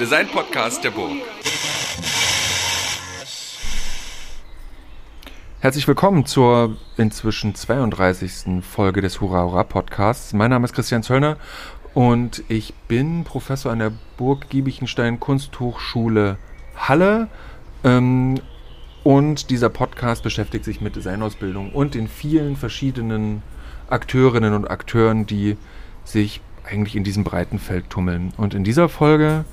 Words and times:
Design-Podcast 0.00 0.82
der 0.82 0.92
Burg. 0.92 1.10
Herzlich 5.60 5.86
willkommen 5.86 6.24
zur 6.24 6.78
inzwischen 6.96 7.54
32. 7.54 8.64
Folge 8.64 9.02
des 9.02 9.20
Hurra 9.20 9.42
Hurra 9.42 9.62
Podcasts. 9.62 10.32
Mein 10.32 10.48
Name 10.48 10.64
ist 10.64 10.72
Christian 10.72 11.02
Zöllner 11.02 11.36
und 11.92 12.42
ich 12.48 12.72
bin 12.88 13.24
Professor 13.24 13.72
an 13.72 13.80
der 13.80 13.92
Burg 14.16 14.48
Giebichenstein 14.48 15.20
Kunsthochschule 15.20 16.38
Halle. 16.76 17.28
Ähm, 17.84 18.40
und 19.04 19.50
dieser 19.50 19.68
Podcast 19.68 20.22
beschäftigt 20.22 20.64
sich 20.64 20.80
mit 20.80 20.96
Designausbildung 20.96 21.72
und 21.72 21.94
den 21.94 22.08
vielen 22.08 22.56
verschiedenen 22.56 23.42
Akteurinnen 23.90 24.54
und 24.54 24.70
Akteuren, 24.70 25.26
die 25.26 25.58
sich 26.04 26.40
eigentlich 26.64 26.96
in 26.96 27.04
diesem 27.04 27.22
breiten 27.22 27.58
Feld 27.58 27.90
tummeln. 27.90 28.32
Und 28.38 28.54
in 28.54 28.64
dieser 28.64 28.88
Folge 28.88 29.44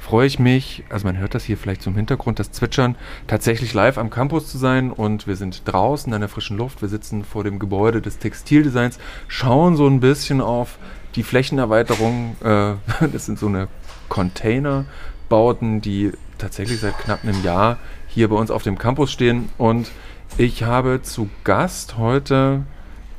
freue 0.00 0.26
ich 0.26 0.38
mich, 0.38 0.82
also 0.88 1.06
man 1.06 1.18
hört 1.18 1.34
das 1.34 1.44
hier 1.44 1.56
vielleicht 1.56 1.82
zum 1.82 1.94
Hintergrund, 1.94 2.38
das 2.38 2.50
Zwitschern, 2.50 2.96
tatsächlich 3.26 3.74
live 3.74 3.98
am 3.98 4.10
Campus 4.10 4.50
zu 4.50 4.58
sein 4.58 4.90
und 4.90 5.26
wir 5.26 5.36
sind 5.36 5.62
draußen 5.66 6.12
an 6.12 6.20
der 6.20 6.28
frischen 6.28 6.56
Luft, 6.56 6.80
wir 6.80 6.88
sitzen 6.88 7.22
vor 7.22 7.44
dem 7.44 7.58
Gebäude 7.58 8.00
des 8.00 8.18
Textildesigns, 8.18 8.98
schauen 9.28 9.76
so 9.76 9.86
ein 9.86 10.00
bisschen 10.00 10.40
auf 10.40 10.78
die 11.14 11.22
Flächenerweiterung, 11.22 12.36
äh, 12.42 12.74
das 13.12 13.26
sind 13.26 13.38
so 13.38 13.46
eine 13.46 13.68
Containerbauten, 14.08 15.80
die 15.80 16.12
tatsächlich 16.38 16.80
seit 16.80 16.98
knapp 16.98 17.22
einem 17.22 17.44
Jahr 17.44 17.78
hier 18.08 18.28
bei 18.28 18.36
uns 18.36 18.50
auf 18.50 18.62
dem 18.62 18.78
Campus 18.78 19.12
stehen 19.12 19.50
und 19.58 19.90
ich 20.38 20.62
habe 20.62 21.02
zu 21.02 21.28
Gast 21.44 21.98
heute 21.98 22.62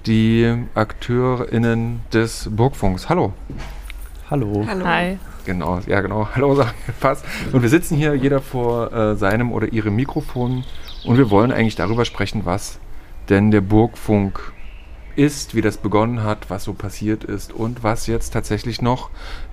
die 0.08 0.66
AkteurInnen 0.74 2.02
des 2.12 2.50
Burgfunks. 2.52 3.08
Hallo. 3.08 3.34
Hallo. 4.30 4.66
Hallo. 4.68 4.86
Hi. 4.86 5.20
Genau, 5.46 5.80
ja 5.88 6.02
genau. 6.02 6.28
Hallo, 6.36 6.56
sagen 6.56 6.72
fast. 7.00 7.26
Und 7.52 7.62
wir 7.62 7.70
sitzen 7.70 7.98
hier 7.98 8.16
jeder 8.16 8.42
vor 8.42 8.94
äh, 8.94 9.16
seinem 9.16 9.52
oder 9.52 9.72
ihrem 9.72 9.96
Mikrofon 9.96 10.64
und 11.04 11.18
wir 11.18 11.30
wollen 11.30 11.52
eigentlich 11.52 11.76
darüber 11.76 12.06
sprechen, 12.06 12.42
was 12.46 12.80
denn 13.30 13.52
der 13.52 13.62
Burgfunk 13.62 14.54
ist, 15.16 15.56
wie 15.56 15.62
das 15.62 15.78
begonnen 15.78 16.24
hat, 16.24 16.50
was 16.50 16.64
so 16.64 16.74
passiert 16.74 17.24
ist 17.24 17.54
und 17.54 17.84
was 17.84 18.08
jetzt 18.08 18.32
tatsächlich 18.32 18.82
noch 18.82 19.10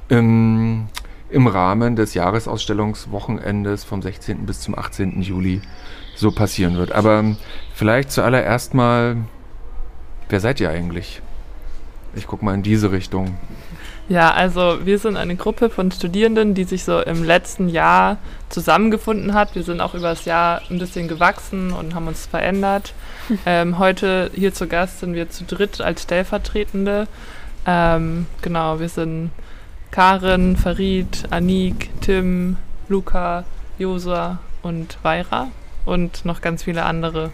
im, 0.08 0.88
im 1.30 1.46
Rahmen 1.46 1.96
des 1.96 2.14
Jahresausstellungswochenendes 2.14 3.84
vom 3.84 4.02
16. 4.02 4.46
bis 4.46 4.60
zum 4.60 4.78
18. 4.78 5.20
Juli 5.22 5.60
so 6.14 6.30
passieren 6.30 6.76
wird. 6.76 6.92
Aber 6.92 7.24
vielleicht 7.74 8.10
zuallererst 8.12 8.74
mal, 8.74 9.16
wer 10.28 10.40
seid 10.40 10.60
ihr 10.60 10.70
eigentlich? 10.70 11.22
Ich 12.14 12.26
gucke 12.26 12.44
mal 12.44 12.54
in 12.54 12.62
diese 12.62 12.90
Richtung. 12.90 13.36
Ja, 14.08 14.32
also 14.32 14.78
wir 14.84 14.98
sind 14.98 15.18
eine 15.18 15.36
Gruppe 15.36 15.68
von 15.68 15.92
Studierenden, 15.92 16.54
die 16.54 16.64
sich 16.64 16.84
so 16.84 17.00
im 17.00 17.24
letzten 17.24 17.68
Jahr 17.68 18.16
zusammengefunden 18.48 19.34
hat. 19.34 19.54
Wir 19.54 19.62
sind 19.62 19.82
auch 19.82 19.94
über 19.94 20.08
das 20.08 20.24
Jahr 20.24 20.62
ein 20.70 20.78
bisschen 20.78 21.08
gewachsen 21.08 21.72
und 21.72 21.94
haben 21.94 22.08
uns 22.08 22.26
verändert. 22.26 22.94
Ähm, 23.44 23.78
heute 23.78 24.30
hier 24.34 24.54
zu 24.54 24.66
Gast 24.66 25.00
sind 25.00 25.12
wir 25.12 25.28
zu 25.28 25.44
dritt 25.44 25.82
als 25.82 26.04
Stellvertretende. 26.04 27.06
Ähm, 27.66 28.24
genau, 28.40 28.80
wir 28.80 28.88
sind 28.88 29.32
Karin, 29.90 30.56
Farid, 30.56 31.24
Anik, 31.28 31.90
Tim, 32.00 32.56
Luca, 32.88 33.44
Josa 33.78 34.38
und 34.62 34.96
Weira 35.02 35.48
und 35.84 36.24
noch 36.24 36.40
ganz 36.40 36.62
viele 36.62 36.84
andere 36.84 37.32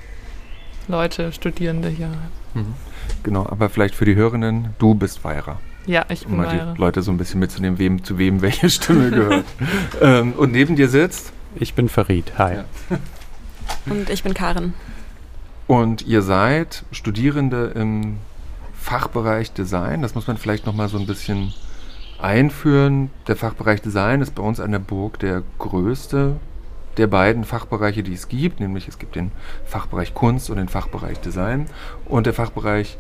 Leute, 0.88 1.30
Studierende 1.30 1.88
hier. 1.90 2.08
Mhm. 2.54 2.74
Genau, 3.22 3.46
aber 3.46 3.68
vielleicht 3.70 3.94
für 3.94 4.04
die 4.04 4.16
Hörenden, 4.16 4.74
du 4.80 4.94
bist 4.94 5.22
Weira. 5.22 5.60
Ja, 5.86 6.04
ich 6.08 6.24
um 6.24 6.32
bin 6.32 6.38
mal 6.38 6.46
Weira. 6.46 6.72
die 6.72 6.80
Leute 6.80 7.02
so 7.02 7.10
ein 7.10 7.18
bisschen 7.18 7.40
mitzunehmen, 7.40 7.78
wem 7.78 8.02
zu 8.04 8.18
wem 8.18 8.40
welche 8.42 8.70
Stimme 8.70 9.10
gehört. 9.10 9.44
ähm, 10.00 10.32
und 10.32 10.52
neben 10.52 10.76
dir 10.76 10.88
sitzt 10.88 11.32
Ich 11.56 11.74
bin 11.74 11.88
Farid. 11.88 12.32
Hi. 12.38 12.54
Ja. 12.56 12.64
Und 13.86 14.08
ich 14.10 14.22
bin 14.22 14.34
Karin. 14.34 14.74
und 15.66 16.06
ihr 16.06 16.22
seid 16.22 16.84
Studierende 16.90 17.72
im 17.74 18.18
Fachbereich 18.78 19.52
Design. 19.52 20.02
Das 20.02 20.14
muss 20.14 20.26
man 20.26 20.36
vielleicht 20.36 20.66
noch 20.66 20.74
mal 20.74 20.88
so 20.88 20.98
ein 20.98 21.06
bisschen 21.06 21.52
einführen. 22.20 23.10
Der 23.26 23.36
Fachbereich 23.36 23.80
Design 23.82 24.20
ist 24.20 24.34
bei 24.34 24.42
uns 24.42 24.60
an 24.60 24.72
der 24.72 24.78
Burg 24.78 25.18
der 25.18 25.42
größte 25.58 26.36
der 26.96 27.06
beiden 27.06 27.44
Fachbereiche, 27.44 28.02
die 28.02 28.14
es 28.14 28.28
gibt, 28.28 28.60
nämlich 28.60 28.88
es 28.88 28.98
gibt 28.98 29.16
den 29.16 29.32
Fachbereich 29.66 30.14
Kunst 30.14 30.48
und 30.50 30.56
den 30.56 30.68
Fachbereich 30.68 31.20
Design. 31.20 31.66
Und 32.06 32.26
der 32.26 32.34
Fachbereich 32.34 32.96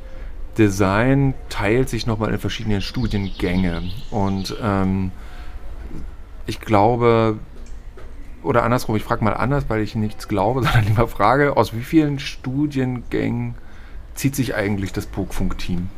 Design 0.58 1.34
teilt 1.48 1.88
sich 1.88 2.06
nochmal 2.06 2.32
in 2.32 2.38
verschiedene 2.38 2.80
Studiengänge. 2.80 3.82
Und 4.10 4.56
ähm, 4.62 5.10
ich 6.46 6.60
glaube, 6.60 7.38
oder 8.42 8.62
andersrum, 8.62 8.96
ich 8.96 9.02
frage 9.02 9.24
mal 9.24 9.34
anders, 9.34 9.64
weil 9.68 9.80
ich 9.80 9.94
nichts 9.94 10.28
glaube, 10.28 10.62
sondern 10.64 10.84
lieber 10.84 11.08
frage, 11.08 11.56
aus 11.56 11.74
wie 11.74 11.82
vielen 11.82 12.18
Studiengängen 12.18 13.54
zieht 14.14 14.36
sich 14.36 14.54
eigentlich 14.54 14.92
das 14.92 15.06
Burgfunk-Team? 15.06 15.88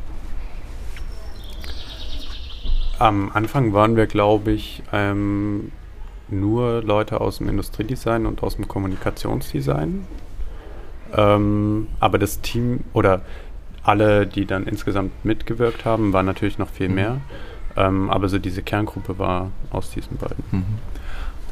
Am 2.99 3.31
Anfang 3.31 3.73
waren 3.73 3.95
wir, 3.95 4.07
glaube 4.07 4.51
ich, 4.51 4.81
ähm, 4.91 5.71
nur 6.29 6.81
Leute 6.81 7.21
aus 7.21 7.37
dem 7.37 7.47
Industriedesign 7.47 8.25
und 8.25 8.41
aus 8.41 8.55
dem 8.55 8.67
Kommunikationsdesign. 8.67 10.07
Ähm, 11.13 11.87
aber 11.99 12.17
das 12.17 12.41
Team 12.41 12.81
oder 12.93 13.21
alle, 13.87 14.27
die 14.27 14.45
dann 14.45 14.65
insgesamt 14.67 15.23
mitgewirkt 15.23 15.85
haben, 15.85 16.11
waren 16.13 16.25
natürlich 16.25 16.57
noch 16.57 16.69
viel 16.69 16.89
Mhm. 16.89 16.95
mehr. 16.95 17.17
Ähm, 17.75 18.09
aber 18.09 18.27
so 18.27 18.37
diese 18.39 18.61
Kerngruppe 18.63 19.17
war 19.17 19.51
aus 19.69 19.91
diesen 19.91 20.17
beiden. 20.17 20.43
Mhm. 20.51 20.65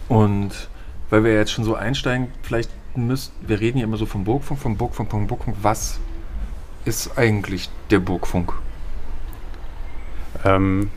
Und 0.09 0.69
weil 1.09 1.23
wir 1.23 1.33
jetzt 1.33 1.51
schon 1.51 1.63
so 1.63 1.75
einsteigen, 1.75 2.27
vielleicht 2.41 2.69
müsst, 2.95 3.31
wir 3.45 3.59
reden 3.59 3.77
ja 3.77 3.85
immer 3.85 3.97
so 3.97 4.05
vom 4.05 4.23
Burgfunk, 4.23 4.59
vom 4.59 4.75
Burgfunk, 4.75 5.11
vom 5.11 5.27
Burgfunk. 5.27 5.55
Was 5.61 5.99
ist 6.83 7.17
eigentlich 7.17 7.69
der 7.89 7.99
Burgfunk? 7.99 8.53
Ähm, 10.43 10.89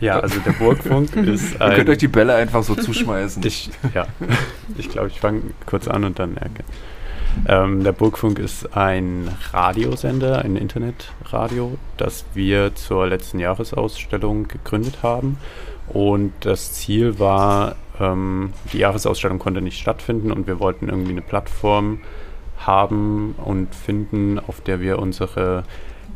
ja, 0.00 0.18
also 0.18 0.40
der 0.40 0.52
Burgfunk 0.52 1.14
ist 1.16 1.52
Ihr 1.52 1.70
könnt 1.74 1.88
euch 1.88 1.98
die 1.98 2.08
Bälle 2.08 2.34
einfach 2.34 2.62
so 2.62 2.74
zuschmeißen. 2.74 3.42
Ich, 3.44 3.70
ja, 3.94 4.06
ich 4.76 4.88
glaube, 4.88 5.08
ich 5.08 5.20
fange 5.20 5.42
kurz 5.66 5.88
an 5.88 6.04
und 6.04 6.18
dann 6.18 6.34
merke. 6.34 6.64
Ähm, 7.48 7.82
der 7.84 7.92
Burgfunk 7.92 8.38
ist 8.38 8.76
ein 8.76 9.28
Radiosender, 9.52 10.40
ein 10.44 10.56
Internetradio, 10.56 11.78
das 11.96 12.24
wir 12.34 12.74
zur 12.74 13.06
letzten 13.06 13.38
Jahresausstellung 13.38 14.46
gegründet 14.46 15.02
haben. 15.02 15.38
Und 15.88 16.32
das 16.40 16.72
Ziel 16.72 17.18
war, 17.18 17.76
ähm, 17.98 18.52
die 18.72 18.78
Jahresausstellung 18.78 19.38
konnte 19.38 19.62
nicht 19.62 19.78
stattfinden 19.78 20.30
und 20.30 20.46
wir 20.46 20.60
wollten 20.60 20.88
irgendwie 20.88 21.12
eine 21.12 21.22
Plattform 21.22 22.00
haben 22.58 23.34
und 23.44 23.74
finden, 23.74 24.38
auf 24.38 24.60
der 24.60 24.80
wir 24.80 24.98
unsere 24.98 25.64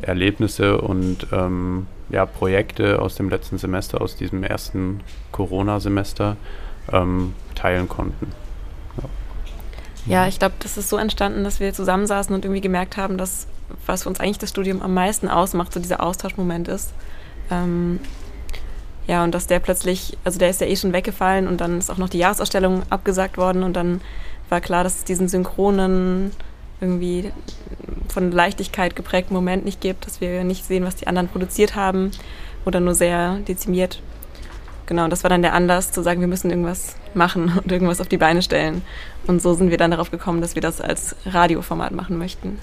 Erlebnisse 0.01 0.79
und 0.79 1.27
ähm, 1.31 1.87
ja, 2.09 2.25
Projekte 2.25 3.01
aus 3.01 3.15
dem 3.15 3.29
letzten 3.29 3.57
Semester, 3.57 4.01
aus 4.01 4.15
diesem 4.15 4.43
ersten 4.43 5.01
Corona-Semester 5.31 6.37
ähm, 6.91 7.33
teilen 7.55 7.89
konnten. 7.89 8.44
Ja, 10.05 10.27
ich 10.27 10.39
glaube, 10.39 10.55
das 10.59 10.77
ist 10.77 10.89
so 10.89 10.97
entstanden, 10.97 11.43
dass 11.43 11.59
wir 11.59 11.73
zusammensaßen 11.73 12.33
und 12.33 12.45
irgendwie 12.45 12.61
gemerkt 12.61 12.97
haben, 12.97 13.17
dass 13.17 13.47
was 13.85 14.03
für 14.03 14.09
uns 14.09 14.19
eigentlich 14.19 14.37
das 14.37 14.49
Studium 14.49 14.81
am 14.81 14.93
meisten 14.93 15.27
ausmacht, 15.27 15.73
so 15.73 15.79
dieser 15.79 16.03
Austauschmoment 16.03 16.67
ist. 16.67 16.93
Ähm, 17.49 17.99
ja, 19.07 19.23
und 19.23 19.33
dass 19.33 19.47
der 19.47 19.59
plötzlich, 19.59 20.17
also 20.23 20.39
der 20.39 20.49
ist 20.49 20.61
ja 20.61 20.67
eh 20.67 20.75
schon 20.75 20.93
weggefallen 20.93 21.47
und 21.47 21.61
dann 21.61 21.77
ist 21.77 21.91
auch 21.91 21.97
noch 21.97 22.09
die 22.09 22.17
Jahresausstellung 22.17 22.83
abgesagt 22.89 23.37
worden 23.37 23.63
und 23.63 23.73
dann 23.73 24.01
war 24.49 24.61
klar, 24.61 24.83
dass 24.83 24.97
es 24.97 25.03
diesen 25.03 25.27
synchronen, 25.27 26.31
irgendwie 26.81 27.31
von 28.09 28.31
Leichtigkeit 28.31 28.95
geprägten 28.95 29.33
Moment 29.33 29.65
nicht 29.65 29.81
gibt, 29.81 30.05
dass 30.05 30.21
wir 30.21 30.43
nicht 30.43 30.65
sehen, 30.65 30.83
was 30.83 30.95
die 30.95 31.07
anderen 31.07 31.29
produziert 31.29 31.75
haben 31.75 32.11
oder 32.65 32.79
nur 32.79 32.95
sehr 32.95 33.37
dezimiert. 33.47 34.01
Genau, 34.85 35.07
das 35.07 35.23
war 35.23 35.29
dann 35.29 35.41
der 35.41 35.53
Anlass 35.53 35.91
zu 35.91 36.03
sagen, 36.03 36.21
wir 36.21 36.27
müssen 36.27 36.49
irgendwas 36.49 36.95
machen 37.13 37.57
und 37.63 37.71
irgendwas 37.71 38.01
auf 38.01 38.07
die 38.07 38.17
Beine 38.17 38.41
stellen. 38.41 38.83
Und 39.27 39.41
so 39.41 39.53
sind 39.53 39.69
wir 39.71 39.77
dann 39.77 39.91
darauf 39.91 40.11
gekommen, 40.11 40.41
dass 40.41 40.55
wir 40.55 40.61
das 40.61 40.81
als 40.81 41.15
Radioformat 41.25 41.91
machen 41.91 42.17
möchten. 42.17 42.59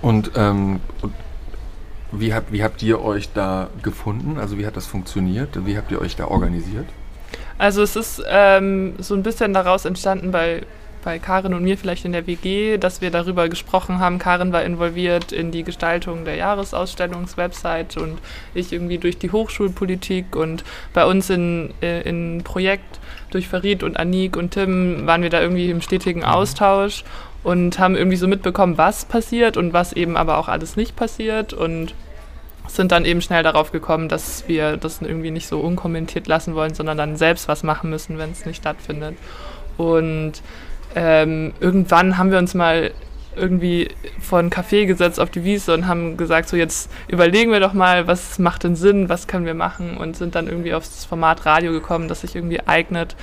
Und, 0.00 0.30
ähm, 0.36 0.80
wie, 2.12 2.32
habt, 2.32 2.52
wie 2.52 2.62
habt 2.62 2.82
ihr 2.82 3.02
euch 3.02 3.32
da 3.32 3.68
gefunden? 3.82 4.38
Also 4.38 4.58
wie 4.58 4.66
hat 4.66 4.76
das 4.76 4.86
funktioniert? 4.86 5.66
Wie 5.66 5.76
habt 5.76 5.90
ihr 5.90 6.00
euch 6.00 6.16
da 6.16 6.26
organisiert? 6.26 6.86
Also 7.58 7.82
es 7.82 7.96
ist 7.96 8.22
ähm, 8.28 8.94
so 8.98 9.14
ein 9.14 9.22
bisschen 9.22 9.52
daraus 9.52 9.84
entstanden 9.84 10.30
bei, 10.30 10.62
bei 11.08 11.18
Karin 11.18 11.54
und 11.54 11.62
mir 11.62 11.78
vielleicht 11.78 12.04
in 12.04 12.12
der 12.12 12.26
WG, 12.26 12.76
dass 12.76 13.00
wir 13.00 13.10
darüber 13.10 13.48
gesprochen 13.48 13.98
haben. 13.98 14.18
Karin 14.18 14.52
war 14.52 14.62
involviert 14.62 15.32
in 15.32 15.50
die 15.50 15.62
Gestaltung 15.62 16.26
der 16.26 16.34
Jahresausstellungswebsite 16.34 17.98
und 17.98 18.18
ich 18.52 18.74
irgendwie 18.74 18.98
durch 18.98 19.16
die 19.16 19.32
Hochschulpolitik 19.32 20.36
und 20.36 20.64
bei 20.92 21.06
uns 21.06 21.30
in, 21.30 21.72
äh, 21.80 22.02
in 22.02 22.42
Projekt 22.44 23.00
durch 23.30 23.48
Farid 23.48 23.82
und 23.82 23.98
Anik 23.98 24.36
und 24.36 24.50
Tim 24.50 25.06
waren 25.06 25.22
wir 25.22 25.30
da 25.30 25.40
irgendwie 25.40 25.70
im 25.70 25.80
stetigen 25.80 26.24
Austausch 26.24 27.04
und 27.42 27.78
haben 27.78 27.96
irgendwie 27.96 28.18
so 28.18 28.28
mitbekommen, 28.28 28.76
was 28.76 29.06
passiert 29.06 29.56
und 29.56 29.72
was 29.72 29.94
eben 29.94 30.14
aber 30.14 30.36
auch 30.36 30.48
alles 30.48 30.76
nicht 30.76 30.94
passiert 30.94 31.54
und 31.54 31.94
sind 32.66 32.92
dann 32.92 33.06
eben 33.06 33.22
schnell 33.22 33.42
darauf 33.42 33.72
gekommen, 33.72 34.10
dass 34.10 34.46
wir 34.46 34.76
das 34.76 35.00
irgendwie 35.00 35.30
nicht 35.30 35.48
so 35.48 35.58
unkommentiert 35.60 36.26
lassen 36.26 36.54
wollen, 36.54 36.74
sondern 36.74 36.98
dann 36.98 37.16
selbst 37.16 37.48
was 37.48 37.62
machen 37.62 37.88
müssen, 37.88 38.18
wenn 38.18 38.32
es 38.32 38.44
nicht 38.44 38.58
stattfindet. 38.58 39.16
Und 39.78 40.42
ähm, 40.94 41.52
irgendwann 41.60 42.18
haben 42.18 42.30
wir 42.30 42.38
uns 42.38 42.54
mal 42.54 42.92
irgendwie 43.36 43.88
vor 44.20 44.40
ein 44.40 44.50
Café 44.50 44.86
gesetzt 44.86 45.20
auf 45.20 45.30
die 45.30 45.44
Wiese 45.44 45.72
und 45.72 45.86
haben 45.86 46.16
gesagt, 46.16 46.48
so 46.48 46.56
jetzt 46.56 46.90
überlegen 47.08 47.52
wir 47.52 47.60
doch 47.60 47.72
mal, 47.72 48.06
was 48.06 48.38
macht 48.38 48.64
denn 48.64 48.76
Sinn, 48.76 49.08
was 49.08 49.26
können 49.26 49.46
wir 49.46 49.54
machen 49.54 49.96
und 49.96 50.16
sind 50.16 50.34
dann 50.34 50.48
irgendwie 50.48 50.74
aufs 50.74 51.04
Format 51.04 51.46
Radio 51.46 51.72
gekommen, 51.72 52.08
das 52.08 52.22
sich 52.22 52.34
irgendwie 52.34 52.60
eignet, 52.66 53.16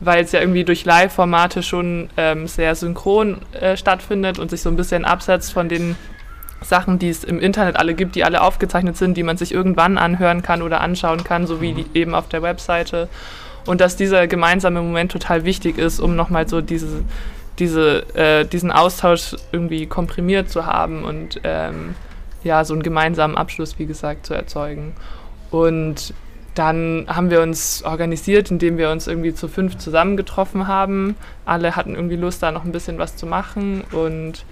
weil 0.00 0.24
es 0.24 0.32
ja 0.32 0.40
irgendwie 0.40 0.64
durch 0.64 0.84
Live-Formate 0.84 1.62
schon 1.62 2.08
ähm, 2.16 2.46
sehr 2.46 2.74
synchron 2.74 3.38
äh, 3.52 3.76
stattfindet 3.76 4.38
und 4.38 4.50
sich 4.50 4.62
so 4.62 4.70
ein 4.70 4.76
bisschen 4.76 5.04
absetzt 5.04 5.52
von 5.52 5.68
den 5.68 5.96
Sachen, 6.62 6.98
die 6.98 7.08
es 7.08 7.24
im 7.24 7.38
Internet 7.38 7.76
alle 7.76 7.94
gibt, 7.94 8.14
die 8.14 8.24
alle 8.24 8.40
aufgezeichnet 8.40 8.96
sind, 8.96 9.16
die 9.16 9.22
man 9.22 9.36
sich 9.36 9.52
irgendwann 9.52 9.98
anhören 9.98 10.42
kann 10.42 10.62
oder 10.62 10.80
anschauen 10.80 11.22
kann, 11.22 11.46
so 11.46 11.60
wie 11.60 11.72
die 11.72 11.86
eben 11.94 12.14
auf 12.14 12.28
der 12.28 12.42
Webseite. 12.42 13.08
Und 13.66 13.80
dass 13.80 13.96
dieser 13.96 14.26
gemeinsame 14.26 14.80
Moment 14.80 15.12
total 15.12 15.44
wichtig 15.44 15.78
ist, 15.78 16.00
um 16.00 16.16
nochmal 16.16 16.48
so 16.48 16.60
diese, 16.60 17.02
diese, 17.58 18.14
äh, 18.14 18.44
diesen 18.44 18.70
Austausch 18.70 19.36
irgendwie 19.52 19.86
komprimiert 19.86 20.50
zu 20.50 20.66
haben 20.66 21.04
und 21.04 21.40
ähm, 21.44 21.94
ja, 22.44 22.64
so 22.64 22.74
einen 22.74 22.82
gemeinsamen 22.82 23.36
Abschluss, 23.36 23.78
wie 23.78 23.86
gesagt, 23.86 24.26
zu 24.26 24.34
erzeugen. 24.34 24.94
Und 25.50 26.14
dann 26.54 27.06
haben 27.08 27.30
wir 27.30 27.42
uns 27.42 27.82
organisiert, 27.84 28.50
indem 28.50 28.78
wir 28.78 28.90
uns 28.90 29.06
irgendwie 29.06 29.34
zu 29.34 29.48
fünf 29.48 29.76
zusammengetroffen 29.76 30.66
haben. 30.66 31.16
Alle 31.44 31.76
hatten 31.76 31.94
irgendwie 31.94 32.16
Lust, 32.16 32.42
da 32.42 32.50
noch 32.50 32.64
ein 32.64 32.72
bisschen 32.72 32.98
was 32.98 33.16
zu 33.16 33.26
machen 33.26 33.84
und 33.92 34.44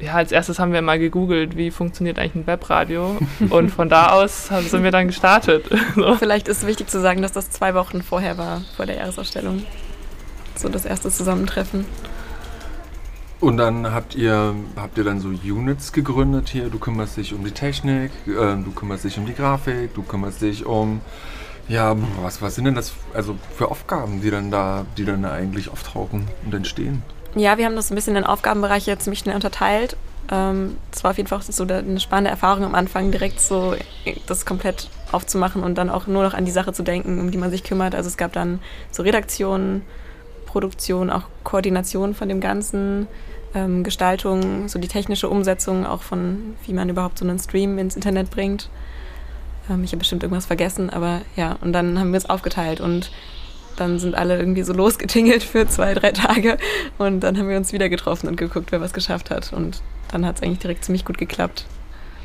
ja, 0.00 0.14
als 0.14 0.32
erstes 0.32 0.58
haben 0.58 0.72
wir 0.72 0.82
mal 0.82 0.98
gegoogelt, 0.98 1.56
wie 1.56 1.70
funktioniert 1.70 2.18
eigentlich 2.18 2.34
ein 2.34 2.46
Webradio. 2.46 3.16
Und 3.50 3.70
von 3.70 3.88
da 3.88 4.10
aus 4.12 4.48
sind 4.48 4.82
wir 4.82 4.90
dann 4.90 5.06
gestartet. 5.06 5.66
so. 5.94 6.14
Vielleicht 6.16 6.48
ist 6.48 6.66
wichtig 6.66 6.88
zu 6.88 7.00
sagen, 7.00 7.22
dass 7.22 7.32
das 7.32 7.50
zwei 7.50 7.74
Wochen 7.74 8.02
vorher 8.02 8.36
war, 8.36 8.62
vor 8.76 8.86
der 8.86 8.96
Jahresausstellung. 8.96 9.64
So 10.56 10.68
das 10.68 10.84
erste 10.84 11.10
Zusammentreffen. 11.10 11.84
Und 13.40 13.58
dann 13.58 13.92
habt 13.92 14.14
ihr, 14.14 14.54
habt 14.76 14.96
ihr 14.96 15.04
dann 15.04 15.20
so 15.20 15.28
Units 15.28 15.92
gegründet 15.92 16.48
hier. 16.48 16.70
Du 16.70 16.78
kümmerst 16.78 17.16
dich 17.16 17.34
um 17.34 17.44
die 17.44 17.50
Technik, 17.50 18.10
äh, 18.26 18.30
du 18.56 18.72
kümmerst 18.74 19.04
dich 19.04 19.18
um 19.18 19.26
die 19.26 19.34
Grafik, 19.34 19.94
du 19.94 20.02
kümmerst 20.02 20.40
dich 20.40 20.64
um, 20.64 21.00
ja, 21.68 21.94
was, 22.22 22.40
was 22.40 22.54
sind 22.54 22.64
denn 22.64 22.74
das 22.74 22.94
also 23.12 23.36
für 23.56 23.70
Aufgaben, 23.70 24.22
die 24.22 24.30
dann 24.30 24.50
da, 24.50 24.86
die 24.96 25.04
dann 25.04 25.22
da 25.22 25.32
eigentlich 25.32 25.68
auftauchen 25.68 26.26
und 26.44 26.54
entstehen? 26.54 27.02
Ja, 27.34 27.58
wir 27.58 27.66
haben 27.66 27.76
das 27.76 27.90
ein 27.90 27.94
bisschen 27.94 28.16
in 28.16 28.24
Aufgabenbereiche 28.24 28.96
ziemlich 28.98 29.20
schnell 29.20 29.34
unterteilt. 29.34 29.96
Ähm, 30.30 30.76
es 30.92 31.02
war 31.02 31.10
auf 31.10 31.16
jeden 31.16 31.28
Fall 31.28 31.42
so 31.42 31.64
eine 31.64 32.00
spannende 32.00 32.30
Erfahrung 32.30 32.64
am 32.64 32.74
Anfang, 32.74 33.10
direkt 33.10 33.40
so 33.40 33.74
das 34.26 34.46
komplett 34.46 34.88
aufzumachen 35.12 35.62
und 35.62 35.76
dann 35.76 35.90
auch 35.90 36.06
nur 36.06 36.22
noch 36.22 36.34
an 36.34 36.44
die 36.44 36.50
Sache 36.50 36.72
zu 36.72 36.82
denken, 36.82 37.20
um 37.20 37.30
die 37.30 37.38
man 37.38 37.50
sich 37.50 37.64
kümmert. 37.64 37.94
Also 37.94 38.08
es 38.08 38.16
gab 38.16 38.32
dann 38.32 38.60
so 38.90 39.02
Redaktion, 39.02 39.82
Produktion, 40.46 41.10
auch 41.10 41.24
Koordination 41.42 42.14
von 42.14 42.28
dem 42.28 42.40
Ganzen, 42.40 43.08
ähm, 43.54 43.84
Gestaltung, 43.84 44.68
so 44.68 44.78
die 44.78 44.88
technische 44.88 45.28
Umsetzung 45.28 45.86
auch 45.86 46.02
von, 46.02 46.56
wie 46.64 46.72
man 46.72 46.88
überhaupt 46.88 47.18
so 47.18 47.24
einen 47.24 47.38
Stream 47.38 47.78
ins 47.78 47.96
Internet 47.96 48.30
bringt. 48.30 48.68
Ähm, 49.70 49.84
ich 49.84 49.90
habe 49.90 49.98
bestimmt 49.98 50.22
irgendwas 50.22 50.46
vergessen, 50.46 50.90
aber 50.90 51.20
ja, 51.36 51.56
und 51.60 51.72
dann 51.72 51.98
haben 51.98 52.12
wir 52.12 52.18
es 52.18 52.28
aufgeteilt 52.30 52.80
und 52.80 53.10
dann 53.76 53.98
sind 53.98 54.14
alle 54.14 54.38
irgendwie 54.38 54.62
so 54.62 54.72
losgetingelt 54.72 55.42
für 55.42 55.66
zwei, 55.68 55.94
drei 55.94 56.12
Tage 56.12 56.58
und 56.98 57.20
dann 57.20 57.38
haben 57.38 57.48
wir 57.48 57.56
uns 57.56 57.72
wieder 57.72 57.88
getroffen 57.88 58.28
und 58.28 58.36
geguckt, 58.36 58.72
wer 58.72 58.80
was 58.80 58.92
geschafft 58.92 59.30
hat 59.30 59.52
und 59.52 59.82
dann 60.10 60.26
hat 60.26 60.36
es 60.36 60.42
eigentlich 60.42 60.60
direkt 60.60 60.84
ziemlich 60.84 61.04
gut 61.04 61.18
geklappt. 61.18 61.64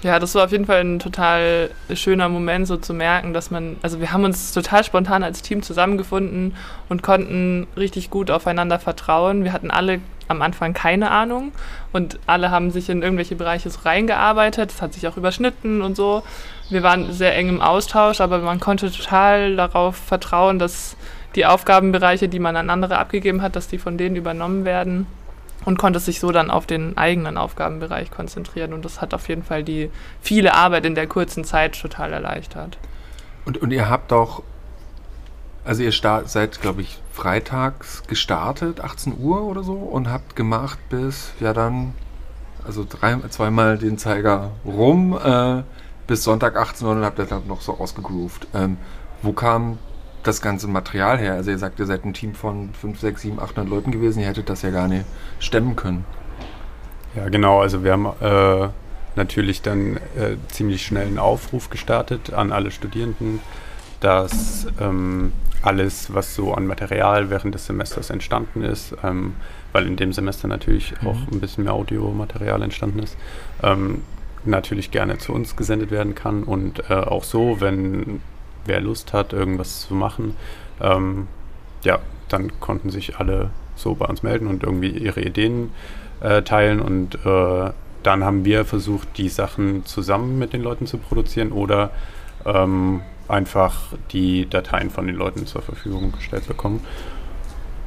Ja, 0.02 0.18
das 0.18 0.34
war 0.34 0.46
auf 0.46 0.52
jeden 0.52 0.66
Fall 0.66 0.80
ein 0.80 1.00
total 1.00 1.72
schöner 1.94 2.30
Moment, 2.30 2.68
so 2.68 2.78
zu 2.78 2.94
merken, 2.94 3.34
dass 3.34 3.52
man, 3.52 3.76
also 3.82 4.00
wir 4.00 4.14
haben 4.14 4.24
uns 4.24 4.54
total 4.54 4.86
spontan 4.86 5.24
als 5.24 5.42
Team 5.42 5.62
zusammengefunden 5.62 6.56
und 6.88 7.04
konnten 7.04 7.68
richtig 7.76 8.10
gut 8.10 8.32
aufeinander 8.32 8.80
vertrauen. 8.80 9.44
Wir 9.44 9.52
hatten 9.52 9.72
alle 9.72 10.00
am 10.30 10.42
Anfang 10.42 10.74
keine 10.74 11.12
Ahnung 11.12 11.52
und 11.92 12.18
alle 12.28 12.50
haben 12.50 12.72
sich 12.72 12.88
in 12.90 13.02
irgendwelche 13.02 13.36
Bereiche 13.36 13.70
so 13.70 13.80
reingearbeitet. 13.84 14.72
Das 14.72 14.82
hat 14.82 14.94
sich 14.94 15.06
auch 15.06 15.18
überschnitten 15.18 15.82
und 15.82 15.98
so. 15.98 16.24
Wir 16.70 16.82
waren 16.82 17.12
sehr 17.12 17.36
eng 17.36 17.50
im 17.50 17.62
Austausch, 17.62 18.22
aber 18.22 18.38
man 18.38 18.62
konnte 18.62 18.92
total 18.92 19.58
darauf 19.58 19.98
vertrauen, 19.98 20.60
dass 20.60 20.96
die 21.36 21.46
Aufgabenbereiche, 21.46 22.30
die 22.30 22.40
man 22.40 22.56
an 22.56 22.70
andere 22.70 22.98
abgegeben 22.98 23.42
hat, 23.42 23.56
dass 23.56 23.68
die 23.68 23.78
von 23.78 23.98
denen 23.98 24.16
übernommen 24.16 24.66
werden 24.66 25.08
und 25.66 25.78
konnte 25.78 26.00
sich 26.00 26.20
so 26.20 26.32
dann 26.32 26.50
auf 26.50 26.66
den 26.66 26.98
eigenen 26.98 27.38
Aufgabenbereich 27.38 28.12
konzentrieren. 28.12 28.74
Und 28.74 28.86
das 28.86 29.02
hat 29.02 29.14
auf 29.14 29.28
jeden 29.30 29.44
Fall 29.44 29.64
die 29.64 29.92
viele 30.22 30.54
Arbeit 30.54 30.86
in 30.86 30.96
der 30.96 31.08
kurzen 31.08 31.44
Zeit 31.44 31.80
total 31.80 32.14
erleichtert. 32.14 32.78
Und, 33.46 33.58
und 33.58 33.72
ihr 33.72 33.90
habt 33.90 34.14
auch, 34.14 34.44
also 35.66 35.84
ihr 35.84 35.92
start, 35.92 36.30
seid, 36.30 36.62
glaube 36.62 36.82
ich, 36.82 37.00
freitags 37.14 38.04
gestartet, 38.08 38.82
18 38.82 39.18
Uhr 39.20 39.44
oder 39.44 39.64
so, 39.64 39.74
und 39.74 40.10
habt 40.10 40.36
gemacht 40.36 40.80
bis, 40.90 41.34
ja 41.40 41.54
dann, 41.54 41.94
also 42.66 42.86
drei, 42.88 43.18
zweimal 43.30 43.78
den 43.78 43.98
Zeiger 43.98 44.52
rum, 44.66 45.18
äh, 45.24 45.64
bis 46.08 46.24
Sonntag 46.24 46.56
18 46.56 46.88
Uhr 46.88 46.94
und 46.94 47.04
habt 47.04 47.20
das 47.20 47.30
dann 47.30 47.48
noch 47.48 47.62
so 47.62 47.78
ausgegroovt. 47.78 48.48
Ähm, 48.54 48.78
wo 49.22 49.34
kam 49.34 49.78
das 50.24 50.42
ganze 50.42 50.68
Material 50.68 51.18
her? 51.18 51.34
Also 51.34 51.52
ihr 51.52 51.58
sagt, 51.58 51.80
ihr 51.80 51.86
seid 51.86 52.06
ein 52.06 52.14
Team 52.14 52.34
von 52.34 52.70
5, 52.74 53.00
6, 53.00 53.22
7, 53.22 53.40
800 53.40 53.70
Leuten 53.70 53.92
gewesen, 53.92 54.20
ihr 54.20 54.28
hättet 54.28 54.50
das 54.50 54.62
ja 54.62 54.70
gar 54.70 54.88
nicht 54.88 55.06
stemmen 55.40 55.76
können. 55.76 56.06
Ja, 57.16 57.30
genau. 57.30 57.62
Also 57.62 57.84
wir 57.84 57.94
haben 57.94 58.08
äh, 58.22 58.70
natürlich 59.16 59.62
dann 59.62 59.98
äh, 59.98 60.36
ziemlich 60.50 60.86
schnell 60.86 61.08
einen 61.08 61.20
Aufruf 61.20 61.70
gestartet 61.70 62.34
an 62.34 62.52
alle 62.52 62.72
Studierenden, 62.72 63.40
dass 64.00 64.68
ähm, 64.80 65.34
alles, 65.62 66.14
was 66.14 66.36
so 66.36 66.54
an 66.54 66.68
Material 66.68 67.30
während 67.30 67.54
des 67.54 67.66
Semesters 67.66 68.10
entstanden 68.10 68.64
ist, 68.64 68.96
ähm, 69.04 69.36
weil 69.74 69.88
in 69.88 69.98
dem 69.98 70.14
Semester 70.14 70.48
natürlich 70.48 70.94
mhm. 71.02 71.08
auch 71.08 71.18
ein 71.32 71.40
bisschen 71.40 71.66
mehr 71.66 71.74
Audiomaterial 71.74 72.62
entstanden 72.62 73.00
ist, 73.00 73.18
ähm, 73.62 74.04
natürlich 74.46 74.92
gerne 74.92 75.18
zu 75.18 75.34
uns 75.34 75.56
gesendet 75.56 75.92
werden 75.92 76.16
kann 76.16 76.44
und 76.44 76.90
äh, 76.90 76.94
auch 76.94 77.24
so, 77.24 77.60
wenn 77.60 78.22
wer 78.66 78.82
Lust 78.82 79.14
hat, 79.14 79.34
irgendwas 79.34 79.82
zu 79.82 79.94
machen, 79.94 80.36
ähm, 80.82 81.28
ja, 81.84 82.00
dann 82.28 82.60
konnten 82.60 82.90
sich 82.90 83.18
alle 83.18 83.50
so 83.76 83.96
bei 83.96 84.06
uns 84.06 84.24
melden 84.24 84.48
und 84.48 84.64
irgendwie 84.64 84.90
ihre 84.90 85.22
Ideen 85.22 85.72
äh, 86.22 86.42
teilen 86.42 86.82
und 86.82 87.16
äh, 87.26 87.72
dann 88.04 88.24
haben 88.24 88.46
wir 88.46 88.66
versucht, 88.66 89.18
die 89.18 89.30
Sachen 89.30 89.86
zusammen 89.86 90.40
mit 90.40 90.54
den 90.54 90.62
Leuten 90.62 90.86
zu 90.88 90.98
produzieren 90.98 91.52
oder 91.52 91.92
ähm, 92.46 93.02
einfach 93.28 93.94
die 94.12 94.50
Dateien 94.50 94.90
von 94.90 95.08
den 95.08 95.16
Leuten 95.16 95.46
zur 95.46 95.62
Verfügung 95.62 96.12
gestellt 96.12 96.48
bekommen. 96.48 96.82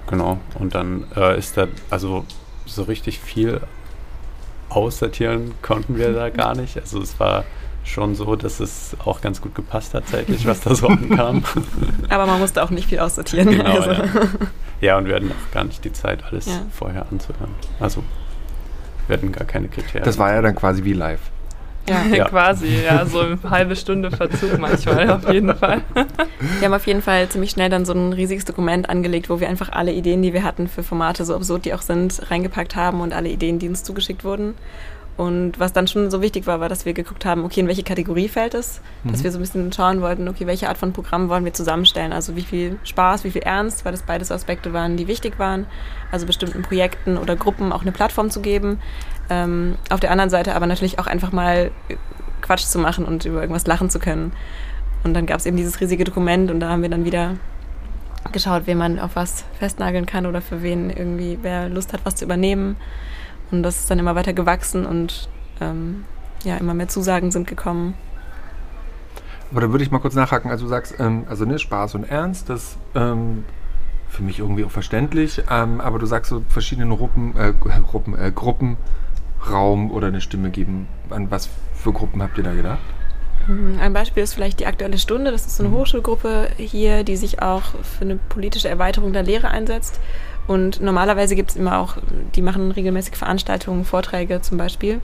Genau, 0.07 0.39
und 0.59 0.75
dann 0.75 1.05
äh, 1.17 1.39
ist 1.39 1.57
da, 1.57 1.67
also 1.91 2.25
so 2.67 2.83
richtig 2.85 3.19
viel 3.19 3.61
aussortieren 4.69 5.55
konnten 5.63 5.97
wir 5.97 6.13
da 6.13 6.31
gar 6.31 6.55
nicht. 6.55 6.79
Also 6.79 7.01
es 7.01 7.19
war 7.21 7.45
schon 7.85 8.15
so, 8.15 8.37
dass 8.37 8.61
es 8.61 8.97
auch 9.05 9.21
ganz 9.21 9.41
gut 9.41 9.55
gepasst 9.55 9.95
hat 9.95 10.09
zeitlich, 10.09 10.47
was 10.47 10.61
da 10.61 10.75
so 10.75 10.87
ankam. 10.89 11.43
Aber 12.09 12.27
man 12.27 12.39
musste 12.41 12.63
auch 12.63 12.71
nicht 12.71 12.89
viel 12.89 13.01
aussortieren. 13.01 13.51
Genau, 13.51 13.65
also. 13.65 13.91
ja. 13.91 14.09
ja. 14.81 14.99
und 14.99 15.07
wir 15.07 15.17
hatten 15.17 15.31
auch 15.31 15.55
gar 15.55 15.65
nicht 15.65 15.85
die 15.85 15.93
Zeit, 15.93 16.25
alles 16.25 16.47
ja. 16.47 16.63
vorher 16.71 17.07
anzuhören. 17.11 17.51
Also 17.81 18.03
wir 19.09 19.17
hatten 19.17 19.33
gar 19.33 19.47
keine 19.47 19.69
Kriterien. 19.69 20.05
Das 20.05 20.19
war 20.19 20.33
ja 20.33 20.43
dann 20.43 20.55
quasi 20.55 20.85
wie 20.85 20.93
live. 20.93 21.21
Ja, 21.89 22.05
ja. 22.05 22.25
quasi, 22.29 22.83
ja, 22.85 23.05
so 23.07 23.21
eine 23.21 23.39
halbe 23.49 23.75
Stunde 23.75 24.11
Verzug 24.11 24.59
manchmal 24.59 25.11
auf 25.11 25.31
jeden 25.33 25.55
Fall. 25.55 25.83
Wir 26.59 26.67
haben 26.67 26.75
auf 26.75 26.87
jeden 26.87 27.03
Fall 27.03 27.29
ziemlich 27.29 27.51
schnell 27.51 27.71
dann 27.71 27.85
so 27.85 27.93
ein 27.93 28.13
riesiges 28.13 28.45
Dokument 28.45 28.89
angelegt, 28.89 29.29
wo 29.31 29.41
wir 29.41 29.49
einfach 29.49 29.71
alle 29.71 29.93
Ideen, 29.93 30.23
die 30.23 30.33
wir 30.33 30.45
hatten 30.45 30.69
für 30.69 30.83
Formate, 30.83 31.25
so 31.25 31.35
absurd 31.35 31.65
die 31.65 31.75
auch 31.75 31.83
sind, 31.83 32.31
reingepackt 32.31 32.77
haben 32.77 33.01
und 33.01 33.13
alle 33.13 33.29
Ideen, 33.29 33.59
die 33.59 33.69
uns 33.69 33.83
zugeschickt 33.83 34.25
wurden. 34.25 34.55
Und 35.17 35.61
was 35.61 35.75
dann 35.75 35.87
schon 35.87 36.11
so 36.11 36.23
wichtig 36.23 36.47
war, 36.47 36.61
war, 36.61 36.71
dass 36.71 36.87
wir 36.87 36.95
geguckt 36.95 37.27
haben, 37.27 37.45
okay, 37.45 37.61
in 37.61 37.69
welche 37.69 37.83
Kategorie 37.83 38.29
fällt 38.29 38.55
es? 38.55 38.81
Mhm. 39.05 39.13
Dass 39.13 39.23
wir 39.23 39.31
so 39.31 39.39
ein 39.39 39.43
bisschen 39.43 39.73
schauen 39.73 40.01
wollten, 40.01 40.27
okay, 40.27 40.47
welche 40.47 40.69
Art 40.69 40.79
von 40.79 40.93
Programm 40.93 41.29
wollen 41.29 41.45
wir 41.45 41.53
zusammenstellen? 41.53 42.13
Also 42.13 42.35
wie 42.35 42.43
viel 42.43 42.79
Spaß, 42.85 43.25
wie 43.25 43.31
viel 43.31 43.43
Ernst, 43.43 43.85
weil 43.85 43.93
das 43.93 44.03
beides 44.03 44.33
Aspekte 44.33 44.73
waren, 44.73 44.97
die 44.97 45.09
wichtig 45.09 45.39
waren. 45.39 45.67
Also 46.11 46.25
bestimmten 46.27 46.63
Projekten 46.63 47.19
oder 47.19 47.37
Gruppen 47.37 47.73
auch 47.73 47.83
eine 47.83 47.93
Plattform 47.93 48.31
zu 48.31 48.41
geben. 48.41 48.81
Ähm, 49.29 49.77
auf 49.91 50.01
der 50.01 50.11
anderen 50.11 50.31
Seite 50.31 50.55
aber 50.55 50.67
natürlich 50.67 50.99
auch 50.99 51.07
einfach 51.07 51.31
mal 51.31 51.71
Quatsch 52.41 52.65
zu 52.65 52.79
machen 52.79 53.05
und 53.05 53.25
über 53.27 53.41
irgendwas 53.41 53.67
lachen 53.67 53.91
zu 53.91 53.99
können. 53.99 54.33
Und 55.05 55.15
dann 55.15 55.27
gab 55.27 55.39
es 55.39 55.47
eben 55.47 55.57
dieses 55.57 55.81
riesige 55.81 56.05
Dokument 56.05 56.51
und 56.51 56.61
da 56.61 56.71
haben 56.71 56.83
wir 56.83 56.89
dann 56.89 57.05
wieder 57.05 57.37
geschaut, 58.31 58.63
wen 58.67 58.79
man 58.79 58.99
auf 58.99 59.17
was 59.17 59.45
festnageln 59.59 60.07
kann 60.07 60.27
oder 60.27 60.41
für 60.41 60.63
wen 60.63 60.91
irgendwie, 60.91 61.39
wer 61.43 61.69
Lust 61.69 61.93
hat, 61.93 62.01
was 62.05 62.17
zu 62.17 62.25
übernehmen. 62.25 62.77
Und 63.53 63.63
das 63.63 63.81
ist 63.81 63.91
dann 63.91 63.99
immer 63.99 64.15
weiter 64.15 64.33
gewachsen 64.33 64.87
und 64.87 65.29
ähm, 65.61 66.05
ja, 66.43 66.57
immer 66.57 66.75
mehr 66.75 66.89
Zusagen 66.89 67.31
sind 67.31 67.47
gekommen. 67.47 67.95
Aber 69.51 69.61
da 69.61 69.71
würde 69.71 69.85
ich 69.85 69.91
mal 69.91 69.99
kurz 69.99 70.15
nachhaken. 70.15 70.51
Also 70.51 70.65
du 70.65 70.71
sagst, 70.71 70.95
ähm, 70.99 71.25
also 71.29 71.45
ne, 71.45 71.59
Spaß 71.59 71.95
und 71.95 72.05
Ernst, 72.05 72.49
das 72.49 72.79
ähm, 72.95 73.45
für 74.09 74.23
mich 74.23 74.39
irgendwie 74.39 74.65
auch 74.65 74.71
verständlich. 74.71 75.43
Ähm, 75.51 75.81
aber 75.81 75.99
du 75.99 76.07
sagst 76.07 76.31
so 76.31 76.43
verschiedene 76.49 76.93
Ruppen, 76.93 77.37
äh, 77.37 77.53
Gruppen, 77.53 78.19
äh, 78.19 78.33
Gruppen 78.35 78.79
Raum 79.51 79.91
oder 79.91 80.07
eine 80.07 80.21
Stimme 80.21 80.51
geben. 80.51 80.89
An 81.11 81.31
was 81.31 81.49
für 81.75 81.93
Gruppen 81.93 82.23
habt 82.23 82.39
ihr 82.39 82.45
da 82.45 82.55
gedacht? 82.55 82.79
Mhm, 83.47 83.79
ein 83.81 83.93
Beispiel 83.93 84.23
ist 84.23 84.35
vielleicht 84.35 84.61
die 84.61 84.67
Aktuelle 84.67 84.99
Stunde. 84.99 85.31
Das 85.31 85.47
ist 85.47 85.57
so 85.57 85.65
eine 85.65 85.73
mhm. 85.73 85.79
Hochschulgruppe 85.79 86.49
hier, 86.57 87.05
die 87.05 87.17
sich 87.17 87.43
auch 87.43 87.63
für 87.83 88.03
eine 88.03 88.17
politische 88.17 88.69
Erweiterung 88.69 89.13
der 89.13 89.23
Lehre 89.23 89.49
einsetzt. 89.49 90.01
Und 90.47 90.81
normalerweise 90.81 91.37
gibt 91.37 91.51
es 91.51 91.57
immer 91.57 91.79
auch, 91.79 91.97
die 92.35 92.43
machen 92.43 92.73
regelmäßig 92.73 93.17
Veranstaltungen, 93.17 93.85
Vorträge 93.85 94.41
zum 94.41 94.59
Beispiel. 94.59 95.01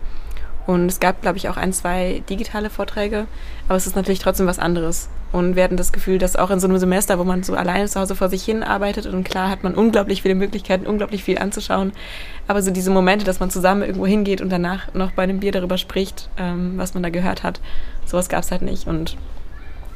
Und 0.67 0.87
es 0.87 1.01
gab, 1.01 1.23
glaube 1.23 1.39
ich, 1.39 1.49
auch 1.49 1.57
ein, 1.57 1.73
zwei 1.73 2.23
digitale 2.29 2.69
Vorträge. 2.69 3.27
Aber 3.69 3.77
es 3.77 3.87
ist 3.87 3.97
natürlich 3.97 4.19
trotzdem 4.19 4.47
was 4.47 4.59
anderes. 4.59 5.09
Und 5.31 5.57
wir 5.57 5.65
hatten 5.65 5.77
das 5.77 5.93
Gefühl, 5.93 6.19
dass 6.19 6.37
auch 6.37 6.51
in 6.51 6.59
so 6.59 6.67
einem 6.67 6.79
Semester, 6.79 7.19
wo 7.19 7.25
man 7.25 7.43
so 7.43 7.55
alleine 7.55 7.87
zu 7.87 8.01
Hause 8.01 8.15
vor 8.15 8.29
sich 8.29 8.45
hin 8.45 8.63
arbeitet 8.63 9.07
und 9.07 9.25
klar 9.25 9.51
hat 9.51 9.63
man 9.63 9.75
unglaublich 9.75 10.23
viele 10.23 10.35
Möglichkeiten, 10.35 10.87
unglaublich 10.87 11.23
viel 11.23 11.39
anzuschauen. 11.39 11.93
Aber 12.47 12.63
so 12.63 12.71
diese 12.71 12.91
Momente, 12.91 13.27
dass 13.27 13.41
man 13.41 13.51
zusammen 13.51 13.83
irgendwo 13.83 14.07
hingeht 14.07 14.41
und 14.41 14.51
danach 14.51 14.93
noch 14.95 15.13
bei 15.13 15.23
einem 15.23 15.41
Bier 15.41 15.53
darüber 15.53 15.77
spricht, 15.77 16.31
ähm, 16.39 16.75
was 16.77 16.95
man 16.95 17.03
da 17.03 17.11
gehört 17.11 17.43
hat, 17.43 17.61
sowas 18.07 18.31
gab 18.31 18.43
es 18.43 18.51
halt 18.51 18.63
nicht. 18.63 18.87
Und 18.87 19.17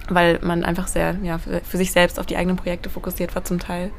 weil 0.08 0.38
man 0.42 0.64
einfach 0.64 0.86
sehr 0.86 1.16
ja, 1.22 1.38
für, 1.38 1.60
für 1.60 1.78
sich 1.78 1.92
selbst 1.92 2.20
auf 2.20 2.26
die 2.26 2.36
eigenen 2.36 2.56
Projekte 2.56 2.90
fokussiert 2.90 3.34
war 3.34 3.44
zum 3.44 3.58
Teil. 3.58 3.90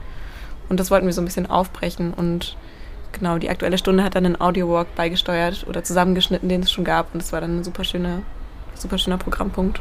Und 0.73 0.79
das 0.79 0.89
wollten 0.89 1.05
wir 1.05 1.13
so 1.13 1.21
ein 1.21 1.25
bisschen 1.25 1.45
aufbrechen. 1.45 2.15
Und 2.15 2.57
genau, 3.11 3.37
die 3.37 3.51
aktuelle 3.51 3.77
Stunde 3.77 4.03
hat 4.03 4.15
dann 4.15 4.25
einen 4.25 4.41
Audio-Walk 4.41 4.95
beigesteuert 4.95 5.67
oder 5.69 5.83
zusammengeschnitten, 5.83 6.49
den 6.49 6.61
es 6.61 6.71
schon 6.71 6.83
gab. 6.83 7.13
Und 7.13 7.21
das 7.21 7.31
war 7.31 7.41
dann 7.41 7.59
ein 7.59 7.63
super, 7.63 7.83
schöne, 7.83 8.23
super 8.73 8.97
schöner 8.97 9.19
Programmpunkt. 9.19 9.79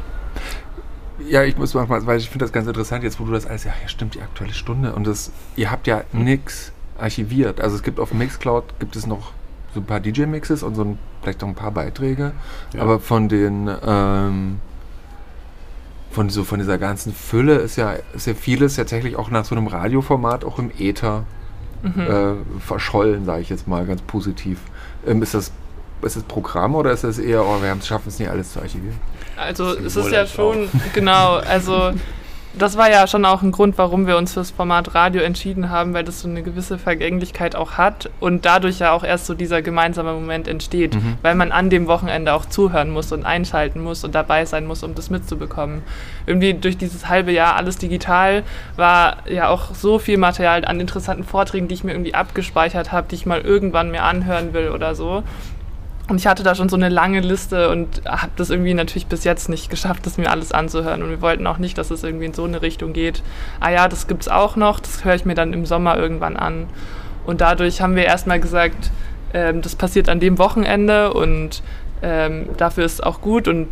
Ja, 1.27 1.41
ich 1.41 1.57
muss 1.57 1.73
manchmal, 1.73 2.05
weil 2.05 2.19
ich 2.19 2.29
finde 2.29 2.45
das 2.45 2.53
ganz 2.53 2.67
interessant, 2.67 3.03
jetzt 3.03 3.19
wo 3.19 3.23
du 3.23 3.31
das 3.31 3.47
alles, 3.47 3.63
ja, 3.63 3.71
ja 3.81 3.87
stimmt, 3.87 4.13
die 4.13 4.21
aktuelle 4.21 4.53
Stunde. 4.53 4.93
Und 4.93 5.07
das, 5.07 5.31
ihr 5.55 5.71
habt 5.71 5.87
ja 5.87 6.03
nichts 6.11 6.71
archiviert. 6.99 7.59
Also 7.59 7.75
es 7.75 7.81
gibt 7.81 7.99
auf 7.99 8.13
Mixcloud 8.13 8.65
gibt 8.77 8.95
es 8.95 9.07
noch 9.07 9.31
so 9.73 9.79
ein 9.79 9.85
paar 9.87 9.99
DJ-Mixes 9.99 10.61
und 10.61 10.75
so 10.75 10.83
ein, 10.83 10.99
vielleicht 11.23 11.41
noch 11.41 11.47
ein 11.47 11.55
paar 11.55 11.71
Beiträge. 11.71 12.33
Ja. 12.75 12.83
Aber 12.83 12.99
von 12.99 13.29
den 13.29 13.67
ähm, 13.83 14.59
von, 16.13 16.29
so, 16.29 16.43
von 16.43 16.59
dieser 16.59 16.77
ganzen 16.77 17.13
Fülle 17.13 17.55
ist 17.55 17.75
ja, 17.75 17.95
ist 18.13 18.27
ja 18.27 18.33
vieles 18.33 18.75
tatsächlich 18.75 19.15
auch 19.15 19.29
nach 19.29 19.45
so 19.45 19.55
einem 19.55 19.67
Radioformat 19.67 20.45
auch 20.45 20.59
im 20.59 20.71
Äther 20.77 21.25
mhm. 21.81 22.01
äh, 22.01 22.59
verschollen, 22.59 23.25
sage 23.25 23.41
ich 23.41 23.49
jetzt 23.49 23.67
mal 23.67 23.85
ganz 23.85 24.01
positiv. 24.03 24.59
Ähm, 25.05 25.21
ist, 25.21 25.33
das, 25.33 25.51
ist 26.01 26.15
das 26.15 26.23
Programm 26.23 26.75
oder 26.75 26.91
ist 26.91 27.03
das 27.03 27.19
eher, 27.19 27.43
oh, 27.45 27.61
wir 27.61 27.75
schaffen 27.81 28.09
es 28.09 28.19
nicht 28.19 28.29
alles 28.29 28.53
zu 28.53 28.61
archivieren? 28.61 28.97
Also 29.35 29.75
es 29.75 29.95
ist 29.95 30.11
ja 30.11 30.27
schon, 30.27 30.69
genau, 30.93 31.37
also 31.37 31.91
das 32.55 32.77
war 32.77 32.89
ja 32.89 33.07
schon 33.07 33.25
auch 33.25 33.41
ein 33.41 33.51
Grund, 33.51 33.77
warum 33.77 34.05
wir 34.05 34.15
uns 34.15 34.33
fürs 34.33 34.51
Format 34.51 34.93
Radio 34.93 35.21
entschieden 35.21 35.69
haben, 35.69 35.93
weil 35.93 36.03
das 36.03 36.21
so 36.21 36.27
eine 36.27 36.43
gewisse 36.43 36.77
Vergänglichkeit 36.77 37.55
auch 37.55 37.73
hat 37.73 38.11
und 38.19 38.45
dadurch 38.45 38.79
ja 38.79 38.91
auch 38.91 39.03
erst 39.03 39.25
so 39.25 39.33
dieser 39.33 39.61
gemeinsame 39.61 40.13
Moment 40.13 40.47
entsteht, 40.47 40.95
mhm. 40.95 41.17
weil 41.23 41.33
man 41.33 41.51
an 41.51 41.69
dem 41.69 41.87
Wochenende 41.87 42.33
auch 42.33 42.45
zuhören 42.45 42.91
muss 42.91 43.11
und 43.11 43.25
einschalten 43.25 43.81
muss 43.81 44.03
und 44.03 44.13
dabei 44.13 44.45
sein 44.45 44.67
muss, 44.67 44.83
um 44.83 44.93
das 44.93 45.09
mitzubekommen. 45.09 45.81
Irgendwie 46.27 46.53
durch 46.53 46.77
dieses 46.77 47.09
halbe 47.09 47.31
Jahr 47.31 47.55
alles 47.55 47.77
digital 47.77 48.43
war 48.75 49.17
ja 49.27 49.49
auch 49.49 49.73
so 49.73 49.97
viel 49.97 50.17
Material 50.17 50.63
an 50.65 50.79
interessanten 50.79 51.23
Vorträgen, 51.23 51.67
die 51.67 51.73
ich 51.73 51.83
mir 51.83 51.93
irgendwie 51.93 52.13
abgespeichert 52.13 52.91
habe, 52.91 53.07
die 53.09 53.15
ich 53.15 53.25
mal 53.25 53.41
irgendwann 53.41 53.89
mir 53.89 54.03
anhören 54.03 54.53
will 54.53 54.69
oder 54.69 54.93
so. 54.93 55.23
Und 56.09 56.17
ich 56.17 56.27
hatte 56.27 56.43
da 56.43 56.53
schon 56.53 56.67
so 56.67 56.75
eine 56.75 56.89
lange 56.89 57.21
Liste 57.21 57.69
und 57.69 58.01
habe 58.05 58.31
das 58.35 58.49
irgendwie 58.49 58.73
natürlich 58.73 59.07
bis 59.07 59.23
jetzt 59.23 59.47
nicht 59.47 59.69
geschafft, 59.69 60.05
das 60.05 60.17
mir 60.17 60.29
alles 60.29 60.51
anzuhören. 60.51 61.01
Und 61.01 61.09
wir 61.09 61.21
wollten 61.21 61.47
auch 61.47 61.59
nicht, 61.59 61.77
dass 61.77 61.91
es 61.91 62.03
irgendwie 62.03 62.25
in 62.25 62.33
so 62.33 62.43
eine 62.43 62.61
Richtung 62.61 62.91
geht. 62.91 63.23
Ah 63.61 63.71
ja, 63.71 63.87
das 63.87 64.07
gibt 64.07 64.23
es 64.23 64.27
auch 64.27 64.57
noch, 64.57 64.81
das 64.81 65.05
höre 65.05 65.15
ich 65.15 65.23
mir 65.23 65.35
dann 65.35 65.53
im 65.53 65.65
Sommer 65.65 65.97
irgendwann 65.97 66.35
an. 66.35 66.67
Und 67.25 67.39
dadurch 67.39 67.81
haben 67.81 67.95
wir 67.95 68.03
erstmal 68.03 68.41
gesagt, 68.41 68.91
ähm, 69.33 69.61
das 69.61 69.75
passiert 69.75 70.09
an 70.09 70.19
dem 70.19 70.37
Wochenende 70.39 71.13
und 71.13 71.63
ähm, 72.01 72.49
dafür 72.57 72.83
ist 72.83 72.93
es 72.93 73.01
auch 73.01 73.21
gut 73.21 73.47
und 73.47 73.69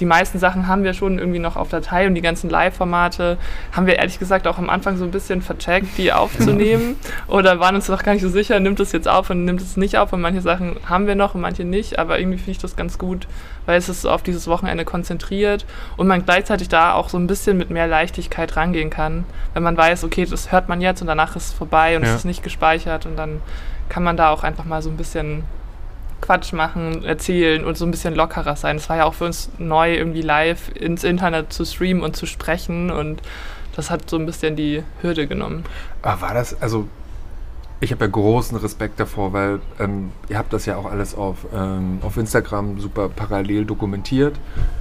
die 0.00 0.04
meisten 0.04 0.38
Sachen 0.38 0.66
haben 0.66 0.84
wir 0.84 0.94
schon 0.94 1.18
irgendwie 1.18 1.38
noch 1.38 1.56
auf 1.56 1.68
Datei 1.68 2.06
und 2.06 2.14
die 2.14 2.20
ganzen 2.20 2.50
Live-Formate 2.50 3.38
haben 3.72 3.86
wir 3.86 3.96
ehrlich 3.96 4.18
gesagt 4.18 4.46
auch 4.46 4.58
am 4.58 4.70
Anfang 4.70 4.96
so 4.96 5.04
ein 5.04 5.10
bisschen 5.10 5.42
vercheckt, 5.42 5.98
die 5.98 6.12
aufzunehmen. 6.12 6.96
Oder 7.26 7.60
waren 7.60 7.74
uns 7.74 7.88
noch 7.88 8.02
gar 8.02 8.12
nicht 8.12 8.22
so 8.22 8.28
sicher, 8.28 8.60
nimmt 8.60 8.80
es 8.80 8.92
jetzt 8.92 9.08
auf 9.08 9.30
und 9.30 9.44
nimmt 9.44 9.60
es 9.60 9.76
nicht 9.76 9.96
auf. 9.98 10.12
Und 10.12 10.20
manche 10.20 10.40
Sachen 10.40 10.76
haben 10.88 11.06
wir 11.06 11.14
noch 11.14 11.34
und 11.34 11.40
manche 11.40 11.64
nicht, 11.64 11.98
aber 11.98 12.18
irgendwie 12.18 12.38
finde 12.38 12.52
ich 12.52 12.58
das 12.58 12.76
ganz 12.76 12.98
gut, 12.98 13.26
weil 13.66 13.78
es 13.78 13.88
ist 13.88 14.06
auf 14.06 14.22
dieses 14.22 14.46
Wochenende 14.46 14.84
konzentriert 14.84 15.66
und 15.96 16.06
man 16.06 16.24
gleichzeitig 16.24 16.68
da 16.68 16.94
auch 16.94 17.08
so 17.08 17.18
ein 17.18 17.26
bisschen 17.26 17.56
mit 17.56 17.70
mehr 17.70 17.86
Leichtigkeit 17.86 18.56
rangehen 18.56 18.90
kann, 18.90 19.24
wenn 19.54 19.62
man 19.62 19.76
weiß, 19.76 20.04
okay, 20.04 20.24
das 20.24 20.52
hört 20.52 20.68
man 20.68 20.80
jetzt 20.80 21.00
und 21.00 21.06
danach 21.06 21.36
ist 21.36 21.46
es 21.46 21.52
vorbei 21.52 21.96
und 21.96 22.02
ja. 22.02 22.10
es 22.10 22.16
ist 22.16 22.24
nicht 22.24 22.42
gespeichert 22.42 23.06
und 23.06 23.16
dann 23.16 23.40
kann 23.88 24.02
man 24.02 24.16
da 24.16 24.30
auch 24.30 24.42
einfach 24.42 24.64
mal 24.64 24.82
so 24.82 24.90
ein 24.90 24.96
bisschen 24.96 25.44
Quatsch 26.20 26.52
machen, 26.52 27.04
erzählen 27.04 27.64
und 27.64 27.76
so 27.76 27.84
ein 27.84 27.90
bisschen 27.90 28.14
lockerer 28.14 28.56
sein. 28.56 28.76
Es 28.76 28.88
war 28.88 28.96
ja 28.96 29.04
auch 29.04 29.14
für 29.14 29.24
uns 29.24 29.50
neu, 29.58 29.94
irgendwie 29.94 30.22
live 30.22 30.70
ins 30.74 31.04
Internet 31.04 31.52
zu 31.52 31.64
streamen 31.64 32.02
und 32.02 32.16
zu 32.16 32.26
sprechen 32.26 32.90
und 32.90 33.22
das 33.76 33.90
hat 33.90 34.10
so 34.10 34.16
ein 34.16 34.26
bisschen 34.26 34.56
die 34.56 34.82
Hürde 35.02 35.26
genommen. 35.26 35.64
Aber 36.02 36.20
war 36.20 36.34
das, 36.34 36.60
also 36.60 36.88
ich 37.80 37.92
habe 37.92 38.04
ja 38.04 38.10
großen 38.10 38.58
Respekt 38.58 38.98
davor, 38.98 39.32
weil 39.32 39.60
ähm, 39.78 40.10
ihr 40.28 40.36
habt 40.36 40.52
das 40.52 40.66
ja 40.66 40.76
auch 40.76 40.86
alles 40.86 41.14
auf, 41.14 41.46
ähm, 41.54 42.00
auf 42.02 42.16
Instagram 42.16 42.80
super 42.80 43.08
parallel 43.08 43.66
dokumentiert. 43.66 44.34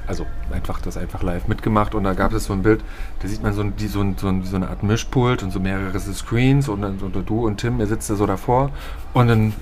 Also 0.08 0.26
einfach 0.52 0.82
das 0.82 0.98
einfach 0.98 1.22
live 1.22 1.48
mitgemacht 1.48 1.94
und 1.94 2.06
da 2.06 2.14
gab 2.14 2.34
es 2.34 2.46
so 2.46 2.54
ein 2.54 2.64
Bild, 2.64 2.84
da 3.22 3.28
sieht 3.28 3.44
man 3.44 3.54
so, 3.54 3.62
die, 3.64 3.88
so, 3.88 4.04
so, 4.18 4.34
so 4.42 4.56
eine 4.56 4.70
Art 4.70 4.82
Mischpult 4.82 5.44
und 5.44 5.52
so 5.52 5.60
mehrere 5.60 6.00
Screens 6.00 6.70
und 6.70 6.82
dann 6.82 6.98
so 6.98 7.08
du 7.10 7.46
und 7.46 7.58
Tim, 7.58 7.80
ihr 7.80 7.88
sitzt 7.88 8.10
da 8.10 8.16
so 8.16 8.26
davor 8.26 8.72
und 9.14 9.28
dann 9.28 9.54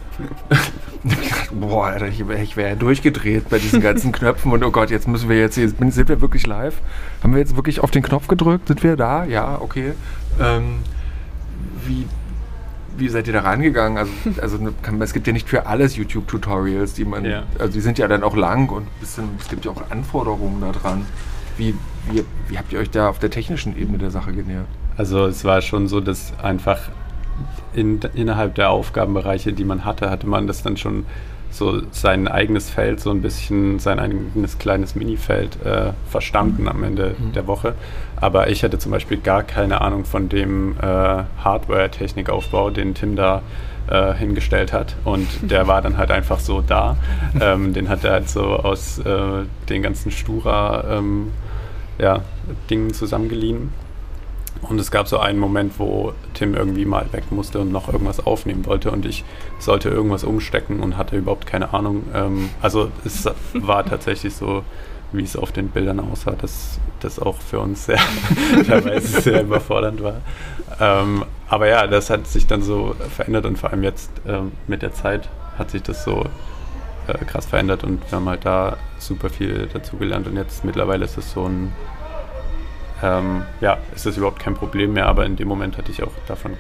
boah, 1.52 1.88
Alter, 1.88 2.08
ich, 2.08 2.22
ich 2.22 2.58
wäre 2.58 2.70
ja 2.70 2.76
durchgedreht 2.76 3.50
bei 3.50 3.60
diesen 3.60 3.82
ganzen 3.82 4.12
Knöpfen 4.12 4.52
und 4.52 4.64
oh 4.64 4.72
Gott, 4.72 4.90
jetzt 4.90 5.08
müssen 5.08 5.30
wir 5.30 5.38
jetzt, 5.38 5.58
jetzt 5.58 5.78
sind 5.78 6.10
wir 6.10 6.22
wirklich 6.22 6.48
live? 6.48 6.76
Haben 7.24 7.34
wir 7.34 7.40
jetzt 7.40 7.56
wirklich 7.56 7.80
auf 7.80 7.92
den 7.92 8.04
Knopf 8.04 8.28
gedrückt? 8.28 8.68
Sind 8.68 8.84
wir 8.84 8.96
da? 8.96 9.26
Ja, 9.26 9.60
okay. 9.62 9.94
Ähm, 10.40 10.80
wie 11.86 12.06
wie 12.98 13.10
seid 13.10 13.28
ihr 13.28 13.34
da 13.34 13.42
rangegangen? 13.42 13.98
Also, 13.98 14.12
also 14.42 14.58
kann, 14.82 15.02
es 15.02 15.14
gibt 15.14 15.28
ja 15.28 15.34
nicht 15.34 15.50
für 15.50 15.66
alles 15.66 15.96
YouTube-Tutorials, 15.96 16.94
die 16.94 17.06
man, 17.06 17.26
ja. 17.26 17.44
also 17.60 17.74
die 17.74 17.82
sind 17.82 17.98
ja 17.98 18.08
dann 18.08 18.24
auch 18.24 18.36
lang 18.36 18.70
und 18.70 18.88
bisschen, 19.00 19.30
es 19.40 19.50
gibt 19.50 19.66
ja 19.66 19.72
auch 19.72 19.92
Anforderungen 19.92 20.62
da 20.62 20.72
dran. 20.72 21.06
Wie, 21.58 21.76
wie, 22.10 22.24
wie 22.48 22.58
habt 22.58 22.74
ihr 22.74 22.80
euch 22.80 22.90
da 22.90 23.10
auf 23.10 23.20
der 23.20 23.30
technischen 23.30 23.78
Ebene 23.78 23.98
der 23.98 24.12
Sache 24.12 24.34
genähert? 24.34 24.68
Also 24.98 25.26
es 25.26 25.44
war 25.44 25.62
schon 25.62 25.88
so, 25.88 26.00
dass 26.00 26.34
einfach 26.42 26.90
in, 27.76 28.00
innerhalb 28.14 28.56
der 28.56 28.70
Aufgabenbereiche, 28.70 29.54
die 29.54 29.66
man 29.66 29.86
hatte, 29.86 30.10
hatte 30.10 30.28
man 30.28 30.48
das 30.48 30.64
dann 30.64 30.78
schon 30.78 31.06
so 31.52 31.82
sein 31.92 32.28
eigenes 32.28 32.70
Feld, 32.70 33.00
so 33.00 33.12
ein 33.12 33.22
bisschen 33.22 33.80
sein 33.80 34.00
eigenes 34.00 34.58
kleines 34.58 34.96
Minifeld 34.96 35.58
äh, 35.66 35.94
verstanden 36.10 36.68
am 36.68 36.84
Ende 36.84 37.16
mhm. 37.18 37.34
der 37.34 37.48
Woche. 37.48 37.76
Aber 38.18 38.50
ich 38.50 38.64
hatte 38.64 38.78
zum 38.78 38.92
Beispiel 38.92 39.18
gar 39.18 39.44
keine 39.44 39.82
Ahnung 39.82 40.06
von 40.06 40.30
dem 40.30 40.76
äh, 40.82 40.84
Hardware-Technikaufbau, 40.84 42.72
den 42.72 42.94
Tim 42.94 43.16
da 43.16 43.42
äh, 43.88 44.14
hingestellt 44.14 44.74
hat. 44.74 44.96
Und 45.06 45.28
der 45.42 45.68
war 45.68 45.82
dann 45.82 45.98
halt 45.98 46.12
einfach 46.12 46.40
so 46.40 46.62
da. 46.62 46.98
Ähm, 47.40 47.74
den 47.74 47.90
hat 47.90 48.04
er 48.04 48.12
halt 48.12 48.30
so 48.30 48.42
aus 48.42 49.00
äh, 49.00 49.46
den 49.70 49.82
ganzen 49.82 50.12
Stura-Dingen 50.12 50.92
ähm, 50.98 51.32
ja, 51.98 52.22
zusammengeliehen. 52.94 53.72
Und 54.70 54.80
es 54.80 54.92
gab 54.92 55.08
so 55.08 55.20
einen 55.20 55.40
Moment, 55.40 55.74
wo 55.80 56.14
Tim 56.34 56.56
irgendwie 56.56 56.86
mal 56.86 57.06
weg 57.12 57.32
musste 57.32 57.60
und 57.60 57.72
noch 57.72 57.88
irgendwas 57.88 58.26
aufnehmen 58.26 58.66
wollte 58.66 58.92
und 58.92 59.06
ich 59.06 59.24
sollte 59.60 59.90
irgendwas 59.90 60.24
umstecken 60.24 60.80
und 60.80 60.98
hatte 60.98 61.18
überhaupt 61.18 61.46
keine 61.46 61.74
Ahnung. 61.74 62.04
Ähm, 62.14 62.50
also 62.62 62.92
es 63.04 63.30
war 63.54 63.86
tatsächlich 63.86 64.36
so, 64.36 64.64
wie 65.12 65.24
es 65.24 65.36
auf 65.36 65.52
den 65.52 65.70
Bildern 65.70 66.00
aussah, 66.00 66.32
dass 66.32 66.80
das 67.00 67.20
auch 67.20 67.38
für 67.38 67.60
uns 67.60 67.86
sehr, 67.86 68.00
teilweise 68.68 69.22
sehr 69.22 69.44
überfordernd 69.44 70.04
war. 70.04 70.22
Ähm, 70.80 71.24
aber 71.48 71.68
ja, 71.68 71.88
das 71.88 72.10
hat 72.10 72.28
sich 72.28 72.48
dann 72.48 72.62
so 72.62 72.96
verändert 73.16 73.46
und 73.46 73.58
vor 73.58 73.72
allem 73.72 73.84
jetzt 73.84 74.10
ähm, 74.28 74.52
mit 74.68 74.82
der 74.82 74.94
Zeit 74.94 75.30
hat 75.58 75.72
sich 75.72 75.84
das 75.84 76.04
so 76.04 76.26
äh, 77.08 77.24
krass 77.26 77.46
verändert 77.46 77.84
und 77.84 78.02
wir 78.10 78.18
haben 78.18 78.28
halt 78.28 78.46
da 78.46 78.78
super 78.98 79.30
viel 79.30 79.68
dazugelernt 79.72 80.28
und 80.28 80.36
jetzt 80.36 80.66
mittlerweile 80.66 81.06
ist 81.06 81.18
es 81.18 81.32
so 81.32 81.46
ein 81.46 81.72
ähm, 83.06 83.44
ja, 83.62 83.78
ist 83.94 84.06
das 84.06 84.18
überhaupt 84.18 84.40
kein 84.40 84.56
Problem 84.56 84.94
mehr, 84.94 85.06
aber 85.08 85.26
in 85.26 85.36
dem 85.36 85.48
Moment 85.48 85.78
hatte 85.78 85.92
ich 85.92 86.02
auch 86.02 86.12
davon 86.28 86.54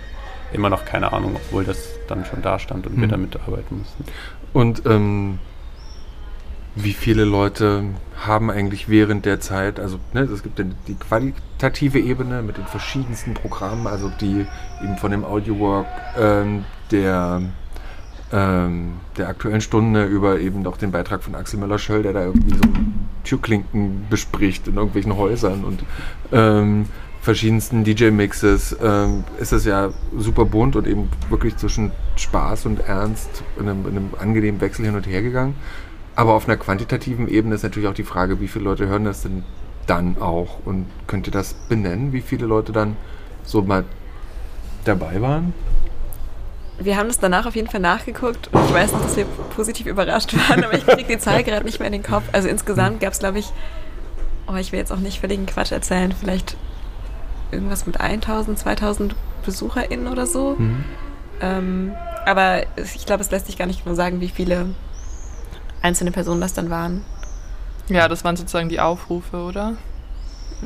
immer 0.53 0.69
noch 0.69 0.85
keine 0.85 1.11
Ahnung, 1.11 1.35
obwohl 1.35 1.63
das 1.63 1.89
dann 2.07 2.23
schon 2.25 2.41
da 2.41 2.59
stand 2.59 2.85
und 2.85 2.97
mhm. 2.97 3.01
wir 3.01 3.07
damit 3.07 3.35
arbeiten 3.47 3.79
mussten. 3.79 4.05
Und 4.53 4.85
ähm, 4.85 5.39
wie 6.75 6.93
viele 6.93 7.25
Leute 7.25 7.83
haben 8.25 8.51
eigentlich 8.51 8.89
während 8.89 9.25
der 9.25 9.39
Zeit, 9.39 9.79
also 9.79 9.97
ne, 10.13 10.21
es 10.21 10.43
gibt 10.43 10.59
die 10.59 10.95
qualitative 10.95 11.99
Ebene 11.99 12.41
mit 12.41 12.57
den 12.57 12.65
verschiedensten 12.65 13.33
Programmen, 13.33 13.87
also 13.87 14.11
die 14.21 14.45
eben 14.83 14.97
von 14.97 15.11
dem 15.11 15.23
Audiowork 15.25 15.87
ähm, 16.17 16.65
der 16.91 17.41
ähm, 18.31 18.93
der 19.17 19.29
Aktuellen 19.29 19.61
Stunde 19.61 20.05
über 20.05 20.39
eben 20.39 20.63
doch 20.63 20.77
den 20.77 20.91
Beitrag 20.91 21.23
von 21.23 21.35
Axel 21.35 21.59
Müller-Schöll, 21.59 22.03
der 22.03 22.13
da 22.13 22.25
irgendwie 22.25 22.55
so 22.55 22.63
Türklinken 23.25 24.05
bespricht 24.09 24.67
in 24.67 24.75
irgendwelchen 24.75 25.17
Häusern 25.17 25.65
und 25.65 25.83
ähm, 26.31 26.85
verschiedensten 27.25 27.83
DJ-Mixes 27.83 28.77
ähm, 28.81 29.23
ist 29.39 29.51
es 29.51 29.65
ja 29.65 29.89
super 30.15 30.45
bunt 30.45 30.75
und 30.75 30.87
eben 30.87 31.09
wirklich 31.29 31.57
zwischen 31.57 31.91
Spaß 32.15 32.67
und 32.67 32.81
Ernst 32.81 33.43
in 33.59 33.67
einem, 33.67 33.81
in 33.87 33.97
einem, 33.97 34.09
angenehmen 34.17 34.61
Wechsel 34.61 34.85
hin 34.85 34.95
und 34.95 35.07
her 35.07 35.23
gegangen. 35.23 35.55
Aber 36.15 36.33
auf 36.33 36.47
einer 36.47 36.55
quantitativen 36.55 37.27
Ebene 37.27 37.55
ist 37.55 37.63
natürlich 37.63 37.89
auch 37.89 37.95
die 37.95 38.03
Frage, 38.03 38.39
wie 38.39 38.47
viele 38.47 38.65
Leute 38.65 38.87
hören 38.87 39.05
das 39.05 39.23
denn 39.23 39.43
dann 39.87 40.17
auch? 40.19 40.59
Und 40.65 40.85
könnt 41.07 41.27
ihr 41.27 41.33
das 41.33 41.55
benennen, 41.67 42.13
wie 42.13 42.21
viele 42.21 42.45
Leute 42.45 42.71
dann 42.71 42.95
so 43.43 43.61
mal 43.63 43.85
dabei 44.85 45.19
waren? 45.19 45.53
Wir 46.77 46.97
haben 46.97 47.07
das 47.07 47.19
danach 47.19 47.45
auf 47.45 47.55
jeden 47.55 47.69
Fall 47.69 47.79
nachgeguckt 47.79 48.49
und 48.51 48.65
ich 48.65 48.73
weiß 48.73 48.91
noch, 48.91 49.01
dass 49.01 49.15
wir 49.15 49.25
positiv 49.55 49.87
überrascht 49.87 50.35
waren, 50.49 50.63
aber 50.63 50.73
ich 50.73 50.85
kriege 50.85 51.15
die 51.15 51.17
Zahl 51.17 51.43
gerade 51.43 51.65
nicht 51.65 51.79
mehr 51.79 51.87
in 51.87 51.93
den 51.93 52.03
Kopf. 52.03 52.23
Also 52.33 52.49
insgesamt 52.49 52.99
gab 52.99 53.13
es, 53.13 53.19
glaube 53.19 53.39
ich, 53.39 53.51
oh, 54.47 54.55
ich 54.55 54.71
will 54.71 54.79
jetzt 54.79 54.91
auch 54.91 54.99
nicht 54.99 55.19
völligen 55.19 55.45
Quatsch 55.45 55.71
erzählen, 55.71 56.11
vielleicht 56.11 56.57
irgendwas 57.51 57.85
mit 57.85 58.01
1000, 58.01 58.59
2000 58.59 59.15
BesucherInnen 59.45 60.07
oder 60.07 60.25
so. 60.25 60.55
Mhm. 60.57 60.83
Ähm, 61.41 61.95
aber 62.25 62.63
ich 62.77 63.05
glaube, 63.05 63.21
es 63.21 63.31
lässt 63.31 63.45
sich 63.45 63.57
gar 63.57 63.67
nicht 63.67 63.83
genau 63.83 63.95
sagen, 63.95 64.19
wie 64.19 64.29
viele 64.29 64.73
einzelne 65.81 66.11
Personen 66.11 66.41
das 66.41 66.53
dann 66.53 66.69
waren. 66.69 67.03
Ja, 67.87 68.07
das 68.07 68.23
waren 68.23 68.35
sozusagen 68.35 68.69
die 68.69 68.79
Aufrufe, 68.79 69.37
oder? 69.37 69.77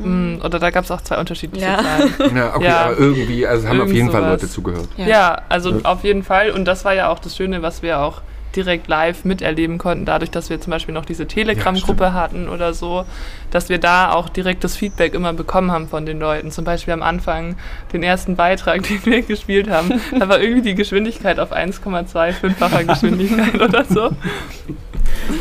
Mhm. 0.06 0.42
Oder 0.44 0.60
da 0.60 0.70
gab 0.70 0.84
es 0.86 0.92
auch 0.92 1.02
zwei 1.02 1.18
unterschiedliche 1.18 1.66
ja. 1.66 1.78
Zahlen. 1.78 2.14
Ja, 2.36 2.56
okay, 2.56 2.66
ja. 2.66 2.86
aber 2.86 2.98
irgendwie, 2.98 3.46
also 3.46 3.68
haben 3.68 3.78
Irgend 3.78 3.90
auf 3.90 3.96
jeden 3.96 4.08
sowas. 4.08 4.22
Fall 4.22 4.32
Leute 4.32 4.50
zugehört. 4.50 4.90
Ja. 4.98 5.08
ja, 5.08 5.42
also 5.50 5.72
ja. 5.72 5.86
auf 5.86 6.04
jeden 6.04 6.24
Fall. 6.24 6.52
Und 6.52 6.66
das 6.66 6.86
war 6.86 6.94
ja 6.94 7.10
auch 7.10 7.20
das 7.20 7.36
Schöne, 7.36 7.62
was 7.62 7.82
wir 7.82 8.00
auch 8.00 8.22
direkt 8.56 8.88
live 8.88 9.26
miterleben 9.26 9.78
konnten, 9.78 10.06
dadurch, 10.06 10.32
dass 10.32 10.50
wir 10.50 10.60
zum 10.60 10.72
Beispiel 10.72 10.94
noch 10.94 11.06
diese 11.06 11.28
Telegram-Gruppe 11.28 12.06
ja, 12.06 12.14
hatten 12.14 12.50
oder 12.50 12.74
so, 12.74 13.06
dass 13.52 13.70
wir 13.70 13.78
da 13.78 14.12
auch 14.12 14.30
direkt 14.30 14.64
das 14.64 14.76
Feedback 14.76 15.14
immer 15.14 15.34
bekommen 15.34 15.72
haben 15.72 15.88
von 15.88 16.06
den 16.06 16.20
Leuten. 16.20 16.52
Zum 16.52 16.66
Beispiel 16.66 16.94
am 16.94 17.04
Anfang 17.04 17.56
den 17.94 18.04
ersten 18.04 18.36
Beitrag, 18.36 18.84
den 18.88 19.06
wir 19.06 19.22
gespielt 19.22 19.70
haben, 19.70 20.02
da 20.18 20.28
war 20.28 20.40
irgendwie 20.40 20.62
die 20.62 20.76
Geschwindigkeit 20.76 21.40
auf 21.40 21.52
1,25-facher 21.54 22.86
Geschwindigkeit 22.86 23.62
oder 23.62 23.86
so. 23.86 24.10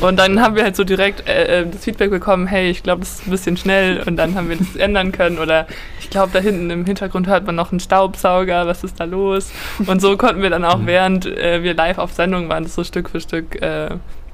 Und 0.01 0.19
dann 0.19 0.41
haben 0.41 0.55
wir 0.55 0.63
halt 0.63 0.77
so 0.77 0.85
direkt 0.85 1.29
äh, 1.29 1.63
äh, 1.63 1.67
das 1.67 1.85
Feedback 1.85 2.11
bekommen, 2.11 2.47
hey, 2.47 2.71
ich 2.71 2.83
glaube, 2.83 3.01
das 3.01 3.15
ist 3.15 3.27
ein 3.27 3.31
bisschen 3.31 3.57
schnell 3.57 4.03
und 4.07 4.17
dann 4.17 4.35
haben 4.35 4.49
wir 4.49 4.57
das 4.57 4.77
ändern 4.77 5.13
können 5.13 5.39
oder 5.39 5.67
ich 6.01 6.11
glaube, 6.11 6.31
da 6.33 6.39
hinten 6.39 6.71
im 6.71 6.85
Hintergrund 6.85 7.27
hört 7.27 7.47
man 7.47 7.55
noch 7.55 7.73
einen 7.73 7.81
Staubsauger, 7.81 8.67
was 8.67 8.85
ist 8.85 9.01
da 9.01 9.05
los? 9.05 9.51
Und 9.87 10.01
so 10.01 10.17
konnten 10.17 10.43
wir 10.43 10.51
dann 10.51 10.65
auch, 10.65 10.79
mhm. 10.79 10.87
während 10.87 11.27
äh, 11.27 11.63
wir 11.63 11.75
live 11.75 11.99
auf 11.99 12.13
Sendung 12.13 12.49
waren, 12.49 12.65
das 12.65 12.75
so 12.75 12.85
Stück 12.85 13.11
für 13.11 13.21
Stück 13.21 13.61
äh, 13.61 13.91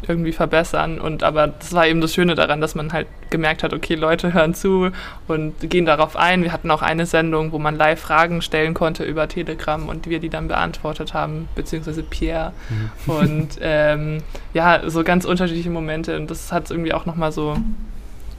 irgendwie 0.08 0.32
verbessern. 0.32 1.00
Und 1.00 1.22
aber 1.22 1.48
das 1.48 1.72
war 1.72 1.86
eben 1.86 2.00
das 2.00 2.14
Schöne 2.14 2.34
daran, 2.34 2.60
dass 2.60 2.74
man 2.74 2.92
halt 2.92 3.06
gemerkt 3.30 3.62
hat, 3.62 3.72
okay, 3.72 3.94
Leute 3.94 4.32
hören 4.32 4.54
zu 4.54 4.90
und 5.28 5.54
gehen 5.70 5.86
darauf 5.86 6.16
ein. 6.16 6.42
Wir 6.42 6.52
hatten 6.52 6.70
auch 6.70 6.82
eine 6.82 7.06
Sendung, 7.06 7.52
wo 7.52 7.58
man 7.58 7.76
live 7.76 8.00
Fragen 8.00 8.42
stellen 8.42 8.74
konnte 8.74 9.04
über 9.04 9.28
Telegram 9.28 9.88
und 9.88 10.08
wir 10.08 10.20
die 10.20 10.28
dann 10.28 10.48
beantwortet 10.48 11.14
haben, 11.14 11.48
beziehungsweise 11.54 12.02
Pierre. 12.02 12.52
Mhm. 12.68 13.12
Und 13.12 13.48
ähm, 13.60 14.22
ja, 14.52 14.88
so 14.88 15.04
ganz 15.04 15.24
unterschiedliche 15.24 15.70
Momente. 15.70 16.16
Und 16.16 16.30
das 16.30 16.52
hat 16.52 16.64
es 16.64 16.70
irgendwie 16.70 16.92
auch 16.92 17.06
nochmal 17.06 17.32
so 17.32 17.56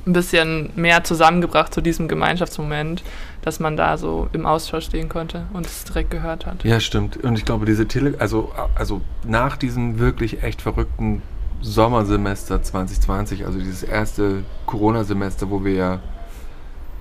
ein 0.06 0.14
bisschen 0.14 0.70
mehr 0.76 1.04
zusammengebracht 1.04 1.74
zu 1.74 1.82
diesem 1.82 2.08
Gemeinschaftsmoment, 2.08 3.04
dass 3.42 3.60
man 3.60 3.76
da 3.76 3.98
so 3.98 4.30
im 4.34 4.46
Austausch 4.46 4.86
stehen 4.86 5.10
konnte 5.10 5.46
und 5.54 5.66
es 5.66 5.84
direkt 5.84 6.12
gehört 6.12 6.46
hat. 6.46 6.64
Ja, 6.64 6.80
stimmt. 6.80 7.18
Und 7.18 7.38
ich 7.38 7.46
glaube, 7.46 7.66
diese 7.66 7.88
Tele, 7.88 8.16
also, 8.20 8.52
also 8.76 9.02
nach 9.24 9.58
diesem 9.58 10.00
wirklich 10.00 10.44
echt 10.44 10.62
verrückten 10.62 11.22
Sommersemester 11.66 12.62
2020, 12.62 13.44
also 13.46 13.58
dieses 13.58 13.82
erste 13.82 14.44
Corona-Semester, 14.68 15.50
wo 15.50 15.66
wir 15.66 15.74
ja 15.74 16.00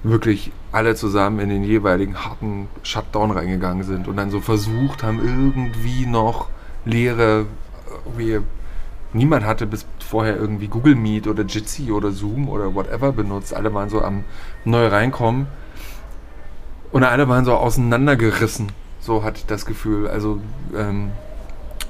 wirklich 0.02 0.52
alle 0.72 0.94
zusammen 0.94 1.38
in 1.40 1.50
den 1.50 1.64
jeweiligen 1.64 2.24
harten 2.24 2.68
Shutdown 2.82 3.30
reingegangen 3.30 3.84
sind 3.84 4.08
und 4.08 4.16
dann 4.16 4.30
so 4.30 4.40
versucht 4.40 5.02
haben, 5.02 5.18
irgendwie 5.22 6.06
noch 6.06 6.48
Lehre, 6.86 7.44
irgendwie, 8.06 8.40
niemand 9.12 9.44
hatte 9.44 9.66
bis 9.66 9.84
vorher 9.98 10.36
irgendwie 10.36 10.68
Google 10.68 10.94
Meet 10.94 11.26
oder 11.26 11.42
Jitsi 11.42 11.92
oder 11.92 12.10
Zoom 12.10 12.48
oder 12.48 12.74
whatever 12.74 13.12
benutzt. 13.12 13.52
Alle 13.52 13.74
waren 13.74 13.90
so 13.90 14.00
am 14.00 14.24
neu 14.64 14.86
reinkommen 14.86 15.46
und 16.90 17.04
alle 17.04 17.28
waren 17.28 17.44
so 17.44 17.52
auseinandergerissen. 17.52 18.72
So 19.00 19.24
hatte 19.24 19.40
ich 19.40 19.46
das 19.46 19.66
Gefühl. 19.66 20.08
Also 20.08 20.40
ähm, 20.74 21.10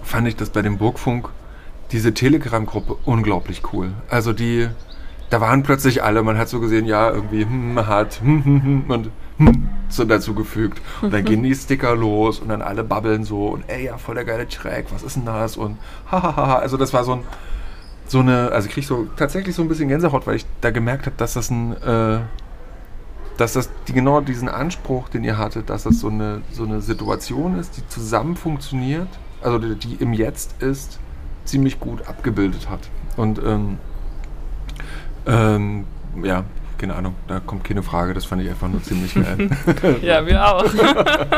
fand 0.02 0.26
ich 0.26 0.34
das 0.34 0.50
bei 0.50 0.62
dem 0.62 0.78
Burgfunk 0.78 1.30
diese 1.94 2.12
Telegram-Gruppe 2.12 2.96
unglaublich 3.04 3.62
cool. 3.72 3.92
Also 4.10 4.32
die, 4.32 4.68
da 5.30 5.40
waren 5.40 5.62
plötzlich 5.62 6.02
alle, 6.02 6.24
man 6.24 6.36
hat 6.36 6.48
so 6.48 6.58
gesehen, 6.58 6.86
ja, 6.86 7.08
irgendwie 7.08 7.44
hm, 7.44 7.86
hat 7.86 8.20
hm, 8.20 8.44
hm, 8.44 8.62
hm, 8.62 8.90
und 8.90 9.10
hm, 9.38 9.68
so 9.88 10.04
dazu 10.04 10.34
gefügt. 10.34 10.82
Und 11.02 11.14
dann 11.14 11.24
gehen 11.24 11.44
die 11.44 11.54
Sticker 11.54 11.94
los 11.94 12.40
und 12.40 12.48
dann 12.48 12.62
alle 12.62 12.82
babbeln 12.82 13.22
so 13.22 13.46
und 13.46 13.62
ey, 13.68 13.84
ja, 13.84 13.96
voll 13.96 14.16
der 14.16 14.24
geile 14.24 14.48
Track, 14.48 14.86
was 14.90 15.04
ist 15.04 15.14
denn 15.14 15.24
das? 15.24 15.56
Und 15.56 15.78
hahaha, 16.10 16.56
also 16.56 16.76
das 16.76 16.92
war 16.92 17.04
so 17.04 17.12
ein, 17.12 17.20
so 18.08 18.18
eine, 18.18 18.50
also 18.50 18.66
ich 18.66 18.74
kriege 18.74 18.86
so 18.86 19.06
tatsächlich 19.16 19.54
so 19.54 19.62
ein 19.62 19.68
bisschen 19.68 19.88
Gänsehaut, 19.88 20.26
weil 20.26 20.34
ich 20.34 20.46
da 20.62 20.72
gemerkt 20.72 21.06
habe, 21.06 21.14
dass 21.16 21.34
das 21.34 21.48
ein, 21.48 21.80
äh, 21.80 22.18
dass 23.36 23.52
das 23.52 23.70
die, 23.86 23.92
genau 23.92 24.20
diesen 24.20 24.48
Anspruch, 24.48 25.08
den 25.10 25.22
ihr 25.22 25.38
hattet, 25.38 25.70
dass 25.70 25.84
das 25.84 26.00
so 26.00 26.08
eine, 26.08 26.42
so 26.50 26.64
eine 26.64 26.80
Situation 26.80 27.56
ist, 27.56 27.76
die 27.76 27.86
zusammen 27.86 28.34
funktioniert, 28.34 29.08
also 29.42 29.58
die, 29.58 29.76
die 29.76 29.94
im 30.02 30.12
Jetzt 30.12 30.60
ist 30.60 30.98
ziemlich 31.44 31.80
gut 31.80 32.06
abgebildet 32.06 32.68
hat. 32.68 32.80
Und 33.16 33.38
ähm, 33.44 33.78
ähm, 35.26 35.84
ja, 36.22 36.44
keine 36.78 36.96
Ahnung, 36.96 37.14
da 37.28 37.40
kommt 37.40 37.64
keine 37.64 37.82
Frage, 37.82 38.14
das 38.14 38.24
fand 38.24 38.42
ich 38.42 38.48
einfach 38.48 38.68
nur 38.68 38.82
ziemlich 38.82 39.14
geil. 39.14 39.48
ja, 40.02 40.26
wir 40.26 40.46
auch. 40.46 40.64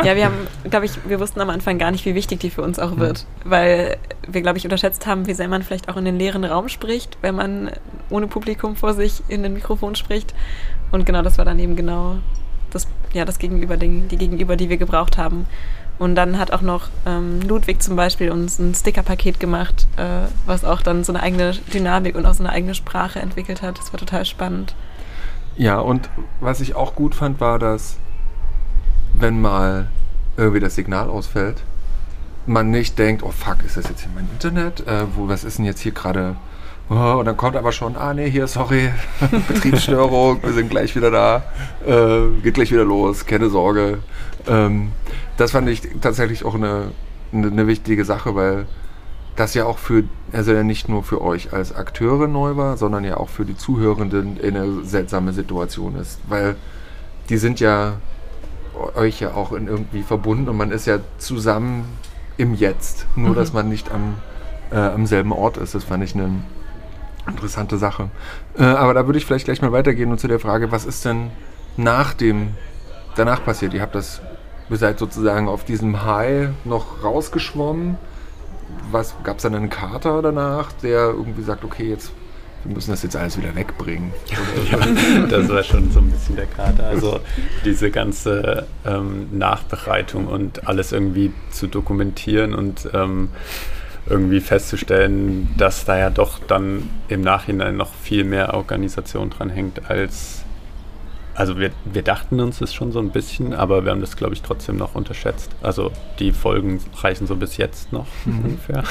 ja, 0.05 0.17
wir 0.17 0.25
haben, 0.25 0.35
glaube 0.71 0.87
ich, 0.87 0.93
wir 1.07 1.21
wussten 1.21 1.41
am 1.41 1.51
Anfang 1.51 1.79
gar 1.79 1.91
nicht, 1.91 2.05
wie 2.05 2.15
wichtig 2.15 2.41
die 2.41 2.51
für 2.51 2.63
uns 2.63 2.79
auch 2.79 2.97
wird, 2.99 3.27
mhm. 3.45 3.51
weil 3.51 3.97
wir, 4.27 4.43
glaube 4.43 4.59
ich, 4.59 4.65
unterschätzt 4.65 5.07
haben, 5.07 5.27
wie 5.27 5.35
sehr 5.35 5.49
man 5.49 5.63
vielleicht 5.63 5.89
auch 5.89 5.97
in 5.97 6.05
den 6.05 6.19
leeren 6.19 6.45
Raum 6.45 6.69
spricht, 6.69 7.19
wenn 7.21 7.37
man 7.37 7.71
ohne 8.11 8.27
Publikum 8.27 8.77
vor 8.77 8.95
sich 8.95 9.23
in 9.29 9.45
ein 9.45 9.53
Mikrofon 9.53 9.95
spricht. 9.95 10.35
Und 10.91 11.05
genau 11.07 11.23
das 11.23 11.39
war 11.39 11.45
dann 11.45 11.59
eben 11.59 11.77
genau 11.77 12.17
das, 12.71 12.89
ja, 13.13 13.25
das 13.25 13.39
Gegenüber, 13.39 13.77
die 13.77 14.01
Gegenüber, 14.09 14.57
die 14.57 14.69
wir 14.69 14.79
gebraucht 14.79 15.19
haben. 15.19 15.47
Und 15.99 16.15
dann 16.15 16.39
hat 16.39 16.51
auch 16.51 16.61
noch 16.61 16.89
ähm, 17.07 17.41
Ludwig 17.41 17.83
zum 17.83 17.97
Beispiel 17.97 18.31
uns 18.31 18.59
ein 18.59 18.75
Stickerpaket 18.75 19.41
gemacht, 19.41 19.87
äh, 19.97 20.29
was 20.45 20.65
auch 20.65 20.83
dann 20.83 21.05
so 21.05 21.13
eine 21.13 21.23
eigene 21.23 21.53
Dynamik 21.73 22.17
und 22.17 22.27
auch 22.27 22.35
so 22.35 22.43
eine 22.43 22.53
eigene 22.53 22.75
Sprache 22.75 23.19
entwickelt 23.21 23.63
hat. 23.63 23.79
Das 23.79 23.93
war 23.93 24.01
total 24.01 24.25
spannend. 24.25 24.75
Ja, 25.57 25.79
und 25.79 26.11
was 26.41 26.61
ich 26.61 26.75
auch 26.75 26.95
gut 26.95 27.15
fand, 27.15 27.41
war, 27.41 27.59
dass 27.59 27.97
wenn 29.15 29.41
mal 29.41 29.89
irgendwie 30.37 30.61
das 30.61 30.75
Signal 30.75 31.09
ausfällt, 31.09 31.63
man 32.45 32.71
nicht 32.71 32.99
denkt, 32.99 33.23
oh 33.23 33.33
fuck, 33.33 33.65
ist 33.65 33.77
das 33.77 33.89
jetzt 33.89 34.03
hier 34.03 34.11
mein 34.15 34.29
Internet? 34.33 34.87
Äh, 34.87 35.05
wo, 35.15 35.29
was 35.29 35.45
ist 35.45 35.59
denn 35.59 35.65
jetzt 35.65 35.81
hier 35.81 35.93
gerade? 35.93 36.37
Oh, 36.89 37.17
und 37.19 37.25
dann 37.25 37.37
kommt 37.37 37.57
aber 37.57 37.73
schon, 37.73 37.97
ah 37.97 38.15
nee, 38.15 38.31
hier, 38.31 38.47
sorry, 38.47 38.91
Betriebsstörung, 39.49 40.41
wir 40.43 40.53
sind 40.53 40.71
gleich 40.71 40.95
wieder 40.95 41.11
da, 41.11 41.43
äh, 41.85 42.41
geht 42.43 42.55
gleich 42.55 42.71
wieder 42.71 42.85
los, 42.85 43.27
keine 43.27 43.49
Sorge. 43.49 43.99
Ähm, 44.47 44.93
das 45.37 45.53
fand 45.53 45.69
ich 45.69 45.83
tatsächlich 46.01 46.45
auch 46.45 46.55
eine, 46.55 46.93
eine, 47.33 47.49
eine, 47.49 47.67
wichtige 47.67 48.05
Sache, 48.05 48.35
weil 48.35 48.67
das 49.35 49.55
ja 49.55 49.65
auch 49.67 49.79
für, 49.79 50.05
also 50.33 50.53
ja 50.53 50.63
nicht 50.63 50.89
nur 50.89 51.03
für 51.03 51.21
euch 51.21 51.53
als 51.53 51.75
Akteure 51.75 52.27
neu 52.27 52.57
war, 52.57 52.77
sondern 52.77 53.05
ja 53.05 53.17
auch 53.17 53.29
für 53.29 53.45
die 53.45 53.57
Zuhörenden 53.57 54.39
eine 54.43 54.85
seltsame 54.85 55.33
Situation 55.33 55.97
ist. 55.97 56.21
Weil 56.29 56.57
die 57.29 57.37
sind 57.37 57.61
ja 57.61 57.95
euch 58.95 59.21
ja 59.21 59.35
auch 59.35 59.53
in 59.53 59.69
irgendwie 59.69 60.03
verbunden 60.03 60.49
und 60.49 60.57
man 60.57 60.71
ist 60.71 60.87
ja 60.87 60.99
zusammen 61.19 61.85
im 62.37 62.55
Jetzt, 62.55 63.07
nur 63.17 63.31
mhm. 63.31 63.35
dass 63.35 63.53
man 63.53 63.69
nicht 63.69 63.91
am, 63.91 64.15
äh, 64.71 64.77
am 64.77 65.07
selben 65.07 65.33
Ort 65.33 65.57
ist. 65.57 65.75
Das 65.75 65.85
fand 65.85 66.05
ich 66.05 66.15
eine 66.15 66.31
interessante 67.27 67.79
Sache. 67.79 68.11
Äh, 68.59 68.65
aber 68.65 68.95
da 68.95 69.07
würde 69.07 69.19
ich 69.19 69.27
vielleicht 69.27 69.47
gleich 69.47 69.63
mal 69.63 69.73
weitergehen 69.73 70.11
und 70.11 70.21
zu 70.21 70.29
der 70.29 70.41
Frage, 70.41 70.71
was 70.73 70.85
ist 70.85 71.05
denn 71.05 71.31
nach 71.77 72.15
dem 72.15 72.55
danach 73.17 73.45
passiert? 73.45 73.75
Ihr 73.75 73.83
habt 73.83 73.95
das 73.95 74.21
Ihr 74.69 74.77
seid 74.77 74.99
sozusagen 74.99 75.49
auf 75.49 75.65
diesem 75.65 76.05
High 76.05 76.49
noch 76.65 77.03
rausgeschwommen. 77.05 77.99
Was 78.91 79.15
gab 79.23 79.37
es 79.37 79.43
dann 79.45 79.55
einen 79.55 79.71
Kater 79.71 80.23
danach, 80.23 80.73
der 80.73 81.11
irgendwie 81.11 81.43
sagt, 81.43 81.65
okay, 81.65 81.89
jetzt 81.89 82.13
wir 82.67 82.75
müssen 82.75 82.91
das 82.91 83.03
jetzt 83.03 83.17
alles 83.17 83.39
wieder 83.39 83.55
wegbringen. 83.55 84.13
ja, 84.71 85.27
das 85.29 85.49
war 85.49 85.63
schon 85.63 85.91
so 85.93 86.01
ein 86.01 86.11
bisschen 86.11 86.37
der 86.37 86.47
Kater. 86.47 86.87
Also 86.87 87.21
diese 87.65 87.91
ganze 87.91 88.67
ähm, 88.85 89.29
Nachbereitung 89.33 90.27
und 90.27 90.67
alles 90.67 90.93
irgendwie 90.93 91.33
zu 91.51 91.69
dokumentieren 91.69 92.55
und 92.55 92.89
ähm, 92.93 93.29
irgendwie 94.09 94.41
festzustellen, 94.41 95.55
dass 95.57 95.85
da 95.85 95.99
ja 95.99 96.11
doch 96.11 96.39
dann 96.39 96.89
im 97.09 97.21
Nachhinein 97.23 97.77
noch 97.77 97.93
viel 97.95 98.25
mehr 98.25 98.55
Organisation 98.55 99.31
dran 99.31 99.51
hängt 99.51 99.89
als 99.91 100.45
also 101.37 101.59
wir, 101.59 101.71
wir 101.85 102.03
dachten 102.03 102.41
uns 102.41 102.59
das 102.59 102.75
schon 102.75 102.93
so 102.93 102.99
ein 102.99 103.11
bisschen, 103.11 103.53
aber 103.53 103.85
wir 103.85 103.93
haben 103.93 104.01
das, 104.01 104.17
glaube 104.17 104.35
ich, 104.35 104.43
trotzdem 104.43 104.77
noch 104.77 104.95
unterschätzt. 104.95 105.51
Also 105.63 105.93
die 106.19 106.33
Folgen 106.33 106.81
reichen 107.03 107.27
so 107.27 107.37
bis 107.37 107.59
jetzt 107.59 107.93
noch 107.93 108.07
mhm. 108.25 108.45
ungefähr. 108.45 108.83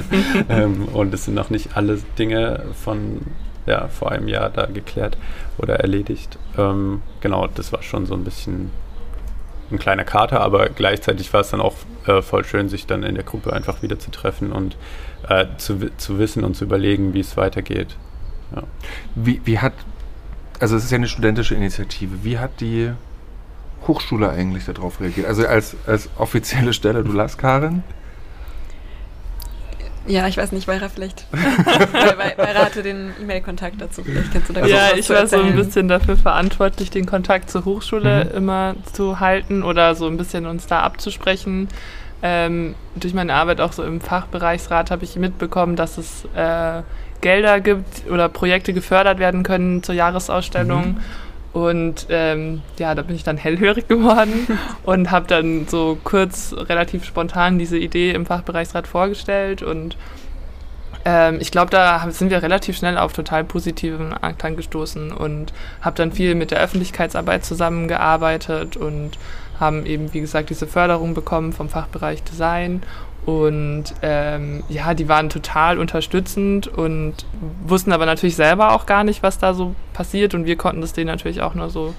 ähm, 0.48 0.88
und 0.88 1.14
es 1.14 1.24
sind 1.24 1.34
noch 1.34 1.50
nicht 1.50 1.76
alle 1.76 1.98
Dinge 2.18 2.62
von 2.84 3.22
ja, 3.66 3.88
vor 3.88 4.12
einem 4.12 4.28
Jahr 4.28 4.50
da 4.50 4.66
geklärt 4.66 5.16
oder 5.56 5.80
erledigt. 5.80 6.38
Ähm, 6.58 7.00
genau, 7.20 7.46
das 7.46 7.72
war 7.72 7.82
schon 7.82 8.04
so 8.04 8.14
ein 8.14 8.24
bisschen 8.24 8.70
ein 9.70 9.78
kleiner 9.78 10.04
Kater, 10.04 10.40
aber 10.40 10.68
gleichzeitig 10.68 11.32
war 11.32 11.40
es 11.40 11.50
dann 11.50 11.62
auch 11.62 11.74
äh, 12.06 12.20
voll 12.20 12.44
schön, 12.44 12.68
sich 12.68 12.86
dann 12.86 13.02
in 13.02 13.14
der 13.14 13.24
Gruppe 13.24 13.54
einfach 13.54 13.82
wieder 13.82 13.98
zu 13.98 14.10
treffen 14.10 14.52
und 14.52 14.76
äh, 15.28 15.46
zu, 15.56 15.90
zu 15.96 16.18
wissen 16.18 16.44
und 16.44 16.54
zu 16.54 16.64
überlegen, 16.64 17.14
wie 17.14 17.20
es 17.20 17.38
weitergeht. 17.38 17.96
Ja. 18.54 18.62
Wie, 19.14 19.40
wie 19.44 19.58
hat, 19.58 19.72
also 20.60 20.76
es 20.76 20.84
ist 20.84 20.90
ja 20.90 20.96
eine 20.96 21.08
studentische 21.08 21.54
Initiative, 21.54 22.24
wie 22.24 22.38
hat 22.38 22.60
die 22.60 22.92
Hochschule 23.86 24.30
eigentlich 24.30 24.64
darauf 24.64 25.00
reagiert? 25.00 25.26
Also 25.26 25.46
als, 25.46 25.76
als 25.86 26.08
offizielle 26.16 26.72
Stelle, 26.72 27.04
du 27.04 27.12
las 27.12 27.36
Karin? 27.36 27.82
Ja, 30.06 30.28
ich 30.28 30.36
weiß 30.36 30.52
nicht, 30.52 30.68
Weira 30.68 30.88
vielleicht. 30.90 31.26
Weira 31.32 32.64
hatte 32.66 32.82
den 32.82 33.12
E-Mail-Kontakt 33.22 33.80
dazu. 33.80 34.04
Vielleicht 34.04 34.32
kannst 34.32 34.50
du 34.50 34.52
da 34.52 34.66
Ja, 34.66 34.94
ich 34.96 35.08
war 35.08 35.26
so 35.26 35.40
ein 35.40 35.56
bisschen 35.56 35.88
dafür 35.88 36.16
verantwortlich, 36.16 36.90
den 36.90 37.06
Kontakt 37.06 37.50
zur 37.50 37.64
Hochschule 37.64 38.26
mhm. 38.26 38.36
immer 38.36 38.74
zu 38.92 39.20
halten 39.20 39.62
oder 39.62 39.94
so 39.94 40.06
ein 40.06 40.18
bisschen 40.18 40.46
uns 40.46 40.66
da 40.66 40.80
abzusprechen. 40.80 41.68
Ähm, 42.22 42.74
durch 42.96 43.14
meine 43.14 43.34
Arbeit 43.34 43.60
auch 43.60 43.72
so 43.72 43.82
im 43.82 44.00
Fachbereichsrat 44.00 44.90
habe 44.90 45.04
ich 45.04 45.16
mitbekommen, 45.16 45.74
dass 45.74 45.96
es 45.96 46.26
äh, 46.34 46.82
Gelder 47.24 47.60
gibt 47.60 48.08
oder 48.10 48.28
Projekte 48.28 48.74
gefördert 48.74 49.18
werden 49.18 49.42
können 49.42 49.82
zur 49.82 49.94
Jahresausstellung. 49.94 50.88
Mhm. 50.88 50.96
Und 51.54 52.06
ähm, 52.10 52.60
ja, 52.78 52.94
da 52.94 53.00
bin 53.02 53.16
ich 53.16 53.24
dann 53.24 53.38
hellhörig 53.38 53.88
geworden 53.88 54.46
und 54.82 55.10
habe 55.10 55.26
dann 55.26 55.66
so 55.66 55.96
kurz, 56.04 56.54
relativ 56.56 57.04
spontan 57.04 57.58
diese 57.58 57.78
Idee 57.78 58.10
im 58.10 58.26
Fachbereichsrat 58.26 58.86
vorgestellt. 58.86 59.62
Und 59.62 59.96
ähm, 61.06 61.38
ich 61.40 61.50
glaube, 61.50 61.70
da 61.70 62.06
sind 62.10 62.30
wir 62.30 62.42
relativ 62.42 62.76
schnell 62.76 62.98
auf 62.98 63.14
total 63.14 63.42
positiven 63.42 64.12
Anklang 64.12 64.56
gestoßen 64.56 65.10
und 65.10 65.54
habe 65.80 65.96
dann 65.96 66.12
viel 66.12 66.34
mit 66.34 66.50
der 66.50 66.60
Öffentlichkeitsarbeit 66.60 67.44
zusammengearbeitet 67.44 68.76
und 68.76 69.12
haben 69.58 69.86
eben, 69.86 70.12
wie 70.12 70.20
gesagt, 70.20 70.50
diese 70.50 70.66
Förderung 70.66 71.14
bekommen 71.14 71.54
vom 71.54 71.70
Fachbereich 71.70 72.22
Design 72.22 72.82
und 73.26 73.84
ähm, 74.02 74.62
ja, 74.68 74.92
die 74.92 75.08
waren 75.08 75.30
total 75.30 75.78
unterstützend 75.78 76.68
und 76.68 77.14
wussten 77.66 77.92
aber 77.92 78.04
natürlich 78.04 78.36
selber 78.36 78.72
auch 78.72 78.84
gar 78.84 79.02
nicht, 79.02 79.22
was 79.22 79.38
da 79.38 79.54
so 79.54 79.74
passiert. 79.94 80.34
Und 80.34 80.44
wir 80.44 80.56
konnten 80.56 80.82
das 80.82 80.92
denen 80.92 81.06
natürlich 81.06 81.40
auch 81.40 81.54
nur 81.54 81.70
so 81.70 81.94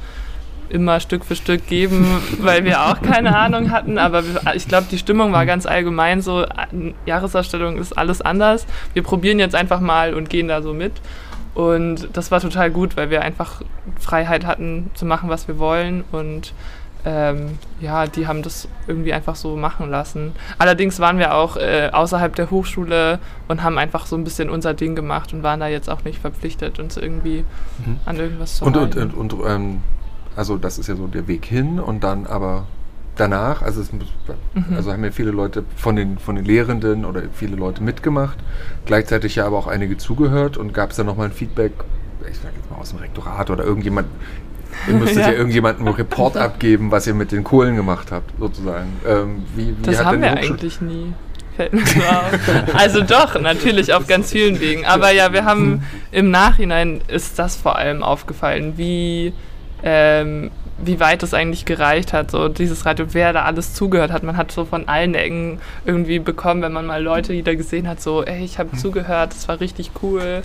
immer 0.70 1.00
Stück 1.00 1.26
für 1.26 1.36
Stück 1.36 1.68
geben, 1.68 2.22
weil 2.40 2.64
wir 2.64 2.84
auch 2.84 3.02
keine 3.02 3.36
Ahnung 3.36 3.72
hatten. 3.72 3.98
Aber 3.98 4.24
ich 4.54 4.68
glaube, 4.68 4.86
die 4.92 5.00
Stimmung 5.00 5.32
war 5.32 5.48
ganz 5.48 5.66
allgemein 5.66 6.22
so, 6.22 6.46
Jahresausstellung 7.08 7.78
ist 7.78 7.98
alles 7.98 8.22
anders. 8.22 8.68
Wir 8.94 9.02
probieren 9.02 9.40
jetzt 9.40 9.56
einfach 9.56 9.80
mal 9.80 10.14
und 10.14 10.30
gehen 10.30 10.48
da 10.48 10.62
so 10.62 10.74
mit. 10.74 10.94
Und 11.56 12.10
das 12.14 12.30
war 12.30 12.42
total 12.42 12.70
gut, 12.70 12.98
weil 12.98 13.10
wir 13.10 13.24
einfach 13.24 13.62
Freiheit 14.00 14.46
hatten 14.46 14.92
zu 14.94 15.06
machen, 15.06 15.30
was 15.30 15.48
wir 15.48 15.58
wollen. 15.58 16.04
Und 16.12 16.54
ähm, 17.06 17.60
ja, 17.80 18.08
die 18.08 18.28
haben 18.28 18.42
das 18.42 18.68
irgendwie 18.88 19.14
einfach 19.14 19.36
so 19.36 19.56
machen 19.56 19.90
lassen. 19.90 20.34
Allerdings 20.58 21.00
waren 21.00 21.20
wir 21.20 21.36
auch 21.36 21.56
äh, 21.56 21.90
außerhalb 21.92 22.36
der 22.36 22.50
Hochschule 22.50 23.20
und 23.48 23.62
haben 23.62 23.78
einfach 23.78 24.08
so 24.08 24.16
ein 24.16 24.24
bisschen 24.24 24.50
unser 24.50 24.74
Ding 24.74 24.96
gemacht 24.96 25.32
und 25.34 25.44
waren 25.44 25.60
da 25.60 25.68
jetzt 25.68 25.90
auch 25.90 26.04
nicht 26.04 26.20
verpflichtet, 26.20 26.80
uns 26.80 26.98
irgendwie 26.98 27.46
mhm. 27.86 28.00
an 28.06 28.18
irgendwas 28.18 28.58
zu 28.58 28.66
und, 28.66 28.76
halten. 28.76 29.02
Und, 29.02 29.14
und, 29.14 29.34
und 29.34 29.50
ähm, 29.50 29.84
also 30.36 30.58
das 30.58 30.80
ist 30.80 30.88
ja 30.88 30.96
so 30.96 31.08
der 31.08 31.28
Weg 31.28 31.46
hin 31.46 31.80
und 31.80 32.04
dann 32.04 32.26
aber 32.26 32.66
danach, 33.16 33.62
also, 33.62 33.82
es, 33.82 33.92
mhm. 33.94 34.04
also 34.76 34.92
haben 34.92 35.04
ja 35.04 35.12
viele 35.12 35.32
Leute 35.32 35.64
von 35.76 35.96
den, 35.96 36.18
von 36.18 36.36
den 36.36 36.46
Lehrenden 36.46 37.06
oder 37.06 37.22
viele 37.34 37.56
Leute 37.56 37.84
mitgemacht, 37.84 38.38
gleichzeitig 38.86 39.36
ja 39.36 39.46
aber 39.46 39.58
auch 39.58 39.68
einige 39.68 39.98
zugehört 39.98 40.58
und 40.58 40.74
gab 40.74 40.92
es 40.92 40.98
dann 40.98 41.06
nochmal 41.06 41.28
ein 41.28 41.32
Feedback, 41.32 41.72
ich 42.30 42.38
sage 42.38 42.56
jetzt 42.58 42.70
mal 42.72 42.78
aus 42.78 42.90
dem 42.90 43.00
Rektorat 43.00 43.50
oder 43.50 43.64
irgendjemand, 43.64 44.08
Ihr 44.88 44.94
müsstet 44.94 45.24
ja, 45.24 45.32
ja 45.32 45.38
irgendjemandem 45.38 45.88
einen 45.88 45.96
Report 45.96 46.38
abgeben, 46.38 46.92
was 46.92 47.08
ihr 47.08 47.14
mit 47.14 47.32
den 47.32 47.44
Kohlen 47.44 47.76
gemacht 47.76 48.12
habt, 48.12 48.32
sozusagen. 48.40 48.94
Ähm, 49.08 49.44
wie, 49.56 49.70
wie 49.78 49.82
das 49.84 50.04
haben 50.04 50.22
wir 50.22 50.32
eigentlich 50.32 50.82
nie. 50.82 51.14
Fällt 51.56 51.74
mir 51.74 51.86
so 51.86 52.02
auf. 52.02 52.76
Also 52.76 53.02
doch, 53.02 53.40
natürlich 53.40 53.94
auf 53.94 54.08
ganz 54.08 54.32
vielen 54.32 54.60
Wegen. 54.60 54.86
Aber 54.86 55.12
ja, 55.12 55.32
wir 55.32 55.46
haben 55.46 55.84
im 56.12 56.30
Nachhinein 56.30 57.02
ist 57.08 57.40
das 57.40 57.56
vor 57.56 57.78
allem 57.78 58.04
aufgefallen, 58.04 58.74
wie, 58.78 59.34
ähm, 59.82 60.52
wie 60.84 61.00
weit 61.00 61.24
es 61.24 61.34
eigentlich 61.34 61.64
gereicht 61.64 62.12
hat, 62.12 62.32
so 62.32 62.50
dieses 62.50 62.86
Radio, 62.86 63.08
wer 63.12 63.32
da 63.32 63.44
alles 63.44 63.74
zugehört 63.74 64.12
hat. 64.12 64.24
Man 64.24 64.36
hat 64.36 64.52
so 64.52 64.66
von 64.66 64.90
allen 64.90 65.16
Ecken 65.16 65.60
irgendwie 65.86 66.20
bekommen, 66.20 66.62
wenn 66.62 66.74
man 66.74 66.86
mal 66.86 67.02
Leute 67.02 67.32
wieder 67.32 67.56
gesehen 67.56 67.88
hat, 67.88 68.02
so, 68.02 68.24
ey, 68.24 68.44
ich 68.44 68.60
habe 68.60 68.76
zugehört, 68.76 69.32
das 69.32 69.48
war 69.48 69.62
richtig 69.62 69.92
cool 70.02 70.44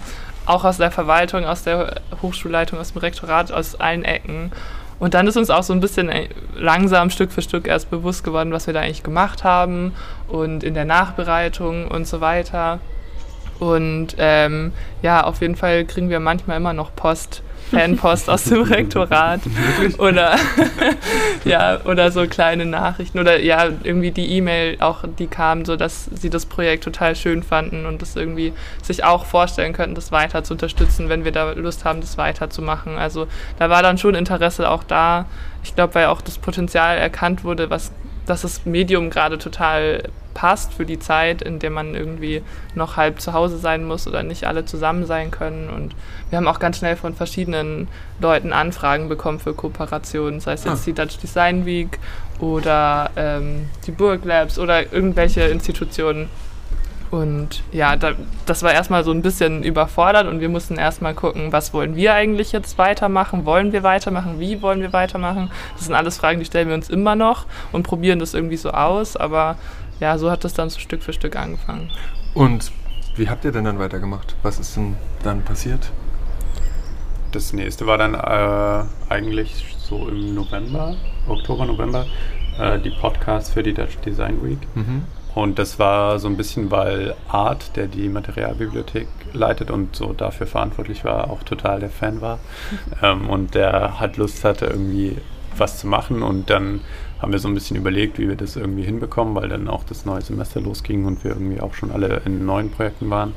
auch 0.50 0.64
aus 0.64 0.78
der 0.78 0.90
Verwaltung, 0.90 1.44
aus 1.44 1.62
der 1.62 2.00
Hochschulleitung, 2.22 2.78
aus 2.78 2.92
dem 2.92 2.98
Rektorat, 2.98 3.52
aus 3.52 3.78
allen 3.78 4.04
Ecken. 4.04 4.50
Und 4.98 5.14
dann 5.14 5.26
ist 5.26 5.36
uns 5.36 5.48
auch 5.48 5.62
so 5.62 5.72
ein 5.72 5.80
bisschen 5.80 6.10
äh, 6.10 6.28
langsam 6.54 7.10
Stück 7.10 7.32
für 7.32 7.40
Stück 7.40 7.66
erst 7.66 7.88
bewusst 7.90 8.24
geworden, 8.24 8.52
was 8.52 8.66
wir 8.66 8.74
da 8.74 8.80
eigentlich 8.80 9.02
gemacht 9.02 9.44
haben 9.44 9.94
und 10.28 10.62
in 10.62 10.74
der 10.74 10.84
Nachbereitung 10.84 11.88
und 11.88 12.06
so 12.06 12.20
weiter. 12.20 12.80
Und 13.58 14.16
ähm, 14.18 14.72
ja, 15.02 15.24
auf 15.24 15.40
jeden 15.40 15.56
Fall 15.56 15.84
kriegen 15.84 16.10
wir 16.10 16.20
manchmal 16.20 16.56
immer 16.56 16.72
noch 16.72 16.94
Post 16.94 17.42
Fanpost 17.70 18.28
aus 18.28 18.44
dem 18.44 18.62
Rektorat. 18.62 19.40
Oder 19.98 20.36
ja 21.44 21.80
oder 21.84 22.10
so 22.10 22.26
kleine 22.26 22.66
Nachrichten. 22.66 23.18
Oder 23.18 23.40
ja 23.40 23.68
irgendwie 23.82 24.10
die 24.10 24.30
E-Mail 24.36 24.76
auch 24.80 25.04
die 25.18 25.26
kam 25.26 25.64
so 25.64 25.76
dass 25.76 26.06
sie 26.06 26.30
das 26.30 26.46
Projekt 26.46 26.84
total 26.84 27.16
schön 27.16 27.42
fanden 27.42 27.86
und 27.86 28.02
das 28.02 28.16
irgendwie 28.16 28.52
sich 28.82 29.04
auch 29.04 29.24
vorstellen 29.24 29.72
könnten 29.72 29.94
das 29.94 30.12
weiter 30.12 30.44
zu 30.44 30.54
unterstützen 30.54 31.08
wenn 31.08 31.24
wir 31.24 31.32
da 31.32 31.52
Lust 31.52 31.84
haben 31.84 32.00
das 32.00 32.18
weiterzumachen. 32.18 32.98
Also 32.98 33.26
da 33.58 33.70
war 33.70 33.82
dann 33.82 33.98
schon 33.98 34.14
Interesse 34.14 34.68
auch 34.68 34.84
da. 34.84 35.26
Ich 35.62 35.74
glaube 35.74 35.94
weil 35.94 36.06
auch 36.06 36.20
das 36.20 36.38
Potenzial 36.38 36.98
erkannt 36.98 37.44
wurde 37.44 37.70
was 37.70 37.92
dass 38.30 38.42
das 38.42 38.64
Medium 38.64 39.10
gerade 39.10 39.38
total 39.38 40.04
passt 40.34 40.72
für 40.72 40.86
die 40.86 41.00
Zeit, 41.00 41.42
in 41.42 41.58
der 41.58 41.70
man 41.70 41.96
irgendwie 41.96 42.42
noch 42.76 42.96
halb 42.96 43.20
zu 43.20 43.32
Hause 43.32 43.58
sein 43.58 43.84
muss 43.84 44.06
oder 44.06 44.22
nicht 44.22 44.44
alle 44.44 44.64
zusammen 44.64 45.04
sein 45.04 45.32
können. 45.32 45.68
Und 45.68 45.96
wir 46.30 46.36
haben 46.36 46.46
auch 46.46 46.60
ganz 46.60 46.78
schnell 46.78 46.94
von 46.94 47.14
verschiedenen 47.14 47.88
Leuten 48.20 48.52
Anfragen 48.52 49.08
bekommen 49.08 49.40
für 49.40 49.52
Kooperationen, 49.52 50.38
sei 50.38 50.52
es 50.52 50.64
jetzt 50.64 50.82
ah. 50.82 50.84
die 50.86 50.92
Dutch 50.92 51.18
Design 51.18 51.66
Week 51.66 51.98
oder 52.38 53.10
ähm, 53.16 53.68
die 53.86 53.90
Burg 53.90 54.24
Labs 54.24 54.60
oder 54.60 54.92
irgendwelche 54.92 55.42
Institutionen, 55.42 56.28
und 57.10 57.64
ja, 57.72 57.96
da, 57.96 58.12
das 58.46 58.62
war 58.62 58.72
erstmal 58.72 59.02
so 59.02 59.10
ein 59.10 59.20
bisschen 59.20 59.64
überfordert 59.64 60.28
und 60.28 60.40
wir 60.40 60.48
mussten 60.48 60.76
erstmal 60.76 61.14
gucken, 61.14 61.52
was 61.52 61.74
wollen 61.74 61.96
wir 61.96 62.14
eigentlich 62.14 62.52
jetzt 62.52 62.78
weitermachen? 62.78 63.44
Wollen 63.44 63.72
wir 63.72 63.82
weitermachen? 63.82 64.38
Wie 64.38 64.62
wollen 64.62 64.80
wir 64.80 64.92
weitermachen? 64.92 65.50
Das 65.74 65.86
sind 65.86 65.94
alles 65.94 66.18
Fragen, 66.18 66.38
die 66.38 66.44
stellen 66.44 66.68
wir 66.68 66.74
uns 66.76 66.88
immer 66.88 67.16
noch 67.16 67.46
und 67.72 67.82
probieren 67.82 68.20
das 68.20 68.32
irgendwie 68.32 68.56
so 68.56 68.70
aus. 68.70 69.16
Aber 69.16 69.56
ja, 69.98 70.18
so 70.18 70.30
hat 70.30 70.44
das 70.44 70.54
dann 70.54 70.70
so 70.70 70.78
Stück 70.78 71.02
für 71.02 71.12
Stück 71.12 71.34
angefangen. 71.34 71.90
Und 72.34 72.70
wie 73.16 73.28
habt 73.28 73.44
ihr 73.44 73.50
denn 73.50 73.64
dann 73.64 73.80
weitergemacht? 73.80 74.36
Was 74.44 74.60
ist 74.60 74.76
denn 74.76 74.96
dann 75.24 75.42
passiert? 75.42 75.90
Das 77.32 77.52
nächste 77.52 77.86
war 77.86 77.98
dann 77.98 78.14
äh, 78.14 79.12
eigentlich 79.12 79.76
so 79.78 80.08
im 80.08 80.34
November, 80.34 80.94
Oktober, 81.28 81.66
November, 81.66 82.06
äh, 82.58 82.78
die 82.78 82.90
Podcast 82.90 83.52
für 83.52 83.64
die 83.64 83.74
Dutch 83.74 83.96
Design 83.98 84.42
Week. 84.44 84.58
Mhm. 84.76 85.02
Und 85.34 85.58
das 85.58 85.78
war 85.78 86.18
so 86.18 86.28
ein 86.28 86.36
bisschen, 86.36 86.70
weil 86.70 87.14
Art, 87.28 87.76
der 87.76 87.86
die 87.86 88.08
Materialbibliothek 88.08 89.06
leitet 89.32 89.70
und 89.70 89.94
so 89.94 90.12
dafür 90.12 90.46
verantwortlich 90.46 91.04
war, 91.04 91.30
auch 91.30 91.42
total 91.44 91.80
der 91.80 91.90
Fan 91.90 92.20
war. 92.20 92.40
ähm, 93.02 93.28
und 93.30 93.54
der 93.54 94.00
hat 94.00 94.16
Lust 94.16 94.44
hatte, 94.44 94.66
irgendwie 94.66 95.16
was 95.56 95.78
zu 95.78 95.86
machen. 95.86 96.22
Und 96.22 96.50
dann 96.50 96.80
haben 97.20 97.32
wir 97.32 97.38
so 97.38 97.48
ein 97.48 97.54
bisschen 97.54 97.76
überlegt, 97.76 98.18
wie 98.18 98.28
wir 98.28 98.36
das 98.36 98.56
irgendwie 98.56 98.82
hinbekommen, 98.82 99.34
weil 99.34 99.48
dann 99.48 99.68
auch 99.68 99.84
das 99.84 100.04
neue 100.04 100.22
Semester 100.22 100.60
losging 100.60 101.04
und 101.04 101.22
wir 101.22 101.32
irgendwie 101.32 101.60
auch 101.60 101.74
schon 101.74 101.92
alle 101.92 102.22
in 102.24 102.44
neuen 102.44 102.70
Projekten 102.70 103.08
waren. 103.10 103.34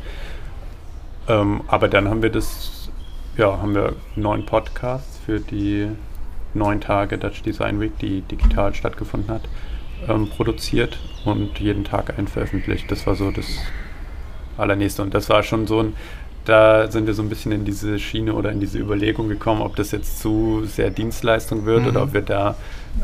Ähm, 1.28 1.62
aber 1.68 1.88
dann 1.88 2.10
haben 2.10 2.24
wir 2.24 2.32
das, 2.32 2.90
ja, 3.38 3.58
haben 3.62 3.76
wir 3.76 3.94
neun 4.16 4.46
Podcasts 4.46 5.20
für 5.26 5.40
die 5.40 5.90
neun 6.56 6.82
Tage 6.82 7.18
Dutch 7.18 7.44
Design 7.44 7.80
Week, 7.80 7.98
die 8.00 8.22
digital 8.22 8.74
stattgefunden 8.74 9.34
hat 9.34 9.42
ähm, 10.08 10.28
produziert 10.30 10.98
und 11.26 11.60
jeden 11.60 11.84
Tag 11.84 12.18
einen 12.18 12.28
veröffentlicht. 12.28 12.90
Das 12.92 13.08
war 13.08 13.16
so 13.16 13.32
das 13.32 13.48
Allernächste. 14.58 15.02
Und 15.02 15.14
das 15.14 15.30
war 15.30 15.44
schon 15.44 15.68
so 15.68 15.80
ein, 15.82 15.94
da 16.46 16.92
sind 16.92 17.08
wir 17.08 17.14
so 17.14 17.22
ein 17.22 17.30
bisschen 17.30 17.52
in 17.52 17.66
diese 17.66 18.00
Schiene 18.00 18.34
oder 18.34 18.52
in 18.52 18.60
diese 18.60 18.78
Überlegung 18.78 19.30
gekommen, 19.30 19.62
ob 19.62 19.76
das 19.76 19.92
jetzt 19.92 20.22
zu 20.22 20.64
sehr 20.66 20.90
Dienstleistung 20.90 21.66
wird 21.66 21.84
mhm. 21.84 21.88
oder 21.88 22.04
ob 22.04 22.14
wir 22.14 22.22
da 22.22 22.56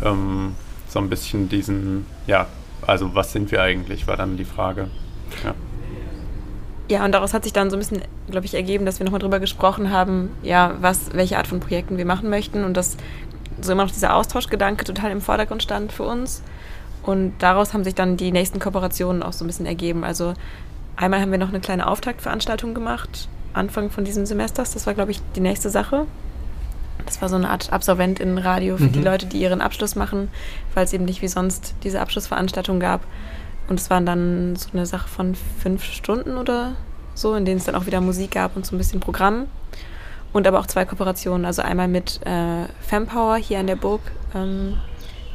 ähm, 0.03 0.55
so 0.87 0.99
ein 0.99 1.09
bisschen 1.09 1.49
diesen, 1.49 2.05
ja, 2.27 2.47
also 2.85 3.15
was 3.15 3.31
sind 3.31 3.51
wir 3.51 3.61
eigentlich, 3.61 4.07
war 4.07 4.17
dann 4.17 4.37
die 4.37 4.45
Frage. 4.45 4.89
Ja. 5.43 5.53
Ja, 6.89 7.05
und 7.05 7.11
daraus 7.11 7.35
hat 7.35 7.43
sich 7.43 7.53
dann 7.53 7.69
so 7.69 7.75
ein 7.75 7.79
bisschen, 7.79 8.01
glaube 8.31 8.47
ich, 8.47 8.55
ergeben, 8.55 8.85
dass 8.85 8.99
wir 8.99 9.05
nochmal 9.05 9.19
drüber 9.19 9.39
gesprochen 9.39 9.91
haben, 9.91 10.31
ja, 10.41 10.73
was, 10.81 11.13
welche 11.13 11.37
Art 11.37 11.45
von 11.45 11.59
Projekten 11.59 11.97
wir 11.97 12.05
machen 12.05 12.31
möchten 12.31 12.63
und 12.63 12.75
dass 12.75 12.97
so 13.61 13.73
immer 13.73 13.83
noch 13.83 13.91
dieser 13.91 14.15
Austauschgedanke 14.15 14.85
total 14.85 15.11
im 15.11 15.21
Vordergrund 15.21 15.61
stand 15.61 15.91
für 15.91 16.03
uns. 16.03 16.41
Und 17.03 17.33
daraus 17.39 17.73
haben 17.73 17.83
sich 17.83 17.95
dann 17.95 18.17
die 18.17 18.31
nächsten 18.31 18.59
Kooperationen 18.59 19.23
auch 19.23 19.33
so 19.33 19.43
ein 19.43 19.47
bisschen 19.47 19.65
ergeben. 19.65 20.03
Also 20.03 20.33
einmal 20.95 21.21
haben 21.21 21.31
wir 21.31 21.37
noch 21.37 21.49
eine 21.49 21.59
kleine 21.61 21.87
Auftaktveranstaltung 21.87 22.73
gemacht, 22.73 23.29
Anfang 23.53 23.89
von 23.89 24.03
diesem 24.03 24.25
Semesters. 24.25 24.73
Das 24.73 24.85
war, 24.85 24.93
glaube 24.93 25.11
ich, 25.11 25.21
die 25.35 25.39
nächste 25.39 25.69
Sache. 25.69 26.05
Das 27.05 27.21
war 27.21 27.29
so 27.29 27.37
eine 27.37 27.49
Art 27.49 27.71
Absolventinnenradio 27.71 28.77
für 28.77 28.83
Mhm. 28.83 28.91
die 28.91 29.01
Leute, 29.01 29.25
die 29.25 29.39
ihren 29.39 29.61
Abschluss 29.61 29.95
machen, 29.95 30.29
weil 30.75 30.83
es 30.83 30.93
eben 30.93 31.05
nicht 31.05 31.21
wie 31.21 31.27
sonst 31.27 31.73
diese 31.83 32.01
Abschlussveranstaltung 32.01 32.79
gab. 32.79 33.01
Und 33.69 33.79
es 33.79 33.89
waren 33.89 34.05
dann 34.05 34.55
so 34.55 34.69
eine 34.73 34.85
Sache 34.85 35.07
von 35.07 35.35
fünf 35.61 35.83
Stunden 35.83 36.37
oder 36.37 36.73
so, 37.15 37.33
in 37.35 37.45
denen 37.45 37.57
es 37.57 37.65
dann 37.65 37.75
auch 37.75 37.85
wieder 37.85 38.01
Musik 38.01 38.31
gab 38.31 38.55
und 38.55 38.65
so 38.65 38.75
ein 38.75 38.77
bisschen 38.77 38.99
Programm. 38.99 39.45
Und 40.33 40.45
aber 40.45 40.59
auch 40.59 40.67
zwei 40.67 40.85
Kooperationen. 40.85 41.45
Also 41.45 41.61
einmal 41.61 41.87
mit 41.87 42.19
äh, 42.25 42.65
Fempower 42.81 43.37
hier 43.37 43.59
an 43.59 43.67
der 43.67 43.75
Burg, 43.77 44.01
ähm, 44.35 44.77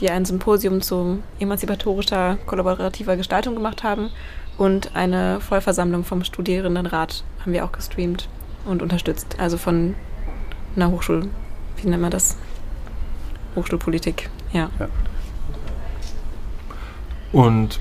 die 0.05 0.11
ein 0.11 0.27
Symposium 0.27 0.83
zu 0.83 1.23
emanzipatorischer, 1.41 2.37
kollaborativer 2.45 3.17
Gestaltung 3.17 3.55
gemacht 3.55 3.83
haben. 3.83 4.11
Und 4.59 4.95
eine 4.95 5.41
Vollversammlung 5.41 6.05
vom 6.05 6.23
Studierendenrat 6.25 7.25
haben 7.41 7.53
wir 7.53 7.65
auch 7.65 7.73
gestreamt 7.73 8.29
und 8.67 8.83
unterstützt. 8.83 9.37
Also 9.39 9.57
von 9.57 9.95
einer 10.77 10.91
Hochschul, 10.91 11.29
wie 11.79 11.89
nennt 11.89 12.03
man 12.03 12.11
das? 12.11 12.37
Hochschulpolitik, 13.57 14.29
ja. 14.53 14.69
Und 17.33 17.81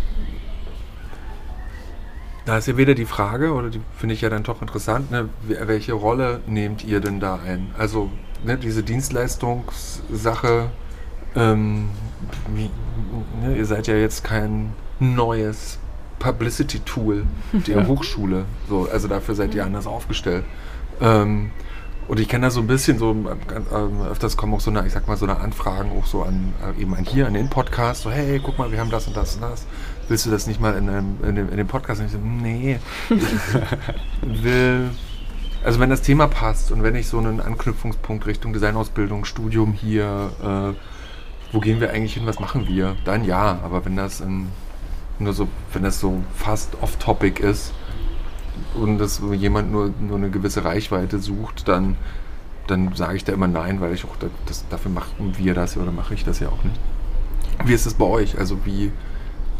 da 2.46 2.58
ist 2.58 2.68
ja 2.68 2.78
wieder 2.78 2.96
die 2.96 3.06
Frage, 3.06 3.52
oder 3.54 3.70
die 3.70 3.82
finde 3.98 4.16
ich 4.16 4.22
ja 4.22 4.30
dann 4.30 4.44
doch 4.44 4.62
interessant, 4.62 5.12
ne, 5.12 5.28
welche 5.42 5.92
Rolle 5.94 6.40
nehmt 6.48 6.86
ihr 6.86 7.02
denn 7.02 7.20
da 7.20 7.40
ein? 7.46 7.72
Also 7.78 8.10
ne, 8.46 8.58
diese 8.58 8.82
Dienstleistungssache, 8.82 10.70
ähm, 11.36 11.90
wie, 12.56 12.70
ne, 13.42 13.56
ihr 13.56 13.66
seid 13.66 13.88
ja 13.88 13.96
jetzt 13.96 14.24
kein 14.24 14.74
neues 15.00 15.80
Publicity-Tool 16.20 17.26
der 17.68 17.88
Hochschule. 17.88 18.46
So, 18.70 18.88
also 18.92 19.08
dafür 19.08 19.36
seid 19.36 19.54
ihr 19.54 19.66
anders 19.66 19.88
aufgestellt. 19.88 20.46
Ähm, 21.02 21.52
und 22.08 22.20
ich 22.20 22.28
kenne 22.28 22.48
da 22.48 22.52
so 22.52 22.60
ein 22.60 22.68
bisschen 22.68 22.98
so, 22.98 23.12
ähm, 23.12 24.02
öfters 24.10 24.36
kommen 24.36 24.54
auch 24.54 24.60
so 24.60 24.70
eine, 24.70 24.86
ich 24.86 24.94
sag 24.94 25.08
mal, 25.08 25.16
so 25.16 25.26
eine 25.26 25.38
Anfragen 25.38 25.92
auch 25.98 26.06
so 26.06 26.24
an, 26.24 26.54
äh, 26.62 26.82
eben 26.82 26.94
an 26.96 27.06
hier, 27.06 27.28
an 27.28 27.34
den 27.34 27.50
Podcast, 27.50 28.04
so, 28.04 28.12
hey, 28.12 28.42
guck 28.44 28.58
mal, 28.58 28.72
wir 28.72 28.80
haben 28.80 28.90
das 28.90 29.08
und 29.08 29.16
das 29.16 29.36
und 29.36 29.42
das. 29.42 29.66
Willst 30.10 30.26
du 30.26 30.32
das 30.32 30.46
nicht 30.46 30.60
mal 30.60 30.76
in, 30.76 30.90
einem, 30.90 31.18
in, 31.24 31.36
dem, 31.36 31.50
in 31.50 31.58
dem 31.58 31.68
Podcast? 31.68 32.02
Und 32.02 32.08
ich 32.08 32.12
so, 32.12 32.18
nee, 32.20 32.78
ich 33.10 34.44
will, 34.44 34.90
also 35.64 35.80
wenn 35.80 35.90
das 35.90 36.02
Thema 36.02 36.28
passt 36.28 36.72
und 36.72 36.84
wenn 36.84 36.96
ich 36.96 37.08
so 37.08 37.20
einen 37.20 37.40
Anknüpfungspunkt 37.40 38.26
Richtung 38.26 38.52
Designausbildung, 38.52 39.24
Studium 39.24 39.72
hier, 39.72 40.32
äh, 40.44 40.93
wo 41.54 41.60
gehen 41.60 41.80
wir 41.80 41.92
eigentlich 41.92 42.16
hin, 42.16 42.26
was 42.26 42.39
machen 42.39 42.68
wir, 42.68 42.96
dann 43.06 43.24
ja, 43.24 43.60
aber 43.63 43.86
wenn 43.86 43.96
das 43.96 44.20
in, 44.20 44.50
nur 45.20 45.34
so, 45.34 45.48
wenn 45.72 45.84
das 45.84 46.00
so 46.00 46.24
fast 46.36 46.82
off-topic 46.82 47.42
ist, 47.42 47.74
und 48.76 48.98
dass 48.98 49.22
jemand 49.34 49.72
nur, 49.72 49.92
nur 50.00 50.18
eine 50.18 50.30
gewisse 50.30 50.66
Reichweite 50.66 51.20
sucht, 51.20 51.68
dann, 51.68 51.96
dann 52.68 52.96
sage 52.96 53.16
ich 53.16 53.24
da 53.24 53.34
immer 53.34 53.48
nein, 53.48 53.82
weil 53.82 53.94
ich 53.94 54.06
auch 54.06 54.16
da, 54.18 54.28
das, 54.46 54.68
dafür 54.70 54.92
machen 54.92 55.34
wir 55.38 55.54
das 55.54 55.78
oder 55.78 55.92
mache 55.92 56.13
ich 56.13 56.24
das 56.24 56.39
ja 56.39 56.50
auch 56.50 56.63
nicht. 56.63 56.80
Wie 57.66 57.74
ist 57.74 57.86
es 57.86 57.94
bei 57.94 58.06
euch? 58.06 58.38
Also 58.38 58.66
wie, 58.66 58.92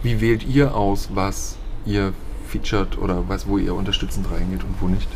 wie 0.02 0.20
wählt 0.20 0.44
ihr 0.44 0.76
aus, 0.76 1.10
was 1.14 1.58
ihr 1.86 2.14
featured 2.48 2.98
oder 2.98 3.28
was, 3.28 3.48
wo 3.48 3.58
ihr 3.58 3.76
unterstützend 3.76 4.32
reingeht 4.32 4.64
und 4.64 4.82
wo 4.82 4.88
nicht? 4.88 5.10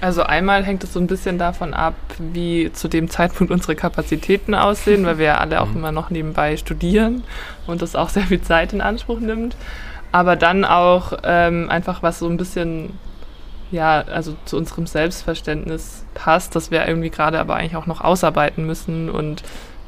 Also 0.00 0.22
einmal 0.22 0.64
hängt 0.64 0.82
es 0.82 0.94
so 0.94 1.00
ein 1.00 1.06
bisschen 1.06 1.36
davon 1.38 1.74
ab, 1.74 1.94
wie 2.18 2.72
zu 2.72 2.88
dem 2.88 3.10
Zeitpunkt 3.10 3.52
unsere 3.52 3.76
Kapazitäten 3.76 4.54
aussehen, 4.54 5.04
weil 5.04 5.18
wir 5.18 5.26
ja 5.26 5.38
alle 5.38 5.60
auch 5.60 5.66
Mhm. 5.68 5.76
immer 5.76 5.92
noch 5.92 6.08
nebenbei 6.10 6.56
studieren 6.56 7.22
und 7.66 7.82
das 7.82 7.94
auch 7.94 8.08
sehr 8.08 8.22
viel 8.24 8.40
Zeit 8.40 8.72
in 8.72 8.80
Anspruch 8.80 9.20
nimmt. 9.20 9.56
Aber 10.12 10.36
dann 10.36 10.64
auch 10.64 11.12
ähm, 11.22 11.68
einfach, 11.70 12.02
was 12.02 12.18
so 12.18 12.28
ein 12.28 12.36
bisschen, 12.38 12.98
ja, 13.70 14.00
also 14.10 14.34
zu 14.46 14.56
unserem 14.56 14.86
Selbstverständnis 14.86 16.04
passt, 16.14 16.56
dass 16.56 16.70
wir 16.70 16.86
irgendwie 16.88 17.10
gerade 17.10 17.38
aber 17.38 17.56
eigentlich 17.56 17.76
auch 17.76 17.86
noch 17.86 18.00
ausarbeiten 18.00 18.66
müssen 18.66 19.10
und 19.10 19.42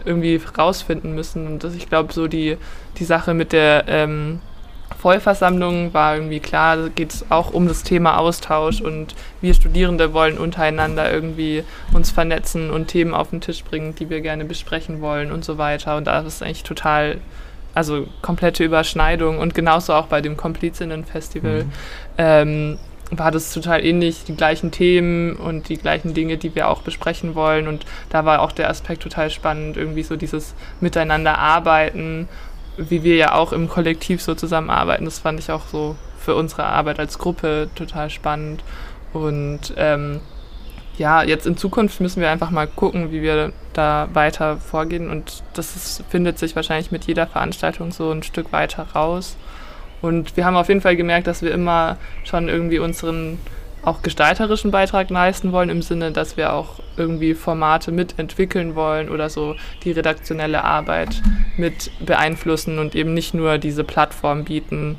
irgendwie 0.04 0.40
rausfinden 0.58 1.14
müssen. 1.14 1.46
Und 1.46 1.64
das, 1.64 1.74
ich 1.74 1.88
glaube, 1.88 2.12
so 2.12 2.28
die, 2.28 2.58
die 2.98 3.04
Sache 3.04 3.34
mit 3.34 3.52
der 3.52 3.84
ähm, 3.88 4.40
Vollversammlung 5.02 5.92
war 5.92 6.14
irgendwie 6.14 6.38
klar, 6.38 6.76
da 6.76 6.88
geht 6.88 7.12
es 7.12 7.24
auch 7.28 7.52
um 7.52 7.66
das 7.66 7.82
Thema 7.82 8.18
Austausch 8.18 8.80
und 8.80 9.16
wir 9.40 9.52
Studierende 9.52 10.14
wollen 10.14 10.38
untereinander 10.38 11.12
irgendwie 11.12 11.64
uns 11.92 12.12
vernetzen 12.12 12.70
und 12.70 12.86
Themen 12.86 13.12
auf 13.12 13.30
den 13.30 13.40
Tisch 13.40 13.64
bringen, 13.64 13.96
die 13.96 14.10
wir 14.10 14.20
gerne 14.20 14.44
besprechen 14.44 15.00
wollen 15.00 15.32
und 15.32 15.44
so 15.44 15.58
weiter. 15.58 15.96
Und 15.96 16.06
da 16.06 16.20
ist 16.20 16.26
es 16.26 16.42
eigentlich 16.42 16.62
total, 16.62 17.18
also 17.74 18.06
komplette 18.22 18.62
Überschneidung 18.62 19.40
und 19.40 19.56
genauso 19.56 19.92
auch 19.92 20.06
bei 20.06 20.20
dem 20.20 20.36
Komplizinnen-Festival. 20.36 21.64
Mhm. 21.64 21.72
Ähm, 22.18 22.78
war 23.10 23.32
das 23.32 23.52
total 23.52 23.84
ähnlich, 23.84 24.22
die 24.24 24.36
gleichen 24.36 24.70
Themen 24.70 25.34
und 25.34 25.68
die 25.68 25.78
gleichen 25.78 26.14
Dinge, 26.14 26.38
die 26.38 26.54
wir 26.54 26.68
auch 26.68 26.82
besprechen 26.82 27.34
wollen. 27.34 27.66
Und 27.66 27.84
da 28.08 28.24
war 28.24 28.40
auch 28.40 28.52
der 28.52 28.70
Aspekt 28.70 29.02
total 29.02 29.30
spannend, 29.30 29.76
irgendwie 29.76 30.04
so 30.04 30.14
dieses 30.14 30.54
Miteinander 30.80 31.38
arbeiten, 31.38 32.28
wie 32.76 33.02
wir 33.02 33.16
ja 33.16 33.34
auch 33.34 33.52
im 33.52 33.68
Kollektiv 33.68 34.22
so 34.22 34.34
zusammenarbeiten. 34.34 35.04
Das 35.04 35.18
fand 35.18 35.38
ich 35.38 35.50
auch 35.50 35.66
so 35.66 35.96
für 36.18 36.34
unsere 36.34 36.64
Arbeit 36.64 36.98
als 36.98 37.18
Gruppe 37.18 37.68
total 37.74 38.10
spannend. 38.10 38.62
Und 39.12 39.74
ähm, 39.76 40.20
ja, 40.98 41.22
jetzt 41.22 41.46
in 41.46 41.56
Zukunft 41.56 42.00
müssen 42.00 42.20
wir 42.20 42.30
einfach 42.30 42.50
mal 42.50 42.66
gucken, 42.66 43.12
wie 43.12 43.22
wir 43.22 43.52
da 43.72 44.08
weiter 44.12 44.56
vorgehen. 44.56 45.10
Und 45.10 45.42
das 45.54 45.76
ist, 45.76 46.04
findet 46.08 46.38
sich 46.38 46.56
wahrscheinlich 46.56 46.92
mit 46.92 47.04
jeder 47.04 47.26
Veranstaltung 47.26 47.92
so 47.92 48.10
ein 48.10 48.22
Stück 48.22 48.52
weiter 48.52 48.86
raus. 48.94 49.36
Und 50.00 50.36
wir 50.36 50.44
haben 50.44 50.56
auf 50.56 50.68
jeden 50.68 50.80
Fall 50.80 50.96
gemerkt, 50.96 51.26
dass 51.26 51.42
wir 51.42 51.52
immer 51.52 51.96
schon 52.24 52.48
irgendwie 52.48 52.78
unseren 52.78 53.38
auch 53.82 54.02
gestalterischen 54.02 54.70
Beitrag 54.70 55.10
leisten 55.10 55.52
wollen, 55.52 55.68
im 55.68 55.82
Sinne, 55.82 56.12
dass 56.12 56.36
wir 56.36 56.52
auch 56.52 56.78
irgendwie 56.96 57.34
Formate 57.34 57.90
mitentwickeln 57.90 58.74
wollen 58.74 59.08
oder 59.08 59.28
so 59.28 59.56
die 59.84 59.92
redaktionelle 59.92 60.62
Arbeit 60.62 61.20
mit 61.56 61.90
beeinflussen 62.04 62.78
und 62.78 62.94
eben 62.94 63.12
nicht 63.12 63.34
nur 63.34 63.58
diese 63.58 63.84
Plattform 63.84 64.44
bieten 64.44 64.96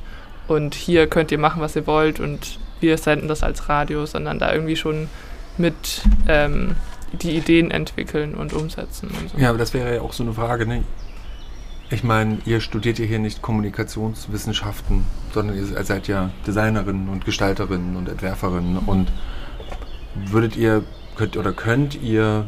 und 0.47 0.75
hier 0.75 1.07
könnt 1.07 1.31
ihr 1.31 1.37
machen, 1.37 1.61
was 1.61 1.75
ihr 1.75 1.87
wollt 1.87 2.19
und 2.19 2.59
wir 2.81 2.97
senden 2.97 3.27
das 3.27 3.43
als 3.43 3.69
Radio, 3.69 4.05
sondern 4.05 4.39
da 4.39 4.51
irgendwie 4.51 4.75
schon 4.75 5.09
mit 5.57 6.01
ähm, 6.27 6.75
die 7.13 7.37
Ideen 7.37 7.71
entwickeln 7.71 8.35
und 8.35 8.53
umsetzen. 8.53 9.09
Und 9.09 9.29
so. 9.29 9.37
Ja, 9.37 9.49
aber 9.49 9.57
das 9.57 9.73
wäre 9.73 9.95
ja 9.95 10.01
auch 10.01 10.13
so 10.13 10.23
eine 10.23 10.33
Frage, 10.33 10.65
ne? 10.65 10.83
Ich 11.93 12.03
meine, 12.03 12.39
ihr 12.45 12.59
studiert 12.59 12.97
ja 12.97 13.05
hier 13.05 13.19
nicht 13.19 13.43
Kommunikationswissenschaften, 13.43 15.05
sondern 15.31 15.55
ihr 15.55 15.83
seid 15.83 16.07
ja 16.07 16.31
Designerinnen 16.47 17.07
und 17.07 17.23
Gestalterinnen 17.23 17.95
und 17.95 18.09
Entwerferinnen. 18.09 18.79
Und 18.79 19.11
würdet 20.15 20.55
ihr, 20.55 20.83
könnt 21.15 21.37
oder 21.37 21.53
könnt 21.53 21.93
ihr 22.01 22.47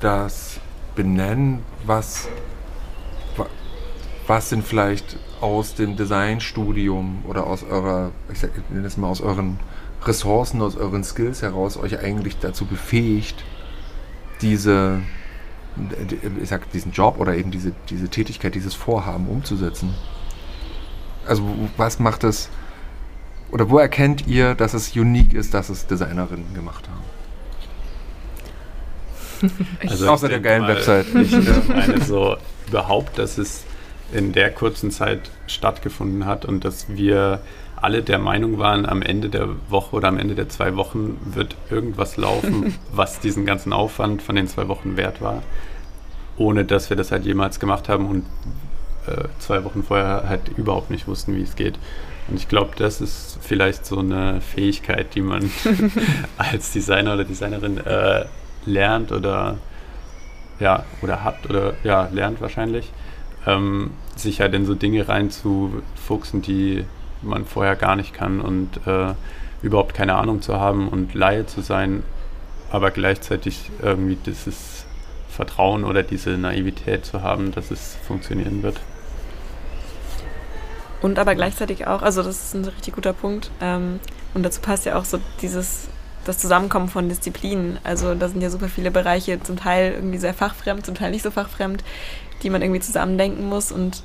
das 0.00 0.60
benennen, 0.94 1.64
was, 1.84 2.28
wa- 3.36 3.48
was 4.28 4.50
denn 4.50 4.62
vielleicht 4.62 5.16
aus 5.40 5.74
dem 5.74 5.96
Designstudium 5.96 7.24
oder 7.26 7.44
aus 7.44 7.64
eurer, 7.64 8.12
ich, 8.32 8.40
nenne 8.70 8.84
das 8.84 8.96
mal 8.96 9.08
aus 9.08 9.20
euren 9.20 9.58
Ressourcen, 10.04 10.62
aus 10.62 10.76
euren 10.76 11.02
Skills 11.02 11.42
heraus 11.42 11.76
euch 11.76 11.98
eigentlich 11.98 12.38
dazu 12.38 12.66
befähigt, 12.66 13.42
diese, 14.42 15.00
ich 16.42 16.48
sag, 16.48 16.70
diesen 16.72 16.92
Job 16.92 17.18
oder 17.18 17.36
eben 17.36 17.50
diese, 17.50 17.72
diese 17.88 18.08
Tätigkeit, 18.08 18.54
dieses 18.54 18.74
Vorhaben 18.74 19.28
umzusetzen? 19.28 19.94
Also 21.26 21.42
was 21.76 21.98
macht 21.98 22.24
es, 22.24 22.48
oder 23.50 23.70
wo 23.70 23.78
erkennt 23.78 24.26
ihr, 24.26 24.54
dass 24.54 24.74
es 24.74 24.94
unique 24.96 25.34
ist, 25.34 25.54
dass 25.54 25.68
es 25.68 25.86
Designerinnen 25.86 26.54
gemacht 26.54 26.88
haben? 26.88 27.04
Also 29.80 30.08
Außer 30.08 30.26
ich 30.26 30.32
der 30.32 30.40
geilen 30.40 30.66
Website. 30.66 31.06
Ich 31.14 31.30
meine 31.68 32.00
so 32.04 32.36
überhaupt, 32.66 33.18
dass 33.18 33.38
es 33.38 33.62
in 34.12 34.32
der 34.32 34.50
kurzen 34.50 34.90
Zeit 34.90 35.30
stattgefunden 35.46 36.26
hat 36.26 36.44
und 36.44 36.64
dass 36.64 36.88
wir 36.88 37.40
alle 37.82 38.02
der 38.02 38.18
Meinung 38.18 38.58
waren, 38.58 38.86
am 38.86 39.02
Ende 39.02 39.28
der 39.28 39.48
Woche 39.68 39.96
oder 39.96 40.08
am 40.08 40.18
Ende 40.18 40.34
der 40.34 40.48
zwei 40.48 40.76
Wochen 40.76 41.18
wird 41.24 41.56
irgendwas 41.70 42.16
laufen, 42.16 42.74
was 42.92 43.20
diesen 43.20 43.46
ganzen 43.46 43.72
Aufwand 43.72 44.22
von 44.22 44.36
den 44.36 44.46
zwei 44.48 44.68
Wochen 44.68 44.96
wert 44.96 45.20
war, 45.20 45.42
ohne 46.36 46.64
dass 46.64 46.90
wir 46.90 46.96
das 46.96 47.12
halt 47.12 47.24
jemals 47.24 47.60
gemacht 47.60 47.88
haben 47.88 48.06
und 48.06 48.24
äh, 49.06 49.28
zwei 49.38 49.64
Wochen 49.64 49.82
vorher 49.82 50.28
halt 50.28 50.48
überhaupt 50.56 50.90
nicht 50.90 51.06
wussten, 51.06 51.34
wie 51.36 51.42
es 51.42 51.56
geht. 51.56 51.78
Und 52.28 52.36
ich 52.36 52.48
glaube, 52.48 52.72
das 52.76 53.00
ist 53.00 53.38
vielleicht 53.40 53.86
so 53.86 53.98
eine 53.98 54.40
Fähigkeit, 54.40 55.14
die 55.14 55.22
man 55.22 55.50
als 56.38 56.72
Designer 56.72 57.14
oder 57.14 57.24
Designerin 57.24 57.78
äh, 57.78 58.24
lernt 58.66 59.12
oder 59.12 59.56
ja, 60.60 60.84
oder 61.02 61.22
hat 61.22 61.48
oder 61.48 61.74
ja, 61.84 62.08
lernt 62.12 62.40
wahrscheinlich, 62.40 62.90
ähm, 63.46 63.92
sich 64.16 64.40
halt 64.40 64.54
in 64.54 64.66
so 64.66 64.74
Dinge 64.74 65.08
reinzufuchsen, 65.08 66.42
die 66.42 66.84
man 67.22 67.44
vorher 67.44 67.76
gar 67.76 67.96
nicht 67.96 68.14
kann 68.14 68.40
und 68.40 68.86
äh, 68.86 69.14
überhaupt 69.62 69.94
keine 69.94 70.14
Ahnung 70.14 70.42
zu 70.42 70.58
haben 70.58 70.88
und 70.88 71.14
Laie 71.14 71.46
zu 71.46 71.60
sein, 71.60 72.02
aber 72.70 72.90
gleichzeitig 72.90 73.70
irgendwie 73.82 74.16
dieses 74.16 74.84
Vertrauen 75.28 75.84
oder 75.84 76.02
diese 76.02 76.30
Naivität 76.30 77.04
zu 77.04 77.22
haben, 77.22 77.52
dass 77.52 77.70
es 77.70 77.96
funktionieren 78.06 78.62
wird. 78.62 78.80
Und 81.00 81.18
aber 81.18 81.34
gleichzeitig 81.34 81.86
auch, 81.86 82.02
also 82.02 82.22
das 82.22 82.44
ist 82.44 82.54
ein 82.54 82.64
richtig 82.64 82.94
guter 82.94 83.12
Punkt. 83.12 83.50
Ähm, 83.60 84.00
und 84.34 84.42
dazu 84.42 84.60
passt 84.60 84.84
ja 84.84 84.96
auch 84.96 85.04
so 85.04 85.20
dieses, 85.40 85.88
das 86.24 86.38
Zusammenkommen 86.38 86.88
von 86.88 87.08
Disziplinen. 87.08 87.78
Also 87.84 88.14
da 88.14 88.28
sind 88.28 88.40
ja 88.40 88.50
super 88.50 88.68
viele 88.68 88.90
Bereiche, 88.90 89.40
zum 89.42 89.56
Teil 89.56 89.92
irgendwie 89.92 90.18
sehr 90.18 90.34
fachfremd, 90.34 90.84
zum 90.84 90.96
Teil 90.96 91.12
nicht 91.12 91.22
so 91.22 91.30
fachfremd, 91.30 91.84
die 92.42 92.50
man 92.50 92.62
irgendwie 92.62 92.80
zusammendenken 92.80 93.48
muss 93.48 93.70
und 93.70 94.02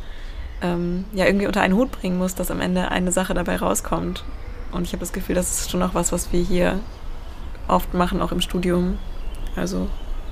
ähm, 0.63 1.05
ja 1.13 1.25
irgendwie 1.25 1.45
unter 1.45 1.61
einen 1.61 1.75
Hut 1.75 1.91
bringen 1.91 2.17
muss, 2.17 2.33
dass 2.33 2.49
am 2.49 2.61
Ende 2.61 2.89
eine 2.89 3.11
Sache 3.11 3.33
dabei 3.33 3.57
rauskommt. 3.57 4.23
Und 4.71 4.83
ich 4.83 4.93
habe 4.93 5.01
das 5.01 5.13
Gefühl, 5.13 5.35
das 5.35 5.59
ist 5.59 5.71
schon 5.71 5.83
auch 5.83 5.93
was, 5.93 6.11
was 6.11 6.31
wir 6.31 6.41
hier 6.41 6.79
oft 7.67 7.93
machen, 7.93 8.21
auch 8.21 8.31
im 8.31 8.41
Studium. 8.41 8.97
Also 9.55 9.87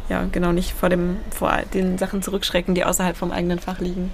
ja, 0.09 0.25
genau 0.31 0.51
nicht 0.51 0.71
vor, 0.71 0.89
dem, 0.89 1.17
vor 1.29 1.53
den 1.73 1.97
Sachen 1.97 2.21
zurückschrecken, 2.23 2.73
die 2.73 2.83
außerhalb 2.83 3.15
vom 3.15 3.31
eigenen 3.31 3.59
Fach 3.59 3.79
liegen. 3.79 4.11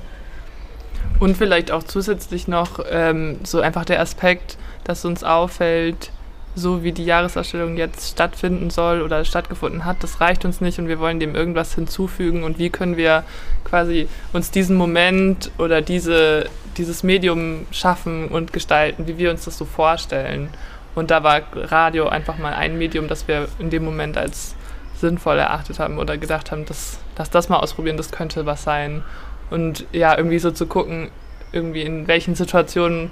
Und 1.19 1.37
vielleicht 1.37 1.71
auch 1.71 1.83
zusätzlich 1.83 2.47
noch 2.47 2.79
ähm, 2.89 3.39
so 3.43 3.61
einfach 3.61 3.85
der 3.85 4.01
Aspekt, 4.01 4.57
dass 4.83 5.05
uns 5.05 5.23
auffällt, 5.23 6.11
so 6.57 6.83
wie 6.83 6.91
die 6.91 7.05
Jahresausstellung 7.05 7.77
jetzt 7.77 8.09
stattfinden 8.09 8.71
soll 8.71 9.01
oder 9.03 9.23
stattgefunden 9.23 9.85
hat, 9.85 9.97
das 10.01 10.19
reicht 10.19 10.43
uns 10.43 10.59
nicht 10.59 10.79
und 10.79 10.87
wir 10.87 10.99
wollen 10.99 11.19
dem 11.19 11.35
irgendwas 11.35 11.75
hinzufügen 11.75 12.43
und 12.43 12.57
wie 12.57 12.71
können 12.71 12.97
wir 12.97 13.23
quasi 13.63 14.09
uns 14.33 14.49
diesen 14.49 14.75
Moment 14.75 15.51
oder 15.59 15.81
diese, 15.81 16.49
dieses 16.77 17.03
Medium 17.03 17.67
schaffen 17.71 18.27
und 18.29 18.53
gestalten, 18.53 19.07
wie 19.07 19.17
wir 19.17 19.29
uns 19.29 19.45
das 19.45 19.57
so 19.57 19.65
vorstellen. 19.65 20.49
Und 20.95 21.11
da 21.11 21.21
war 21.23 21.41
Radio 21.53 22.09
einfach 22.09 22.39
mal 22.39 22.53
ein 22.53 22.77
Medium, 22.79 23.07
das 23.07 23.27
wir 23.27 23.47
in 23.59 23.69
dem 23.69 23.85
Moment 23.85 24.17
als 24.17 24.55
sinnvoll 24.99 25.37
erachtet 25.37 25.77
haben 25.77 25.99
oder 25.99 26.17
gedacht 26.17 26.51
haben, 26.51 26.65
dass, 26.65 26.97
dass 27.13 27.29
das 27.29 27.49
mal 27.49 27.57
ausprobieren, 27.57 27.97
das 27.97 28.11
könnte 28.11 28.47
was 28.47 28.63
sein. 28.63 29.03
Und 29.51 29.85
ja, 29.91 30.17
irgendwie 30.17 30.39
so 30.39 30.49
zu 30.49 30.65
gucken, 30.65 31.09
irgendwie 31.51 31.83
in 31.83 32.07
welchen 32.07 32.33
Situationen 32.33 33.11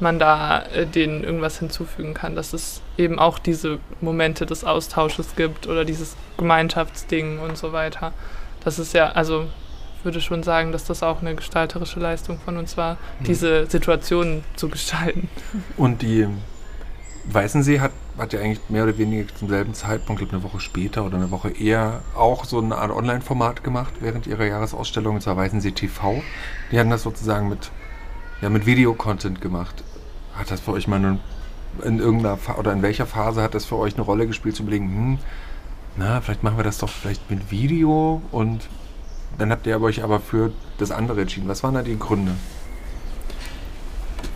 man 0.00 0.18
da 0.18 0.62
äh, 0.62 0.86
denen 0.86 1.24
irgendwas 1.24 1.58
hinzufügen 1.58 2.14
kann, 2.14 2.34
dass 2.34 2.52
es 2.52 2.82
eben 2.96 3.18
auch 3.18 3.38
diese 3.38 3.78
Momente 4.00 4.46
des 4.46 4.64
Austausches 4.64 5.36
gibt 5.36 5.66
oder 5.66 5.84
dieses 5.84 6.16
Gemeinschaftsding 6.36 7.38
und 7.38 7.56
so 7.56 7.72
weiter. 7.72 8.12
Das 8.64 8.78
ist 8.78 8.94
ja, 8.94 9.10
also 9.12 9.46
würde 10.02 10.20
schon 10.20 10.42
sagen, 10.42 10.72
dass 10.72 10.84
das 10.84 11.02
auch 11.02 11.20
eine 11.20 11.34
gestalterische 11.34 12.00
Leistung 12.00 12.38
von 12.38 12.56
uns 12.56 12.76
war, 12.76 12.94
mhm. 12.94 13.24
diese 13.24 13.66
Situationen 13.66 14.44
zu 14.56 14.68
gestalten. 14.68 15.28
Und 15.76 16.02
die 16.02 16.26
Weißensee 17.24 17.80
hat, 17.80 17.92
hat 18.18 18.32
ja 18.32 18.40
eigentlich 18.40 18.60
mehr 18.68 18.84
oder 18.84 18.96
weniger 18.96 19.34
zum 19.34 19.48
selben 19.48 19.74
Zeitpunkt, 19.74 20.20
glaube 20.20 20.34
eine 20.34 20.42
Woche 20.42 20.60
später 20.60 21.04
oder 21.04 21.16
eine 21.16 21.30
Woche 21.30 21.50
eher, 21.50 22.02
auch 22.16 22.44
so 22.44 22.58
eine 22.58 22.76
Art 22.76 22.90
Online-Format 22.90 23.62
gemacht 23.62 23.94
während 24.00 24.26
ihrer 24.26 24.46
Jahresausstellung, 24.46 25.16
und 25.16 25.20
zwar 25.20 25.36
Weißensee 25.36 25.72
TV. 25.72 26.22
Die 26.72 26.78
hatten 26.78 26.90
das 26.90 27.02
sozusagen 27.02 27.48
mit, 27.48 27.70
ja, 28.40 28.48
mit 28.48 28.66
Videocontent 28.66 29.40
gemacht. 29.40 29.84
Hat 30.34 30.50
das 30.50 30.60
für 30.60 30.72
euch 30.72 30.86
mal 30.88 30.96
eine, 30.96 31.18
in 31.84 31.98
irgendeiner 31.98 32.38
oder 32.58 32.72
in 32.72 32.82
welcher 32.82 33.06
Phase 33.06 33.42
hat 33.42 33.54
das 33.54 33.64
für 33.64 33.76
euch 33.76 33.94
eine 33.94 34.02
Rolle 34.02 34.26
gespielt, 34.26 34.56
zu 34.56 34.62
überlegen, 34.62 34.88
hm, 34.88 35.18
na, 35.96 36.20
vielleicht 36.20 36.42
machen 36.42 36.56
wir 36.56 36.64
das 36.64 36.78
doch 36.78 36.88
vielleicht 36.88 37.30
mit 37.30 37.50
Video 37.50 38.22
und 38.32 38.68
dann 39.38 39.50
habt 39.50 39.66
ihr 39.66 39.80
euch 39.80 40.02
aber 40.02 40.20
für 40.20 40.52
das 40.78 40.90
andere 40.90 41.20
entschieden. 41.20 41.48
Was 41.48 41.62
waren 41.62 41.74
da 41.74 41.82
die 41.82 41.98
Gründe? 41.98 42.32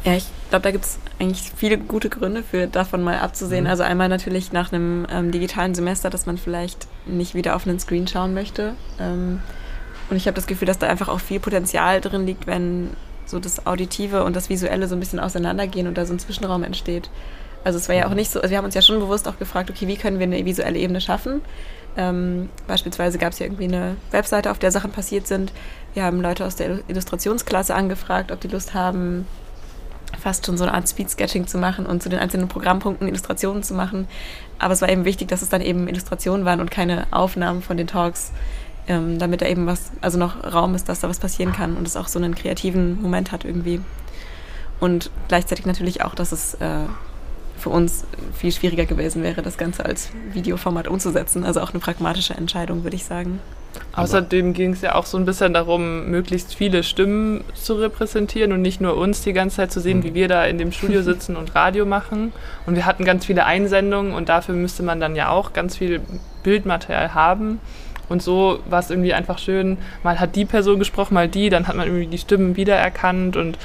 Ja, 0.04 0.14
ich 0.14 0.26
glaube, 0.50 0.62
da 0.62 0.70
gibt 0.70 0.84
es 0.84 0.98
eigentlich 1.18 1.52
viele 1.56 1.78
gute 1.78 2.10
Gründe 2.10 2.42
für 2.42 2.66
davon 2.66 3.02
mal 3.02 3.18
abzusehen. 3.18 3.64
Mhm. 3.64 3.70
Also 3.70 3.82
einmal 3.82 4.08
natürlich 4.08 4.52
nach 4.52 4.72
einem 4.72 5.06
ähm, 5.10 5.30
digitalen 5.30 5.74
Semester, 5.74 6.10
dass 6.10 6.26
man 6.26 6.38
vielleicht 6.38 6.86
nicht 7.06 7.34
wieder 7.34 7.56
auf 7.56 7.66
einen 7.66 7.80
Screen 7.80 8.06
schauen 8.06 8.34
möchte. 8.34 8.74
Ähm, 9.00 9.40
und 10.10 10.16
ich 10.16 10.26
habe 10.26 10.34
das 10.34 10.46
Gefühl, 10.46 10.66
dass 10.66 10.78
da 10.78 10.88
einfach 10.88 11.08
auch 11.08 11.20
viel 11.20 11.40
Potenzial 11.40 12.00
drin 12.00 12.26
liegt, 12.26 12.46
wenn 12.46 12.90
so 13.26 13.38
das 13.38 13.66
Auditive 13.66 14.24
und 14.24 14.36
das 14.36 14.48
Visuelle 14.48 14.88
so 14.88 14.96
ein 14.96 15.00
bisschen 15.00 15.20
auseinandergehen 15.20 15.86
und 15.86 15.96
da 15.96 16.06
so 16.06 16.12
ein 16.14 16.18
Zwischenraum 16.18 16.62
entsteht. 16.62 17.10
Also 17.64 17.78
es 17.78 17.88
war 17.88 17.96
ja 17.96 18.06
auch 18.06 18.14
nicht 18.14 18.30
so, 18.30 18.40
also 18.40 18.50
wir 18.50 18.58
haben 18.58 18.66
uns 18.66 18.74
ja 18.74 18.82
schon 18.82 19.00
bewusst 19.00 19.26
auch 19.26 19.38
gefragt, 19.38 19.70
okay, 19.70 19.88
wie 19.88 19.96
können 19.96 20.18
wir 20.18 20.26
eine 20.26 20.44
visuelle 20.44 20.78
Ebene 20.78 21.00
schaffen? 21.00 21.40
Ähm, 21.96 22.50
beispielsweise 22.66 23.18
gab 23.18 23.32
es 23.32 23.38
ja 23.38 23.46
irgendwie 23.46 23.64
eine 23.64 23.96
Webseite, 24.10 24.50
auf 24.50 24.58
der 24.58 24.70
Sachen 24.70 24.90
passiert 24.90 25.26
sind. 25.26 25.52
Wir 25.94 26.02
haben 26.02 26.20
Leute 26.20 26.44
aus 26.44 26.56
der 26.56 26.80
Illustrationsklasse 26.88 27.74
angefragt, 27.74 28.32
ob 28.32 28.40
die 28.40 28.48
Lust 28.48 28.74
haben, 28.74 29.26
fast 30.20 30.46
schon 30.46 30.58
so 30.58 30.64
eine 30.64 30.74
Art 30.74 30.88
Speed-Sketching 30.88 31.46
zu 31.46 31.58
machen 31.58 31.86
und 31.86 32.02
zu 32.02 32.08
den 32.08 32.18
einzelnen 32.18 32.48
Programmpunkten 32.48 33.08
Illustrationen 33.08 33.62
zu 33.62 33.74
machen. 33.74 34.08
Aber 34.58 34.74
es 34.74 34.80
war 34.80 34.88
eben 34.88 35.04
wichtig, 35.04 35.28
dass 35.28 35.42
es 35.42 35.48
dann 35.48 35.60
eben 35.60 35.88
Illustrationen 35.88 36.44
waren 36.44 36.60
und 36.60 36.70
keine 36.70 37.06
Aufnahmen 37.10 37.62
von 37.62 37.76
den 37.76 37.86
Talks 37.86 38.32
ähm, 38.88 39.18
damit 39.18 39.40
da 39.40 39.46
eben 39.46 39.66
was, 39.66 39.92
also 40.00 40.18
noch 40.18 40.44
Raum 40.52 40.74
ist, 40.74 40.88
dass 40.88 41.00
da 41.00 41.08
was 41.08 41.18
passieren 41.18 41.52
kann 41.52 41.76
und 41.76 41.86
es 41.86 41.96
auch 41.96 42.08
so 42.08 42.18
einen 42.18 42.34
kreativen 42.34 43.00
Moment 43.00 43.32
hat 43.32 43.44
irgendwie. 43.44 43.80
Und 44.80 45.10
gleichzeitig 45.28 45.66
natürlich 45.66 46.02
auch, 46.02 46.14
dass 46.14 46.32
es 46.32 46.54
äh, 46.54 46.84
für 47.56 47.70
uns 47.70 48.04
viel 48.34 48.52
schwieriger 48.52 48.84
gewesen 48.84 49.22
wäre, 49.22 49.40
das 49.40 49.56
Ganze 49.56 49.84
als 49.84 50.10
Videoformat 50.32 50.88
umzusetzen. 50.88 51.44
Also 51.44 51.60
auch 51.60 51.70
eine 51.70 51.80
pragmatische 51.80 52.34
Entscheidung, 52.34 52.84
würde 52.84 52.96
ich 52.96 53.04
sagen. 53.04 53.40
Außerdem 53.94 54.52
ging 54.52 54.72
es 54.72 54.82
ja 54.82 54.94
auch 54.94 55.06
so 55.06 55.18
ein 55.18 55.24
bisschen 55.24 55.54
darum, 55.54 56.10
möglichst 56.10 56.54
viele 56.54 56.82
Stimmen 56.82 57.44
zu 57.54 57.74
repräsentieren 57.74 58.52
und 58.52 58.62
nicht 58.62 58.80
nur 58.80 58.96
uns 58.96 59.22
die 59.22 59.32
ganze 59.32 59.56
Zeit 59.56 59.72
zu 59.72 59.80
sehen, 59.80 60.02
wie 60.02 60.14
wir 60.14 60.28
da 60.28 60.44
in 60.44 60.58
dem 60.58 60.72
Studio 60.72 61.02
sitzen 61.10 61.36
und 61.36 61.54
Radio 61.54 61.86
machen. 61.86 62.32
Und 62.66 62.76
wir 62.76 62.86
hatten 62.86 63.04
ganz 63.04 63.24
viele 63.24 63.44
Einsendungen 63.46 64.12
und 64.12 64.28
dafür 64.28 64.54
müsste 64.54 64.82
man 64.82 65.00
dann 65.00 65.16
ja 65.16 65.30
auch 65.30 65.52
ganz 65.52 65.76
viel 65.76 66.00
Bildmaterial 66.42 67.14
haben. 67.14 67.60
Und 68.08 68.22
so 68.22 68.58
war 68.68 68.80
es 68.80 68.90
irgendwie 68.90 69.14
einfach 69.14 69.38
schön, 69.38 69.78
mal 70.02 70.20
hat 70.20 70.36
die 70.36 70.44
Person 70.44 70.78
gesprochen, 70.78 71.14
mal 71.14 71.28
die, 71.28 71.48
dann 71.48 71.66
hat 71.66 71.76
man 71.76 71.86
irgendwie 71.86 72.06
die 72.06 72.18
Stimmen 72.18 72.56
wiedererkannt 72.56 73.36
und 73.36 73.58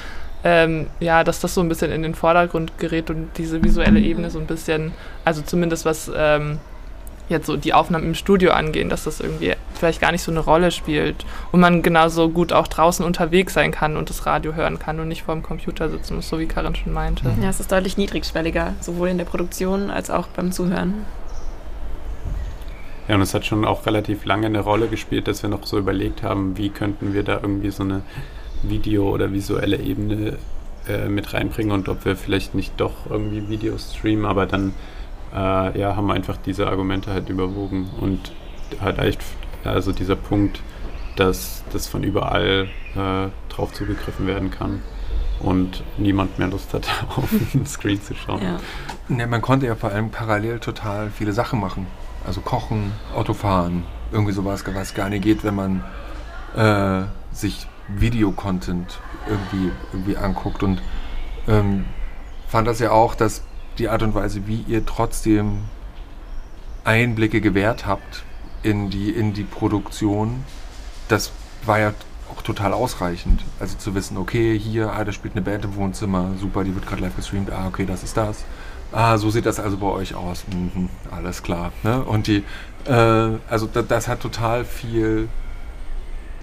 ähm, 0.44 0.88
ja, 1.00 1.24
dass 1.24 1.42
das 1.42 1.54
so 1.54 1.62
ein 1.62 1.68
bisschen 1.68 1.92
in 1.92 2.02
den 2.02 2.16
Vordergrund 2.16 2.78
gerät 2.78 3.10
und 3.10 3.30
diese 3.38 3.62
visuelle 3.62 4.00
Ebene 4.00 4.30
so 4.30 4.40
ein 4.40 4.46
bisschen, 4.46 4.94
also 5.26 5.42
zumindest 5.42 5.84
was 5.84 6.10
ähm, 6.16 6.60
jetzt 7.30 7.46
so 7.46 7.58
die 7.58 7.74
Aufnahmen 7.74 8.06
im 8.06 8.16
Studio 8.16 8.52
angehen, 8.52 8.90
dass 8.90 9.04
das 9.04 9.20
irgendwie 9.20 9.54
vielleicht 9.74 10.02
gar 10.02 10.12
nicht 10.12 10.24
so 10.24 10.32
eine 10.32 10.40
Rolle 10.40 10.72
spielt 10.72 11.26
und 11.52 11.60
man 11.60 11.82
genauso 11.82 12.30
gut 12.30 12.54
auch 12.54 12.68
draußen 12.68 13.06
unterwegs 13.06 13.54
sein 13.54 13.72
kann 13.72 13.98
und 13.98 14.10
das 14.10 14.26
Radio 14.26 14.56
hören 14.56 14.80
kann 14.80 15.00
und 15.00 15.08
nicht 15.08 15.24
vor 15.24 15.36
dem 15.36 15.44
Computer 15.44 15.90
sitzen 15.90 16.16
muss, 16.16 16.30
so 16.30 16.40
wie 16.40 16.48
Karin 16.48 16.76
schon 16.76 16.94
meinte. 16.94 17.24
Ja, 17.42 17.50
es 17.50 17.60
ist 17.60 17.72
deutlich 17.72 17.98
niedrigschwelliger, 17.98 18.74
sowohl 18.82 19.10
in 19.10 19.18
der 19.18 19.26
Produktion 19.26 19.92
als 19.92 20.10
auch 20.10 20.28
beim 20.28 20.52
Zuhören. 20.52 21.06
Ja, 23.10 23.16
und 23.16 23.24
es 23.24 23.34
hat 23.34 23.44
schon 23.44 23.66
auch 23.66 23.88
relativ 23.88 24.24
lange 24.26 24.46
eine 24.46 24.60
Rolle 24.60 24.88
gespielt, 24.88 25.28
dass 25.28 25.42
wir 25.42 25.50
noch 25.50 25.66
so 25.66 25.80
überlegt 25.80 26.22
haben, 26.22 26.58
wie 26.58 26.70
könnten 26.70 27.12
wir 27.12 27.24
da 27.24 27.40
irgendwie 27.42 27.72
so 27.72 27.82
eine 27.82 28.04
Video- 28.62 29.10
oder 29.10 29.34
visuelle 29.34 29.78
Ebene 29.78 30.38
äh, 30.88 31.10
mit 31.10 31.34
reinbringen 31.34 31.72
und 31.72 31.90
ob 31.90 32.06
wir 32.06 32.16
vielleicht 32.16 32.54
nicht 32.54 32.80
doch 32.80 33.10
irgendwie 33.10 33.50
Videos 33.50 33.96
streamen, 33.96 34.26
aber 34.26 34.46
dann 34.46 34.76
äh, 35.34 35.80
ja, 35.80 35.96
haben 35.96 36.12
einfach 36.12 36.38
diese 36.38 36.68
Argumente 36.68 37.12
halt 37.12 37.30
überwogen 37.30 37.90
und 38.00 38.32
halt 38.80 39.00
echt, 39.00 39.22
also 39.64 39.92
dieser 39.92 40.16
Punkt, 40.16 40.62
dass 41.16 41.64
das 41.74 41.88
von 41.88 42.04
überall 42.04 42.68
äh, 42.96 43.30
drauf 43.52 43.74
zugegriffen 43.74 44.28
werden 44.28 44.52
kann 44.52 44.84
und 45.40 45.84
niemand 45.98 46.38
mehr 46.38 46.50
Lust 46.50 46.76
hat, 46.76 46.88
auf 47.16 47.34
den 47.56 47.66
Screen 47.66 48.00
zu 48.04 48.14
schauen. 48.14 48.44
Ja. 48.44 49.18
ja. 49.18 49.26
man 49.26 49.42
konnte 49.42 49.66
ja 49.66 49.74
vor 49.74 49.90
allem 49.90 50.12
parallel 50.12 50.60
total 50.60 51.10
viele 51.10 51.34
Sachen 51.34 51.60
machen. 51.60 51.88
Also 52.30 52.42
kochen, 52.42 52.92
Autofahren, 53.16 53.86
irgendwie 54.12 54.34
sowas, 54.34 54.64
was 54.68 54.94
gar 54.94 55.10
nicht 55.10 55.24
geht, 55.24 55.44
wenn 55.44 55.56
man 55.56 55.84
äh, 56.56 57.08
sich 57.36 57.66
Videocontent 57.88 59.00
irgendwie, 59.28 59.72
irgendwie 59.92 60.16
anguckt. 60.16 60.62
Und 60.62 60.80
ähm, 61.48 61.86
fand 62.48 62.68
das 62.68 62.78
ja 62.78 62.92
auch, 62.92 63.16
dass 63.16 63.42
die 63.80 63.90
Art 63.90 64.04
und 64.04 64.14
Weise, 64.14 64.46
wie 64.46 64.64
ihr 64.68 64.86
trotzdem 64.86 65.62
Einblicke 66.84 67.42
gewährt 67.42 67.88
habt 67.88 68.24
in 68.62 68.92
die, 68.92 69.10
in 69.10 69.34
die 69.34 69.44
Produktion, 69.44 70.44
das 71.08 71.32
war 71.66 71.80
ja 71.80 71.94
auch 72.32 72.44
total 72.44 72.74
ausreichend. 72.74 73.44
Also 73.60 73.76
zu 73.76 73.96
wissen, 73.96 74.18
okay, 74.18 74.56
hier, 74.60 74.94
ah, 74.94 75.04
da 75.04 75.12
spielt 75.14 75.34
eine 75.34 75.42
Band 75.42 75.66
im 75.66 75.76
Wohnzimmer, 75.76 76.34
super, 76.40 76.64
die 76.64 76.76
wird 76.76 76.86
gerade 76.86 77.02
live 77.02 77.16
gestreamt, 77.16 77.52
ah, 77.52 77.66
okay, 77.66 77.88
das 77.88 78.04
ist 78.04 78.16
das. 78.18 78.46
Ah, 78.92 79.18
so 79.18 79.30
sieht 79.30 79.46
das 79.46 79.60
also 79.60 79.78
bei 79.78 79.88
euch 79.88 80.16
aus. 80.16 80.46
Mhm, 80.52 80.90
alles 81.12 81.44
klar. 81.44 81.72
Ne? 81.84 82.04
Und 82.04 82.28
die, 82.28 82.44
äh, 82.86 83.38
also 83.50 83.68
da, 83.72 83.82
das 83.82 84.08
hat 84.08 84.20
total 84.20 84.66
viel, 84.66 85.30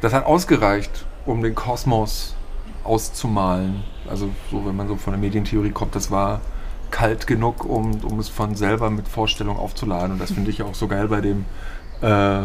das 0.00 0.12
hat 0.12 0.26
ausgereicht, 0.26 1.06
um 1.24 1.42
den 1.42 1.54
Kosmos 1.54 2.36
auszumalen. 2.84 3.82
Also 4.08 4.30
so, 4.50 4.64
wenn 4.64 4.76
man 4.76 4.86
so 4.86 4.96
von 4.96 5.12
der 5.12 5.20
Medientheorie 5.20 5.72
kommt, 5.72 5.96
das 5.96 6.10
war 6.10 6.40
kalt 6.92 7.26
genug, 7.26 7.64
um, 7.64 8.04
um 8.04 8.20
es 8.20 8.28
von 8.28 8.54
selber 8.54 8.90
mit 8.90 9.08
Vorstellung 9.08 9.58
aufzuladen. 9.58 10.12
Und 10.12 10.20
das 10.20 10.30
finde 10.30 10.50
ich 10.50 10.62
auch 10.62 10.74
so 10.74 10.86
geil 10.86 11.08
bei 11.08 11.20
dem, 11.20 11.46
äh, 12.00 12.42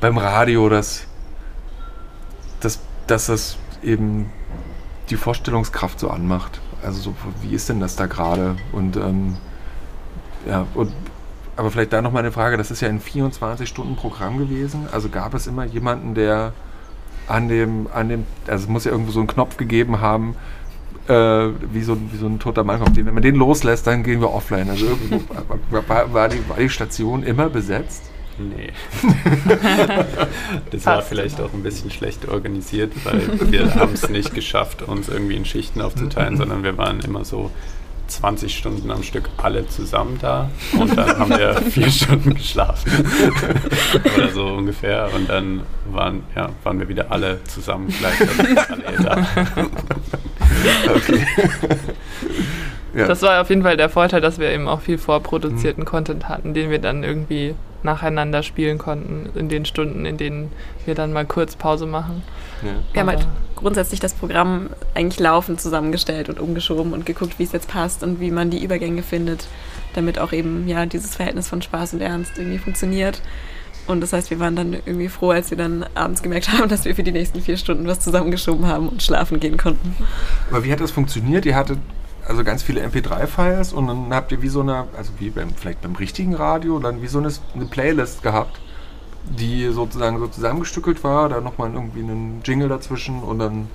beim 0.00 0.16
Radio, 0.16 0.68
dass, 0.68 1.06
dass, 2.60 2.78
dass 3.08 3.26
das 3.26 3.56
eben 3.82 4.30
die 5.10 5.16
Vorstellungskraft 5.16 5.98
so 5.98 6.08
anmacht 6.08 6.60
also 6.84 7.00
so, 7.00 7.14
wie 7.42 7.54
ist 7.54 7.68
denn 7.68 7.80
das 7.80 7.96
da 7.96 8.06
gerade? 8.06 8.56
Und 8.72 8.96
ähm, 8.96 9.36
ja, 10.46 10.66
und 10.74 10.92
aber 11.56 11.70
vielleicht 11.70 11.92
da 11.92 12.00
nochmal 12.00 12.22
eine 12.22 12.32
Frage, 12.32 12.56
das 12.56 12.70
ist 12.70 12.80
ja 12.80 12.88
ein 12.88 13.00
24-Stunden-Programm 13.00 14.38
gewesen. 14.38 14.88
Also 14.92 15.10
gab 15.10 15.34
es 15.34 15.46
immer 15.46 15.64
jemanden, 15.64 16.14
der 16.14 16.54
an 17.26 17.48
dem, 17.48 17.86
an 17.92 18.08
dem, 18.08 18.24
also 18.46 18.64
es 18.64 18.68
muss 18.68 18.84
ja 18.84 18.92
irgendwo 18.92 19.12
so 19.12 19.20
einen 19.20 19.28
Knopf 19.28 19.58
gegeben 19.58 20.00
haben, 20.00 20.36
äh, 21.06 21.12
wie, 21.12 21.82
so, 21.82 21.98
wie 22.12 22.16
so 22.16 22.26
ein 22.26 22.38
toter 22.38 22.64
Mann 22.64 22.80
kommt. 22.80 22.96
Wenn 22.96 23.12
man 23.12 23.22
den 23.22 23.34
loslässt, 23.34 23.86
dann 23.86 24.02
gehen 24.02 24.20
wir 24.20 24.32
offline. 24.32 24.70
Also 24.70 24.86
war, 25.70 26.12
war, 26.12 26.28
die, 26.28 26.48
war 26.48 26.56
die 26.56 26.70
Station 26.70 27.22
immer 27.22 27.50
besetzt. 27.50 28.09
Nee. 28.48 28.72
das 30.70 30.86
war 30.86 31.02
vielleicht 31.02 31.40
auch 31.40 31.52
ein 31.52 31.62
bisschen 31.62 31.90
schlecht 31.90 32.26
organisiert, 32.26 32.92
weil 33.04 33.50
wir 33.50 33.74
haben 33.74 33.92
es 33.92 34.08
nicht 34.08 34.34
geschafft, 34.34 34.82
uns 34.82 35.08
irgendwie 35.08 35.36
in 35.36 35.44
Schichten 35.44 35.80
aufzuteilen, 35.80 36.36
sondern 36.36 36.62
wir 36.62 36.78
waren 36.78 37.00
immer 37.00 37.24
so 37.24 37.50
20 38.06 38.56
Stunden 38.56 38.90
am 38.90 39.02
Stück 39.02 39.28
alle 39.36 39.68
zusammen 39.68 40.18
da 40.20 40.50
und 40.72 40.96
dann 40.96 41.18
haben 41.18 41.30
wir 41.30 41.54
vier 41.70 41.90
Stunden 41.90 42.34
geschlafen 42.34 42.90
oder 44.16 44.30
so 44.30 44.46
ungefähr 44.46 45.08
und 45.14 45.28
dann 45.28 45.62
waren, 45.92 46.24
ja, 46.34 46.48
waren 46.64 46.80
wir 46.80 46.88
wieder 46.88 47.12
alle 47.12 47.42
zusammen 47.44 47.88
gleichzeitig 47.96 48.58
alle 48.58 49.04
da. 49.04 49.26
okay. 50.94 51.26
Ja. 52.94 53.06
Das 53.06 53.22
war 53.22 53.40
auf 53.40 53.48
jeden 53.50 53.62
Fall 53.62 53.76
der 53.76 53.88
Vorteil, 53.88 54.20
dass 54.20 54.38
wir 54.38 54.50
eben 54.50 54.68
auch 54.68 54.80
viel 54.80 54.98
vorproduzierten 54.98 55.84
mhm. 55.84 55.88
Content 55.88 56.28
hatten, 56.28 56.54
den 56.54 56.70
wir 56.70 56.78
dann 56.78 57.04
irgendwie 57.04 57.54
nacheinander 57.82 58.42
spielen 58.42 58.78
konnten 58.78 59.30
in 59.38 59.48
den 59.48 59.64
Stunden, 59.64 60.04
in 60.04 60.16
denen 60.16 60.52
wir 60.84 60.94
dann 60.94 61.12
mal 61.12 61.24
kurz 61.24 61.56
Pause 61.56 61.86
machen. 61.86 62.22
Ja. 62.62 62.72
Wir 62.92 63.00
haben 63.00 63.08
halt 63.08 63.26
grundsätzlich 63.56 64.00
das 64.00 64.12
Programm 64.12 64.70
eigentlich 64.94 65.18
laufend 65.18 65.60
zusammengestellt 65.60 66.28
und 66.28 66.40
umgeschoben 66.40 66.92
und 66.92 67.06
geguckt, 67.06 67.38
wie 67.38 67.44
es 67.44 67.52
jetzt 67.52 67.68
passt 67.68 68.02
und 68.02 68.20
wie 68.20 68.30
man 68.30 68.50
die 68.50 68.62
Übergänge 68.62 69.02
findet, 69.02 69.46
damit 69.94 70.18
auch 70.18 70.32
eben 70.32 70.68
ja 70.68 70.84
dieses 70.86 71.16
Verhältnis 71.16 71.48
von 71.48 71.62
Spaß 71.62 71.94
und 71.94 72.02
Ernst 72.02 72.32
irgendwie 72.36 72.58
funktioniert. 72.58 73.22
Und 73.86 74.02
das 74.02 74.12
heißt, 74.12 74.30
wir 74.30 74.38
waren 74.38 74.56
dann 74.56 74.74
irgendwie 74.74 75.08
froh, 75.08 75.30
als 75.30 75.50
wir 75.50 75.58
dann 75.58 75.84
abends 75.94 76.22
gemerkt 76.22 76.52
haben, 76.52 76.68
dass 76.68 76.84
wir 76.84 76.94
für 76.94 77.02
die 77.02 77.12
nächsten 77.12 77.40
vier 77.40 77.56
Stunden 77.56 77.86
was 77.86 78.00
zusammengeschoben 78.00 78.66
haben 78.66 78.88
und 78.88 79.02
schlafen 79.02 79.40
gehen 79.40 79.56
konnten. 79.56 79.96
Aber 80.50 80.64
wie 80.64 80.70
hat 80.70 80.80
das 80.80 80.90
funktioniert? 80.90 81.46
Ihr 81.46 81.56
hattet 81.56 81.78
also 82.30 82.44
ganz 82.44 82.62
viele 82.62 82.86
MP3-Files 82.86 83.72
und 83.72 83.88
dann 83.88 84.14
habt 84.14 84.30
ihr 84.30 84.40
wie 84.40 84.48
so 84.48 84.60
eine, 84.60 84.86
also 84.96 85.12
wie 85.18 85.30
beim, 85.30 85.50
vielleicht 85.50 85.80
beim 85.80 85.96
richtigen 85.96 86.34
Radio, 86.34 86.78
dann 86.78 87.02
wie 87.02 87.08
so 87.08 87.18
eine, 87.18 87.28
eine 87.56 87.64
Playlist 87.64 88.22
gehabt, 88.22 88.60
die 89.24 89.68
sozusagen 89.70 90.20
so 90.20 90.28
zusammengestückelt 90.28 91.02
war, 91.02 91.28
da 91.28 91.40
nochmal 91.40 91.72
irgendwie 91.74 91.98
einen 91.98 92.40
Jingle 92.44 92.68
dazwischen 92.68 93.20
und 93.24 93.40
dann 93.40 93.66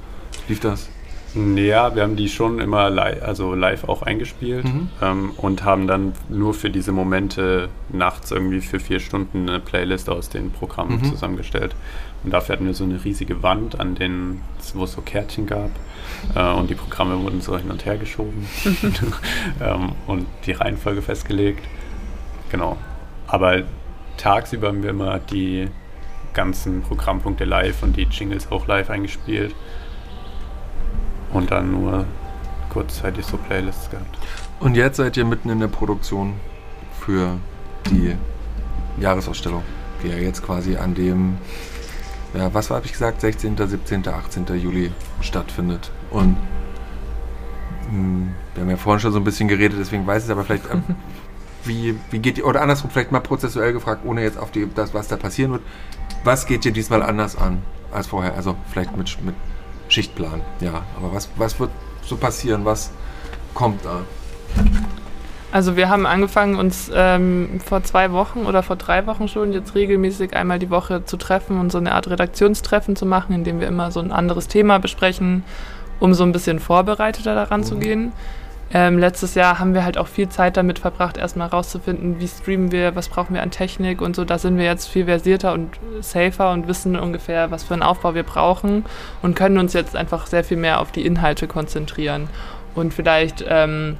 lief 0.48 0.62
das. 0.62 0.88
Ja, 1.36 1.94
wir 1.94 2.04
haben 2.04 2.16
die 2.16 2.30
schon 2.30 2.60
immer 2.60 2.90
live, 2.90 3.22
also 3.24 3.56
live 3.56 3.90
auch 3.90 4.04
eingespielt 4.04 4.64
mhm. 4.64 4.88
ähm, 5.02 5.32
und 5.36 5.66
haben 5.66 5.86
dann 5.86 6.14
nur 6.30 6.54
für 6.54 6.70
diese 6.70 6.94
Momente 6.94 7.68
nachts 7.90 8.32
irgendwie 8.32 8.62
für 8.62 8.80
vier 8.80 9.02
Stunden 9.02 9.50
eine 9.50 9.60
Playlist 9.60 10.10
aus 10.10 10.30
den 10.30 10.52
Programmen 10.52 11.00
mhm. 11.00 11.04
zusammengestellt. 11.04 11.76
Und 12.24 12.32
dafür 12.32 12.54
hatten 12.54 12.66
wir 12.66 12.74
so 12.74 12.86
eine 12.86 13.04
riesige 13.04 13.44
Wand, 13.44 13.82
an 13.82 13.96
denen, 13.96 14.44
wo 14.76 14.86
es 14.86 14.94
so 14.94 15.02
Kärtchen 15.02 15.46
gab. 15.46 15.72
Äh, 16.36 16.52
und 16.54 16.70
die 16.70 16.76
Programme 16.76 17.22
wurden 17.22 17.42
so 17.42 17.58
hin 17.58 17.72
und 17.72 17.86
her 17.86 17.98
geschoben 17.98 18.48
ähm, 19.62 19.94
und 20.08 20.28
die 20.46 20.54
Reihenfolge 20.54 21.02
festgelegt. 21.02 21.64
Genau. 22.52 22.78
Aber 23.28 23.64
tagsüber 24.18 24.68
haben 24.68 24.84
wir 24.84 24.92
immer 24.92 25.20
die 25.20 25.68
ganzen 26.34 26.82
Programmpunkte 26.82 27.46
live 27.46 27.82
und 27.84 27.96
die 27.98 28.04
Jingles 28.04 28.52
auch 28.52 28.68
live 28.68 28.90
eingespielt. 28.90 29.56
Und 31.32 31.52
dann 31.52 31.72
nur 31.72 32.06
kurzzeitig 32.70 33.26
so 33.26 33.38
Playlists 33.38 33.90
gehabt. 33.90 34.18
Und 34.60 34.76
jetzt 34.76 34.98
seid 34.98 35.18
ihr 35.18 35.26
mitten 35.26 35.50
in 35.50 35.60
der 35.60 35.68
Produktion 35.68 36.34
für 37.00 37.38
die 37.90 38.16
Jahresausstellung, 39.02 39.64
die 40.02 40.10
ja 40.10 40.18
jetzt 40.18 40.44
quasi 40.44 40.78
an 40.78 40.94
dem 40.94 41.38
ja, 42.36 42.54
was 42.54 42.70
habe 42.70 42.86
ich 42.86 42.92
gesagt, 42.92 43.22
16., 43.22 43.56
17., 43.56 44.08
18. 44.08 44.46
Juli 44.62 44.92
stattfindet. 45.22 45.92
Und 46.16 46.38
mh, 47.92 47.92
hm, 47.92 48.30
wir 48.54 48.62
haben 48.64 48.70
ja 48.70 48.78
vorhin 48.78 49.02
schon 49.02 49.12
so 49.12 49.20
ein 49.20 49.24
bisschen 49.24 49.48
geredet, 49.48 49.78
deswegen 49.80 50.08
weiß 50.08 50.24
ich 50.24 50.30
es 50.30 50.32
aber 50.32 50.46
vielleicht, 50.46 50.66
äh, 50.68 50.78
wie, 51.66 52.00
wie 52.10 52.20
geht 52.20 52.38
ihr, 52.38 52.46
oder 52.46 52.62
andersrum, 52.62 52.90
vielleicht 52.90 53.12
mal 53.12 53.20
prozessuell 53.20 53.74
gefragt, 53.74 54.02
ohne 54.06 54.24
jetzt 54.24 54.38
auf 54.38 54.52
die, 54.52 54.68
das, 54.74 54.94
was 54.94 55.08
da 55.08 55.18
passieren 55.18 55.52
wird, 55.52 55.62
was 56.24 56.46
geht 56.46 56.64
dir 56.64 56.72
diesmal 56.72 57.04
anders 57.04 57.36
an 57.36 57.62
als 57.92 58.08
vorher? 58.08 58.34
Also 58.36 58.56
vielleicht 58.72 58.96
mit, 58.96 59.24
mit 59.24 59.36
Schichtplan, 59.90 60.42
ja. 60.62 60.84
Aber 60.98 61.14
was, 61.14 61.30
was 61.36 61.60
wird 61.60 61.70
so 62.02 62.16
passieren? 62.16 62.66
Was 62.66 62.92
kommt 63.54 63.84
da? 63.84 64.02
Also 65.52 65.78
wir 65.78 65.90
haben 65.90 66.06
angefangen, 66.06 66.56
uns 66.56 66.92
ähm, 66.94 67.60
vor 67.64 67.84
zwei 67.84 68.12
Wochen 68.12 68.46
oder 68.46 68.64
vor 68.64 68.76
drei 68.76 69.06
Wochen 69.06 69.28
schon 69.28 69.54
jetzt 69.54 69.76
regelmäßig 69.76 70.36
einmal 70.36 70.60
die 70.60 70.70
Woche 70.70 71.06
zu 71.06 71.18
treffen 71.18 71.60
und 71.60 71.72
so 71.72 71.78
eine 71.78 71.94
Art 71.94 72.10
Redaktionstreffen 72.10 72.96
zu 72.96 73.06
machen, 73.06 73.34
in 73.34 73.44
dem 73.44 73.60
wir 73.60 73.68
immer 73.68 73.92
so 73.92 74.00
ein 74.00 74.12
anderes 74.12 74.48
Thema 74.48 74.80
besprechen, 74.80 75.44
um 76.00 76.14
so 76.14 76.24
ein 76.24 76.32
bisschen 76.32 76.60
vorbereiteter 76.60 77.36
daran 77.36 77.62
mhm. 77.62 77.66
zu 77.66 77.78
gehen. 77.78 78.12
Ähm, 78.74 78.98
letztes 78.98 79.36
Jahr 79.36 79.60
haben 79.60 79.74
wir 79.74 79.86
halt 79.86 79.98
auch 79.98 80.08
viel 80.08 80.28
Zeit 80.28 80.58
damit 80.58 80.80
verbracht, 80.80 81.18
erstmal 81.18 81.48
rauszufinden, 81.48 82.20
wie 82.20 82.28
streamen 82.28 82.72
wir, 82.72 82.96
was 82.96 83.10
brauchen 83.10 83.36
wir 83.36 83.44
an 83.44 83.52
Technik 83.52 84.02
und 84.02 84.16
so. 84.16 84.26
Da 84.26 84.40
sind 84.40 84.58
wir 84.58 84.66
jetzt 84.66 84.88
viel 84.88 85.06
versierter 85.06 85.54
und 85.54 85.80
safer 86.02 86.52
und 86.52 86.68
wissen 86.68 86.96
ungefähr, 86.96 87.52
was 87.52 87.64
für 87.64 87.76
einen 87.76 87.84
Aufbau 87.84 88.16
wir 88.16 88.24
brauchen 88.24 88.84
und 89.22 89.36
können 89.36 89.60
uns 89.60 89.74
jetzt 89.74 89.96
einfach 89.96 90.26
sehr 90.26 90.44
viel 90.44 90.58
mehr 90.58 90.82
auf 90.82 90.92
die 90.92 91.06
Inhalte 91.06 91.48
konzentrieren. 91.48 92.28
Und 92.74 92.94
vielleicht 92.94 93.46
ähm, 93.48 93.98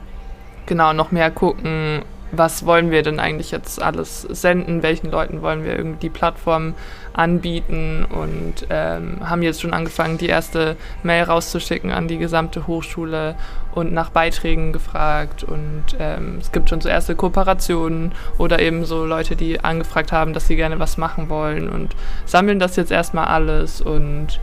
genau 0.66 0.94
noch 0.94 1.12
mehr 1.12 1.30
gucken, 1.32 2.02
was 2.32 2.66
wollen 2.66 2.92
wir 2.92 3.04
denn 3.04 3.20
eigentlich 3.20 3.52
jetzt 3.52 3.82
alles 3.82 4.24
senden, 4.24 4.84
welchen 4.84 5.12
Leuten 5.12 5.42
wollen 5.42 5.64
wir 5.64 5.78
irgendwie 5.78 6.00
die 6.00 6.10
Plattform 6.10 6.74
anbieten 7.16 8.06
und 8.06 8.68
ähm, 8.70 9.18
haben 9.28 9.42
jetzt 9.42 9.62
schon 9.62 9.74
angefangen, 9.74 10.18
die 10.18 10.28
erste 10.28 10.76
Mail 11.04 11.24
rauszuschicken 11.24 11.92
an 11.92 12.08
die 12.08 12.18
gesamte 12.18 12.68
Hochschule 12.68 13.36
und 13.74 13.94
nach 13.94 14.10
Beiträgen 14.10 14.74
gefragt 14.74 15.44
und 15.44 15.84
ähm, 16.00 16.38
es 16.40 16.52
gibt 16.52 16.70
schon 16.70 16.82
so 16.82 16.90
erste 16.90 17.16
Kooperationen 17.16 18.12
oder 18.38 18.60
eben 18.60 18.86
so 18.86 19.06
Leute, 19.06 19.36
die 19.36 19.60
angefragt 19.62 20.12
haben, 20.12 20.34
dass 20.34 20.48
sie 20.48 20.56
gerne 20.56 20.80
was 20.80 20.98
machen 20.98 21.30
wollen 21.30 21.70
und 21.70 21.96
sammeln 22.26 22.60
das 22.60 22.76
jetzt 22.76 22.92
erstmal 22.92 23.26
alles 23.26 23.82
und 23.82 24.40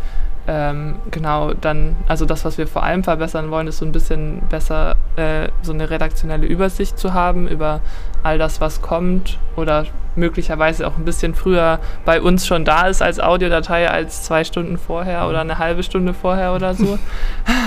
ähm, 0.48 0.96
genau, 1.10 1.54
dann, 1.54 1.96
also 2.08 2.24
das, 2.24 2.44
was 2.44 2.58
wir 2.58 2.66
vor 2.66 2.82
allem 2.82 3.04
verbessern 3.04 3.50
wollen, 3.50 3.68
ist 3.68 3.78
so 3.78 3.84
ein 3.84 3.92
bisschen 3.92 4.42
besser 4.50 4.96
äh, 5.16 5.48
so 5.62 5.72
eine 5.72 5.88
redaktionelle 5.90 6.46
Übersicht 6.46 6.98
zu 6.98 7.14
haben 7.14 7.46
über 7.46 7.80
all 8.22 8.38
das, 8.38 8.60
was 8.60 8.82
kommt 8.82 9.38
oder 9.56 9.86
möglicherweise 10.14 10.86
auch 10.86 10.96
ein 10.98 11.04
bisschen 11.04 11.34
früher 11.34 11.78
bei 12.04 12.20
uns 12.20 12.46
schon 12.46 12.64
da 12.64 12.86
ist 12.86 13.00
als 13.00 13.18
Audiodatei 13.18 13.88
als 13.88 14.24
zwei 14.24 14.44
Stunden 14.44 14.76
vorher 14.76 15.26
oder 15.26 15.40
eine 15.40 15.58
halbe 15.58 15.82
Stunde 15.82 16.12
vorher 16.12 16.54
oder 16.54 16.74
so. 16.74 16.98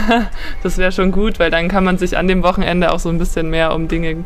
das 0.63 0.78
wäre 0.78 0.91
schon 0.91 1.11
gut, 1.11 1.39
weil 1.39 1.51
dann 1.51 1.67
kann 1.67 1.84
man 1.84 1.97
sich 1.97 2.17
an 2.17 2.28
dem 2.28 2.43
Wochenende 2.43 2.91
auch 2.91 2.99
so 2.99 3.09
ein 3.09 3.17
bisschen 3.17 3.49
mehr 3.49 3.73
um 3.73 3.88
Dinge 3.88 4.23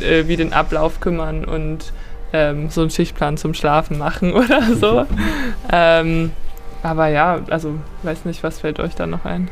äh, 0.00 0.26
wie 0.26 0.36
den 0.36 0.52
Ablauf 0.52 1.00
kümmern 1.00 1.44
und 1.44 1.92
ähm, 2.32 2.70
so 2.70 2.82
einen 2.82 2.90
Schichtplan 2.90 3.36
zum 3.36 3.54
Schlafen 3.54 3.98
machen 3.98 4.32
oder 4.34 4.62
so. 4.74 5.06
ähm, 5.72 6.32
aber 6.82 7.08
ja, 7.08 7.40
also 7.50 7.74
weiß 8.02 8.24
nicht, 8.24 8.42
was 8.42 8.60
fällt 8.60 8.80
euch 8.80 8.94
da 8.94 9.06
noch 9.06 9.24
ein? 9.24 9.48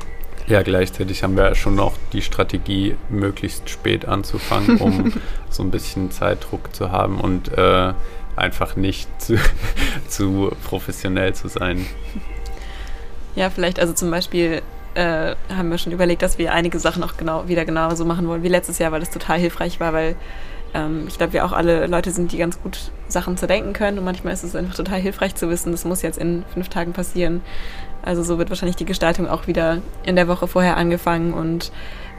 Ja, 0.46 0.62
gleichzeitig 0.62 1.22
haben 1.22 1.36
wir 1.36 1.54
schon 1.54 1.74
noch 1.74 1.92
die 2.12 2.22
Strategie, 2.22 2.96
möglichst 3.10 3.68
spät 3.68 4.06
anzufangen, 4.06 4.78
um 4.78 5.12
so 5.50 5.62
ein 5.62 5.70
bisschen 5.70 6.10
Zeitdruck 6.10 6.74
zu 6.74 6.90
haben 6.90 7.20
und 7.20 7.52
äh, 7.56 7.92
einfach 8.34 8.76
nicht 8.76 9.08
zu, 9.20 9.36
zu 10.08 10.50
professionell 10.64 11.34
zu 11.34 11.48
sein. 11.48 11.84
Ja, 13.34 13.50
vielleicht, 13.50 13.78
also 13.78 13.92
zum 13.92 14.10
Beispiel 14.10 14.62
äh, 14.94 15.34
haben 15.54 15.70
wir 15.70 15.76
schon 15.76 15.92
überlegt, 15.92 16.22
dass 16.22 16.38
wir 16.38 16.52
einige 16.52 16.78
Sachen 16.78 17.02
auch 17.02 17.16
genau 17.18 17.46
wieder 17.46 17.66
genauso 17.66 18.06
machen 18.06 18.26
wollen 18.26 18.42
wie 18.42 18.48
letztes 18.48 18.78
Jahr, 18.78 18.90
weil 18.90 19.00
das 19.00 19.10
total 19.10 19.38
hilfreich 19.38 19.80
war, 19.80 19.92
weil 19.92 20.16
ähm, 20.72 21.04
ich 21.08 21.18
glaube, 21.18 21.34
wir 21.34 21.44
auch 21.44 21.52
alle 21.52 21.86
Leute 21.86 22.10
sind, 22.10 22.32
die 22.32 22.38
ganz 22.38 22.60
gut 22.60 22.90
Sachen 23.08 23.36
zu 23.36 23.46
denken 23.46 23.72
können 23.72 23.98
und 23.98 24.04
manchmal 24.04 24.34
ist 24.34 24.44
es 24.44 24.54
einfach 24.54 24.74
total 24.74 25.00
hilfreich 25.00 25.34
zu 25.34 25.48
wissen, 25.48 25.72
das 25.72 25.84
muss 25.84 26.02
jetzt 26.02 26.18
in 26.18 26.44
fünf 26.52 26.68
Tagen 26.68 26.92
passieren. 26.92 27.40
Also 28.02 28.22
so 28.22 28.38
wird 28.38 28.50
wahrscheinlich 28.50 28.76
die 28.76 28.84
Gestaltung 28.84 29.28
auch 29.28 29.46
wieder 29.46 29.78
in 30.04 30.16
der 30.16 30.28
Woche 30.28 30.46
vorher 30.46 30.76
angefangen 30.76 31.34
und 31.34 31.72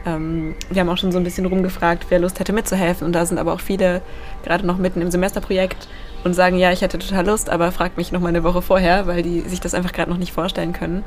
ähm, 0.06 0.54
wir 0.70 0.80
haben 0.80 0.88
auch 0.88 0.96
schon 0.96 1.12
so 1.12 1.18
ein 1.18 1.24
bisschen 1.24 1.46
rumgefragt, 1.46 2.06
wer 2.08 2.18
Lust 2.18 2.40
hätte 2.40 2.52
mitzuhelfen 2.52 3.06
und 3.06 3.12
da 3.12 3.24
sind 3.26 3.38
aber 3.38 3.52
auch 3.52 3.60
viele 3.60 4.02
gerade 4.42 4.66
noch 4.66 4.78
mitten 4.78 5.00
im 5.00 5.10
Semesterprojekt 5.10 5.88
und 6.24 6.34
sagen, 6.34 6.58
ja, 6.58 6.72
ich 6.72 6.82
hätte 6.82 6.98
total 6.98 7.26
Lust, 7.26 7.50
aber 7.50 7.72
fragt 7.72 7.96
mich 7.96 8.12
noch 8.12 8.20
mal 8.20 8.28
eine 8.28 8.44
Woche 8.44 8.62
vorher, 8.62 9.06
weil 9.06 9.22
die 9.22 9.40
sich 9.40 9.60
das 9.60 9.74
einfach 9.74 9.92
gerade 9.92 10.10
noch 10.10 10.18
nicht 10.18 10.32
vorstellen 10.32 10.72
können. 10.72 11.04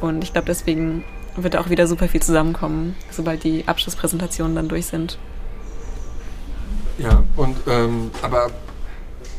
Und 0.00 0.22
ich 0.22 0.32
glaube, 0.32 0.46
deswegen 0.46 1.04
wird 1.36 1.56
auch 1.56 1.70
wieder 1.70 1.86
super 1.86 2.08
viel 2.08 2.22
zusammenkommen, 2.22 2.94
sobald 3.10 3.42
die 3.42 3.66
Abschlusspräsentationen 3.66 4.54
dann 4.54 4.68
durch 4.68 4.86
sind. 4.86 5.18
Ja, 6.98 7.24
und 7.36 7.56
ähm, 7.66 8.10
aber 8.22 8.50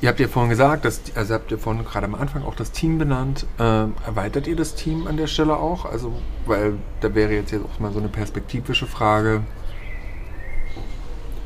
ihr 0.06 0.10
habt 0.10 0.20
ja 0.20 0.28
vorhin 0.28 0.52
gesagt, 0.52 0.86
dass, 0.86 1.02
also 1.16 1.34
habt 1.34 1.50
ihr 1.50 1.58
vorhin 1.58 1.84
gerade 1.84 2.06
am 2.06 2.14
Anfang 2.14 2.44
auch 2.44 2.54
das 2.54 2.72
Team 2.72 3.00
benannt. 3.00 3.48
Ähm, 3.58 3.96
erweitert 4.06 4.46
ihr 4.46 4.56
das 4.56 4.76
Team 4.76 5.08
an 5.08 5.18
der 5.18 5.26
Stelle 5.26 5.58
auch? 5.58 5.86
Also, 5.86 6.14
weil 6.46 6.74
da 7.02 7.16
wäre 7.16 7.34
jetzt, 7.34 7.52
jetzt 7.52 7.66
auch 7.66 7.80
mal 7.80 7.92
so 7.92 7.98
eine 7.98 8.08
perspektivische 8.08 8.86
Frage. 8.86 9.42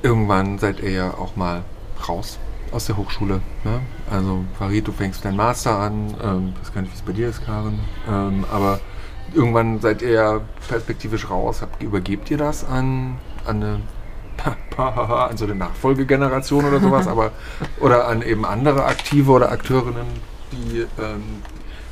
Irgendwann 0.03 0.59
seid 0.59 0.81
ihr 0.81 0.91
ja 0.91 1.13
auch 1.13 1.37
mal 1.37 1.63
raus 2.05 2.37
aus 2.73 2.85
der 2.85 2.97
Hochschule. 2.97 3.39
Ne? 3.63 3.79
Also 4.11 4.43
Farid, 4.57 4.85
du 4.85 4.91
fängst 4.91 5.23
deinen 5.23 5.37
Master 5.37 5.79
an. 5.79 6.13
Ähm, 6.21 6.53
weiß 6.59 6.73
gar 6.73 6.81
nicht, 6.81 6.91
wie 6.91 6.97
es 6.97 7.01
bei 7.01 7.13
dir 7.13 7.29
ist, 7.29 7.45
Karin. 7.45 7.79
Ähm, 8.09 8.43
aber 8.51 8.81
irgendwann 9.33 9.79
seid 9.79 10.01
ihr 10.01 10.11
ja 10.11 10.41
perspektivisch 10.67 11.29
raus. 11.29 11.61
Habt, 11.61 11.81
übergebt 11.81 12.29
ihr 12.29 12.37
das 12.37 12.65
an, 12.65 13.19
an 13.45 13.63
eine 13.63 13.79
an 14.77 15.37
so 15.37 15.45
eine 15.45 15.55
Nachfolgegeneration 15.55 16.65
oder 16.65 16.79
sowas, 16.79 17.07
aber 17.07 17.31
oder 17.79 18.07
an 18.07 18.21
eben 18.21 18.45
andere 18.45 18.85
Aktive 18.85 19.31
oder 19.31 19.51
Akteurinnen, 19.51 20.07
die, 20.51 20.79
ähm, 20.79 21.41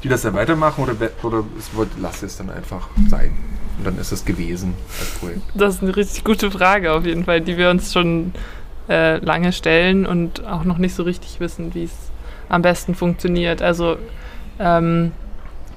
die 0.03 0.09
das 0.09 0.21
dann 0.21 0.33
weitermachen 0.33 0.83
oder, 0.83 0.95
oder 1.23 1.43
es 1.57 1.69
lasst 1.99 2.23
es 2.23 2.37
dann 2.37 2.49
einfach 2.49 2.89
sein. 3.09 3.35
Und 3.77 3.85
dann 3.85 3.97
ist 3.99 4.11
es 4.11 4.25
gewesen 4.25 4.73
als 4.99 5.09
Projekt. 5.19 5.41
Das 5.53 5.75
ist 5.75 5.83
eine 5.83 5.95
richtig 5.95 6.23
gute 6.23 6.49
Frage 6.49 6.93
auf 6.93 7.05
jeden 7.05 7.25
Fall, 7.25 7.41
die 7.41 7.57
wir 7.57 7.69
uns 7.69 7.93
schon 7.93 8.33
äh, 8.89 9.17
lange 9.17 9.51
stellen 9.51 10.05
und 10.05 10.45
auch 10.45 10.63
noch 10.63 10.77
nicht 10.77 10.95
so 10.95 11.03
richtig 11.03 11.39
wissen, 11.39 11.73
wie 11.75 11.83
es 11.83 11.93
am 12.49 12.61
besten 12.61 12.95
funktioniert. 12.95 13.61
Also 13.61 13.97
ähm, 14.59 15.11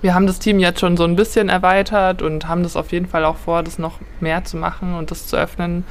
wir 0.03 0.15
haben 0.15 0.27
das 0.27 0.39
Team 0.39 0.59
jetzt 0.59 0.81
schon 0.81 0.97
so 0.97 1.05
ein 1.05 1.17
bisschen 1.17 1.49
erweitert 1.49 2.23
und 2.23 2.49
haben 2.49 2.63
das 2.63 2.77
auf 2.77 2.93
jeden 2.93 3.07
Fall 3.07 3.25
auch 3.25 3.37
vor, 3.37 3.63
das 3.63 3.79
noch 3.79 3.99
mehr 4.21 4.45
zu 4.45 4.57
machen 4.57 4.95
und 4.95 5.11
das 5.11 5.27
zu 5.27 5.37
öffnen, 5.37 5.85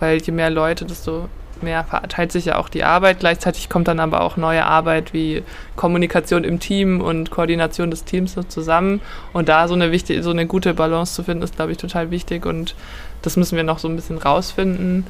weil 0.00 0.20
je 0.20 0.32
mehr 0.32 0.50
Leute, 0.50 0.84
desto 0.84 1.28
mehr 1.62 1.84
verteilt 1.84 2.32
sich 2.32 2.46
ja 2.46 2.58
auch 2.58 2.68
die 2.68 2.84
Arbeit. 2.84 3.20
Gleichzeitig 3.20 3.68
kommt 3.68 3.88
dann 3.88 4.00
aber 4.00 4.20
auch 4.20 4.36
neue 4.36 4.64
Arbeit 4.64 5.12
wie 5.12 5.42
Kommunikation 5.74 6.44
im 6.44 6.60
Team 6.60 7.00
und 7.00 7.30
Koordination 7.30 7.90
des 7.90 8.04
Teams 8.04 8.34
so 8.34 8.42
zusammen. 8.42 9.00
Und 9.32 9.48
da 9.48 9.68
so 9.68 9.74
eine, 9.74 9.92
wichtig, 9.92 10.22
so 10.22 10.30
eine 10.30 10.46
gute 10.46 10.74
Balance 10.74 11.14
zu 11.14 11.22
finden, 11.22 11.42
ist, 11.42 11.56
glaube 11.56 11.72
ich, 11.72 11.78
total 11.78 12.10
wichtig. 12.10 12.46
Und 12.46 12.74
das 13.22 13.36
müssen 13.36 13.56
wir 13.56 13.64
noch 13.64 13.78
so 13.78 13.88
ein 13.88 13.96
bisschen 13.96 14.18
rausfinden. 14.18 15.06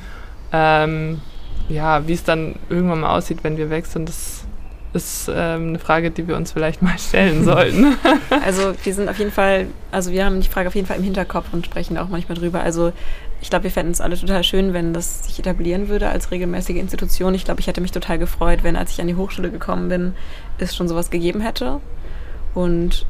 Ähm, 0.52 1.20
ja, 1.68 2.06
wie 2.06 2.12
es 2.12 2.24
dann 2.24 2.56
irgendwann 2.68 3.00
mal 3.00 3.16
aussieht, 3.16 3.38
wenn 3.42 3.56
wir 3.56 3.68
sind, 3.84 4.08
das 4.08 4.44
ist 4.92 5.28
ähm, 5.28 5.68
eine 5.68 5.78
Frage, 5.78 6.10
die 6.10 6.26
wir 6.26 6.36
uns 6.36 6.52
vielleicht 6.52 6.80
mal 6.80 6.98
stellen 6.98 7.44
sollten. 7.44 7.96
also 8.44 8.72
wir 8.82 8.94
sind 8.94 9.08
auf 9.08 9.18
jeden 9.18 9.32
Fall, 9.32 9.66
also 9.90 10.10
wir 10.10 10.24
haben 10.24 10.40
die 10.40 10.48
Frage 10.48 10.68
auf 10.68 10.74
jeden 10.74 10.86
Fall 10.86 10.96
im 10.96 11.02
Hinterkopf 11.02 11.46
und 11.52 11.66
sprechen 11.66 11.98
auch 11.98 12.08
manchmal 12.08 12.38
drüber. 12.38 12.60
Also 12.60 12.92
ich 13.46 13.50
glaube, 13.50 13.62
wir 13.62 13.70
fänden 13.70 13.92
es 13.92 14.00
alle 14.00 14.18
total 14.18 14.42
schön, 14.42 14.72
wenn 14.72 14.92
das 14.92 15.24
sich 15.24 15.38
etablieren 15.38 15.86
würde 15.86 16.08
als 16.08 16.32
regelmäßige 16.32 16.78
Institution. 16.78 17.32
Ich 17.32 17.44
glaube, 17.44 17.60
ich 17.60 17.68
hätte 17.68 17.80
mich 17.80 17.92
total 17.92 18.18
gefreut, 18.18 18.64
wenn, 18.64 18.74
als 18.74 18.90
ich 18.90 19.00
an 19.00 19.06
die 19.06 19.14
Hochschule 19.14 19.52
gekommen 19.52 19.88
bin, 19.88 20.14
es 20.58 20.74
schon 20.74 20.88
sowas 20.88 21.10
gegeben 21.10 21.40
hätte. 21.40 21.80
Und 22.54 23.06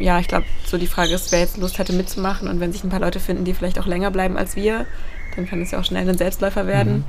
ja, 0.00 0.18
ich 0.18 0.26
glaube, 0.26 0.46
so 0.66 0.78
die 0.78 0.88
Frage 0.88 1.14
ist, 1.14 1.30
wer 1.30 1.38
jetzt 1.38 1.58
Lust 1.58 1.78
hätte 1.78 1.92
mitzumachen 1.92 2.48
und 2.48 2.58
wenn 2.58 2.72
sich 2.72 2.82
ein 2.82 2.90
paar 2.90 2.98
Leute 2.98 3.20
finden, 3.20 3.44
die 3.44 3.54
vielleicht 3.54 3.78
auch 3.78 3.86
länger 3.86 4.10
bleiben 4.10 4.36
als 4.36 4.56
wir, 4.56 4.84
dann 5.36 5.46
kann 5.46 5.62
es 5.62 5.70
ja 5.70 5.78
auch 5.78 5.84
schnell 5.84 6.08
ein 6.08 6.18
Selbstläufer 6.18 6.66
werden. 6.66 6.92
Mhm. 6.92 7.04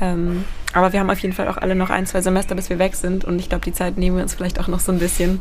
Ähm, 0.00 0.44
aber 0.72 0.92
wir 0.92 1.00
haben 1.00 1.10
auf 1.10 1.18
jeden 1.18 1.34
Fall 1.34 1.48
auch 1.48 1.56
alle 1.56 1.74
noch 1.74 1.90
ein, 1.90 2.06
zwei 2.06 2.20
Semester, 2.20 2.54
bis 2.54 2.70
wir 2.70 2.78
weg 2.78 2.94
sind. 2.94 3.24
Und 3.24 3.38
ich 3.38 3.48
glaube, 3.48 3.64
die 3.64 3.72
Zeit 3.72 3.98
nehmen 3.98 4.16
wir 4.16 4.22
uns 4.22 4.34
vielleicht 4.34 4.60
auch 4.60 4.68
noch 4.68 4.80
so 4.80 4.92
ein 4.92 4.98
bisschen, 4.98 5.40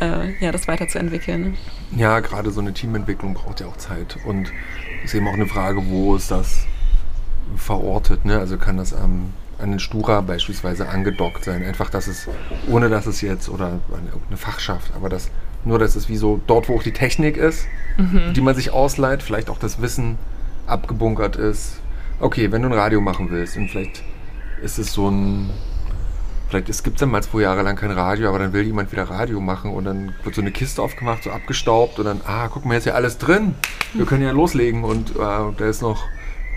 äh, 0.00 0.32
ja, 0.44 0.50
das 0.50 0.66
weiterzuentwickeln. 0.66 1.56
Ja, 1.96 2.20
gerade 2.20 2.50
so 2.50 2.60
eine 2.60 2.72
Teamentwicklung 2.72 3.34
braucht 3.34 3.60
ja 3.60 3.66
auch 3.66 3.76
Zeit. 3.76 4.18
Und 4.24 4.50
ist 5.04 5.14
eben 5.14 5.28
auch 5.28 5.34
eine 5.34 5.46
Frage, 5.46 5.82
wo 5.88 6.16
ist 6.16 6.30
das 6.30 6.64
verortet. 7.56 8.24
Ne? 8.24 8.38
Also 8.38 8.56
kann 8.56 8.76
das 8.76 8.94
am, 8.94 9.32
an 9.58 9.70
den 9.70 9.80
Stura 9.80 10.20
beispielsweise 10.20 10.88
angedockt 10.88 11.44
sein. 11.44 11.64
Einfach, 11.64 11.90
dass 11.90 12.06
es, 12.06 12.28
ohne 12.68 12.88
dass 12.88 13.06
es 13.06 13.20
jetzt, 13.20 13.48
oder 13.48 13.80
eine 14.28 14.36
Fachschaft, 14.36 14.92
aber 14.96 15.08
das, 15.08 15.30
nur, 15.64 15.78
dass 15.78 15.96
es 15.96 16.08
wie 16.08 16.16
so 16.16 16.40
dort, 16.46 16.68
wo 16.68 16.76
auch 16.76 16.82
die 16.82 16.92
Technik 16.92 17.36
ist, 17.36 17.66
mhm. 17.96 18.32
die 18.34 18.40
man 18.40 18.54
sich 18.54 18.70
ausleiht, 18.70 19.22
vielleicht 19.22 19.50
auch 19.50 19.58
das 19.58 19.80
Wissen 19.80 20.18
abgebunkert 20.66 21.36
ist, 21.36 21.81
okay, 22.20 22.50
wenn 22.52 22.62
du 22.62 22.68
ein 22.68 22.74
Radio 22.74 23.00
machen 23.00 23.30
willst 23.30 23.56
und 23.56 23.68
vielleicht 23.68 24.02
ist 24.62 24.78
es 24.78 24.92
so 24.92 25.08
ein, 25.08 25.50
vielleicht 26.48 26.68
es 26.68 26.82
gibt 26.82 26.96
es 26.96 27.00
dann 27.00 27.10
mal 27.10 27.22
zwei 27.22 27.42
Jahre 27.42 27.62
lang 27.62 27.76
kein 27.76 27.90
Radio, 27.90 28.28
aber 28.28 28.38
dann 28.38 28.52
will 28.52 28.62
jemand 28.62 28.92
wieder 28.92 29.04
Radio 29.04 29.40
machen 29.40 29.72
und 29.72 29.84
dann 29.84 30.14
wird 30.22 30.34
so 30.34 30.40
eine 30.40 30.52
Kiste 30.52 30.82
aufgemacht, 30.82 31.24
so 31.24 31.30
abgestaubt 31.30 31.98
und 31.98 32.04
dann, 32.04 32.20
ah, 32.26 32.48
guck 32.48 32.64
mal, 32.64 32.74
jetzt 32.74 32.86
ja 32.86 32.94
alles 32.94 33.18
drin. 33.18 33.54
Wir 33.94 34.06
können 34.06 34.22
ja 34.22 34.30
loslegen 34.30 34.84
und 34.84 35.10
äh, 35.10 35.14
da 35.16 35.66
ist 35.66 35.82
noch 35.82 36.04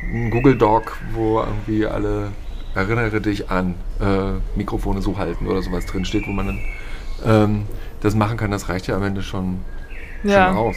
ein 0.03 0.29
Google 0.29 0.57
Doc, 0.57 0.97
wo 1.13 1.39
irgendwie 1.39 1.85
alle 1.85 2.31
erinnere 2.75 3.21
dich 3.21 3.49
an 3.49 3.75
äh, 4.01 4.57
Mikrofone 4.57 5.01
so 5.01 5.17
halten 5.17 5.47
oder 5.47 5.61
sowas 5.61 5.85
drin 5.85 6.05
steht, 6.05 6.27
wo 6.27 6.31
man 6.31 6.47
dann 6.47 6.59
ähm, 7.25 7.65
das 8.01 8.15
machen 8.15 8.37
kann. 8.37 8.51
Das 8.51 8.69
reicht 8.69 8.87
ja 8.87 8.95
am 8.95 9.03
Ende 9.03 9.23
schon, 9.23 9.61
ja. 10.23 10.49
schon 10.49 10.57
aus. 10.57 10.75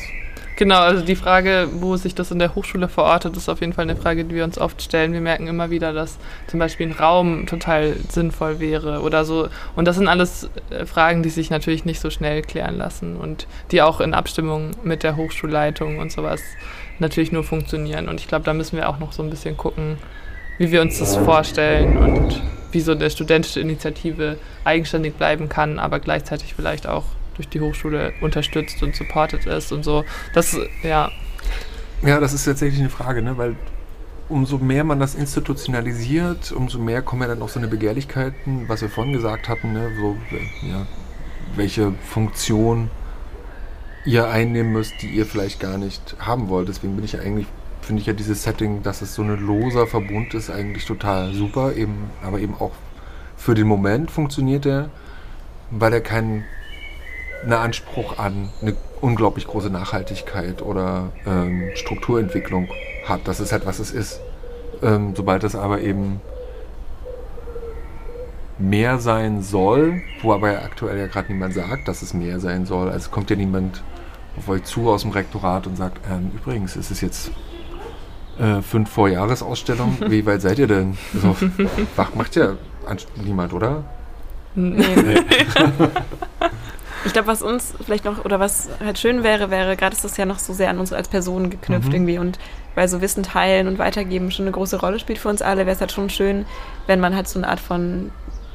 Genau, 0.59 0.81
also 0.81 1.05
die 1.05 1.15
Frage, 1.15 1.69
wo 1.75 1.97
sich 1.97 2.17
das 2.17 2.33
in 2.33 2.41
der 2.41 2.57
Hochschule 2.57 2.89
verortet, 2.89 3.37
ist 3.37 3.49
auf 3.49 3.61
jeden 3.61 3.73
Fall 3.73 3.85
eine 3.85 3.95
Frage, 3.95 4.25
die 4.25 4.35
wir 4.35 4.43
uns 4.43 4.59
oft 4.59 4.83
stellen. 4.83 5.13
Wir 5.13 5.21
merken 5.21 5.47
immer 5.47 5.71
wieder, 5.71 5.93
dass 5.93 6.19
zum 6.49 6.59
Beispiel 6.59 6.89
ein 6.89 6.93
Raum 6.95 7.47
total 7.47 7.95
sinnvoll 8.09 8.59
wäre 8.59 9.03
oder 9.03 9.25
so. 9.25 9.51
Und 9.77 9.85
das 9.85 9.95
sind 9.95 10.09
alles 10.09 10.51
äh, 10.71 10.85
Fragen, 10.85 11.23
die 11.23 11.29
sich 11.29 11.51
natürlich 11.51 11.85
nicht 11.85 12.01
so 12.01 12.11
schnell 12.11 12.43
klären 12.43 12.77
lassen 12.77 13.15
und 13.15 13.47
die 13.71 13.83
auch 13.83 14.01
in 14.01 14.15
Abstimmung 14.15 14.73
mit 14.83 15.05
der 15.05 15.15
Hochschulleitung 15.15 16.01
und 16.01 16.11
sowas 16.11 16.41
natürlich 16.99 17.31
nur 17.31 17.45
funktionieren. 17.45 18.09
Und 18.09 18.19
ich 18.19 18.27
glaube, 18.27 18.45
da 18.45 18.53
müssen 18.53 18.77
wir 18.79 18.89
auch 18.89 18.99
noch 18.99 19.13
so 19.13 19.23
ein 19.23 19.31
bisschen 19.31 19.57
gucken, 19.57 19.97
wie 20.59 20.73
wir 20.73 20.83
uns 20.83 20.99
das 20.99 21.15
vorstellen 21.15 21.97
und 21.97 22.43
wie 22.73 22.81
so 22.81 22.91
eine 22.91 23.09
studentische 23.11 23.61
Initiative 23.61 24.39
eigenständig 24.65 25.15
bleiben 25.15 25.49
kann, 25.49 25.79
aber 25.79 26.01
gleichzeitig 26.01 26.55
vielleicht 26.55 26.89
auch 26.89 27.05
durch 27.39 27.49
die 27.49 27.61
Hochschule 27.61 28.13
unterstützt 28.21 28.83
und 28.83 28.95
supported 28.95 29.47
ist 29.47 29.73
und 29.73 29.85
so. 29.85 30.05
Das, 30.35 30.57
ja. 30.83 31.11
Ja, 32.03 32.21
das 32.21 32.35
ist 32.35 32.45
tatsächlich 32.45 32.81
eine 32.81 32.91
Frage, 32.91 33.23
ne? 33.23 33.39
weil 33.39 33.57
umso 34.29 34.59
mehr 34.59 34.85
man 34.85 35.01
das 35.01 35.15
institutionalisiert, 35.15 36.53
umso 36.53 36.79
mehr 36.79 37.01
kommen 37.01 37.23
ja 37.23 37.29
dann 37.29 37.41
auch 37.41 37.49
so 37.49 37.59
eine 37.59 37.69
Begehrlichkeiten, 37.69 38.69
was 38.69 38.83
wir 38.83 38.91
vorhin 38.91 39.13
gesagt 39.13 39.49
hatten, 39.49 39.73
ne? 39.73 39.91
so, 39.99 40.17
ja, 40.67 40.87
welche 41.57 41.93
Funktion 42.05 42.91
ihr 44.05 44.29
einnehmen 44.29 44.73
müsst, 44.73 45.01
die 45.03 45.09
ihr 45.09 45.27
vielleicht 45.27 45.61
gar 45.61 45.79
nicht 45.79 46.17
haben 46.19 46.49
wollt. 46.49 46.69
Deswegen 46.69 46.97
bin 46.97 47.05
ich 47.05 47.13
ja 47.13 47.21
eigentlich, 47.21 47.47
finde 47.83 48.01
ich 48.01 48.07
ja 48.07 48.13
dieses 48.13 48.43
Setting, 48.43 48.83
dass 48.83 49.01
es 49.01 49.15
so 49.15 49.23
ein 49.23 49.39
loser 49.39 49.87
Verbund 49.87 50.35
ist, 50.35 50.51
eigentlich 50.51 50.87
total 50.87 51.33
super, 51.35 51.75
eben, 51.75 52.11
aber 52.23 52.41
eben 52.41 52.55
auch 52.55 52.73
für 53.37 53.55
den 53.55 53.67
Moment 53.67 54.11
funktioniert 54.11 54.67
er, 54.67 54.91
weil 55.71 55.93
er 55.93 56.01
keinen 56.01 56.45
einen 57.43 57.53
Anspruch 57.53 58.19
an 58.19 58.51
eine 58.61 58.77
unglaublich 59.01 59.47
große 59.47 59.71
Nachhaltigkeit 59.71 60.63
oder 60.63 61.11
ähm, 61.27 61.71
Strukturentwicklung 61.75 62.69
hat. 63.07 63.21
Das 63.25 63.41
ist 63.41 63.53
halt, 63.53 63.67
was 63.67 63.79
es 63.79 63.91
ist. 63.91 64.21
Ähm, 64.83 65.15
sobald 65.17 65.45
es 65.45 65.55
aber 65.55 65.81
eben 65.81 66.21
mehr 68.59 68.99
sein 68.99 69.43
soll, 69.43 70.03
wo 70.23 70.33
aber 70.33 70.53
ja 70.53 70.63
aktuell 70.63 70.99
ja 70.99 71.07
gerade 71.07 71.33
niemand 71.33 71.55
sagt, 71.55 71.87
dass 71.89 72.03
es 72.03 72.13
mehr 72.13 72.41
sein 72.41 72.67
soll. 72.67 72.91
Also 72.91 73.11
kommt 73.11 73.31
ja 73.31 73.37
niemand 73.37 73.83
auf 74.37 74.49
euch 74.49 74.65
zu 74.65 74.89
aus 74.91 75.03
dem 75.03 75.11
Rektorat 75.11 75.67
und 75.67 75.77
sagt, 75.77 76.01
ähm, 76.11 76.31
übrigens, 76.35 76.77
ist 76.77 76.91
es 76.91 77.01
jetzt 77.01 77.31
äh, 78.39 78.63
fünf 78.63 78.91
Vorjahresausstellung, 78.91 79.99
wie 80.09 80.25
weit 80.27 80.43
seid 80.43 80.59
ihr 80.59 80.67
denn? 80.67 80.97
Also, 81.15 81.37
wach 81.97 82.15
macht 82.15 82.37
ja 82.37 82.55
niemand, 83.23 83.53
oder? 83.53 83.85
Nee. 84.55 84.85
nee. 84.97 85.21
Ich 87.05 87.13
glaube, 87.13 87.29
was 87.29 87.43
uns 87.43 87.75
vielleicht 87.85 88.05
noch, 88.05 88.25
oder 88.25 88.41
was 88.41 88.69
halt 88.81 88.99
schön 88.99 89.23
wäre, 89.23 89.51
wäre, 89.51 89.77
gerade 89.77 89.95
ist 89.95 90.05
das 90.05 90.17
ja 90.17 90.27
noch 90.27 90.39
so 90.39 90.53
sehr 90.53 90.71
an 90.71 90.79
uns 90.79 90.93
als 90.93 91.09
Personen 91.09 91.51
geknüpft 91.51 91.89
mhm. 91.89 91.95
irgendwie 91.95 92.19
und 92.19 92.39
weil 92.75 92.89
so 92.89 93.01
Wissen 93.01 93.23
teilen 93.23 93.67
und 93.67 93.79
weitergeben 93.79 94.31
schon 94.31 94.45
eine 94.45 94.53
große 94.53 94.81
Rolle 94.81 94.99
spielt 94.99 95.19
für 95.19 95.29
uns 95.29 95.43
alle, 95.43 95.67
wäre 95.67 95.75
es 95.75 95.81
halt 95.81 95.93
schon 95.93 96.11
schön, 96.11 96.47
wenn 96.87 97.01
man 97.01 97.15
halt 97.15 97.29
so 97.29 97.39
eine 97.39 97.49
Art 97.49 97.61
von 97.61 98.11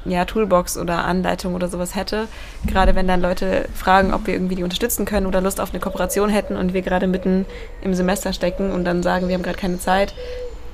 ja, 0.06 0.26
Toolbox 0.26 0.78
oder 0.78 1.06
Anleitung 1.06 1.56
oder 1.56 1.68
sowas 1.68 1.96
hätte. 1.96 2.28
Gerade 2.66 2.96
wenn 2.96 3.08
dann 3.08 3.22
Leute 3.22 3.68
fragen, 3.74 4.14
ob 4.14 4.28
wir 4.28 4.34
irgendwie 4.34 4.56
die 4.56 4.64
unterstützen 4.64 5.06
können 5.06 5.28
oder 5.28 5.42
Lust 5.42 5.62
auf 5.62 5.72
eine 5.72 5.80
Kooperation 5.80 6.30
hätten 6.30 6.58
und 6.58 6.74
wir 6.74 6.82
gerade 6.82 7.08
mitten 7.08 7.46
im 7.82 7.94
Semester 7.94 8.34
stecken 8.34 8.72
und 8.72 8.84
dann 8.86 9.04
sagen, 9.04 9.28
wir 9.28 9.36
haben 9.36 9.44
gerade 9.44 9.58
keine 9.58 9.80
Zeit, 9.80 10.14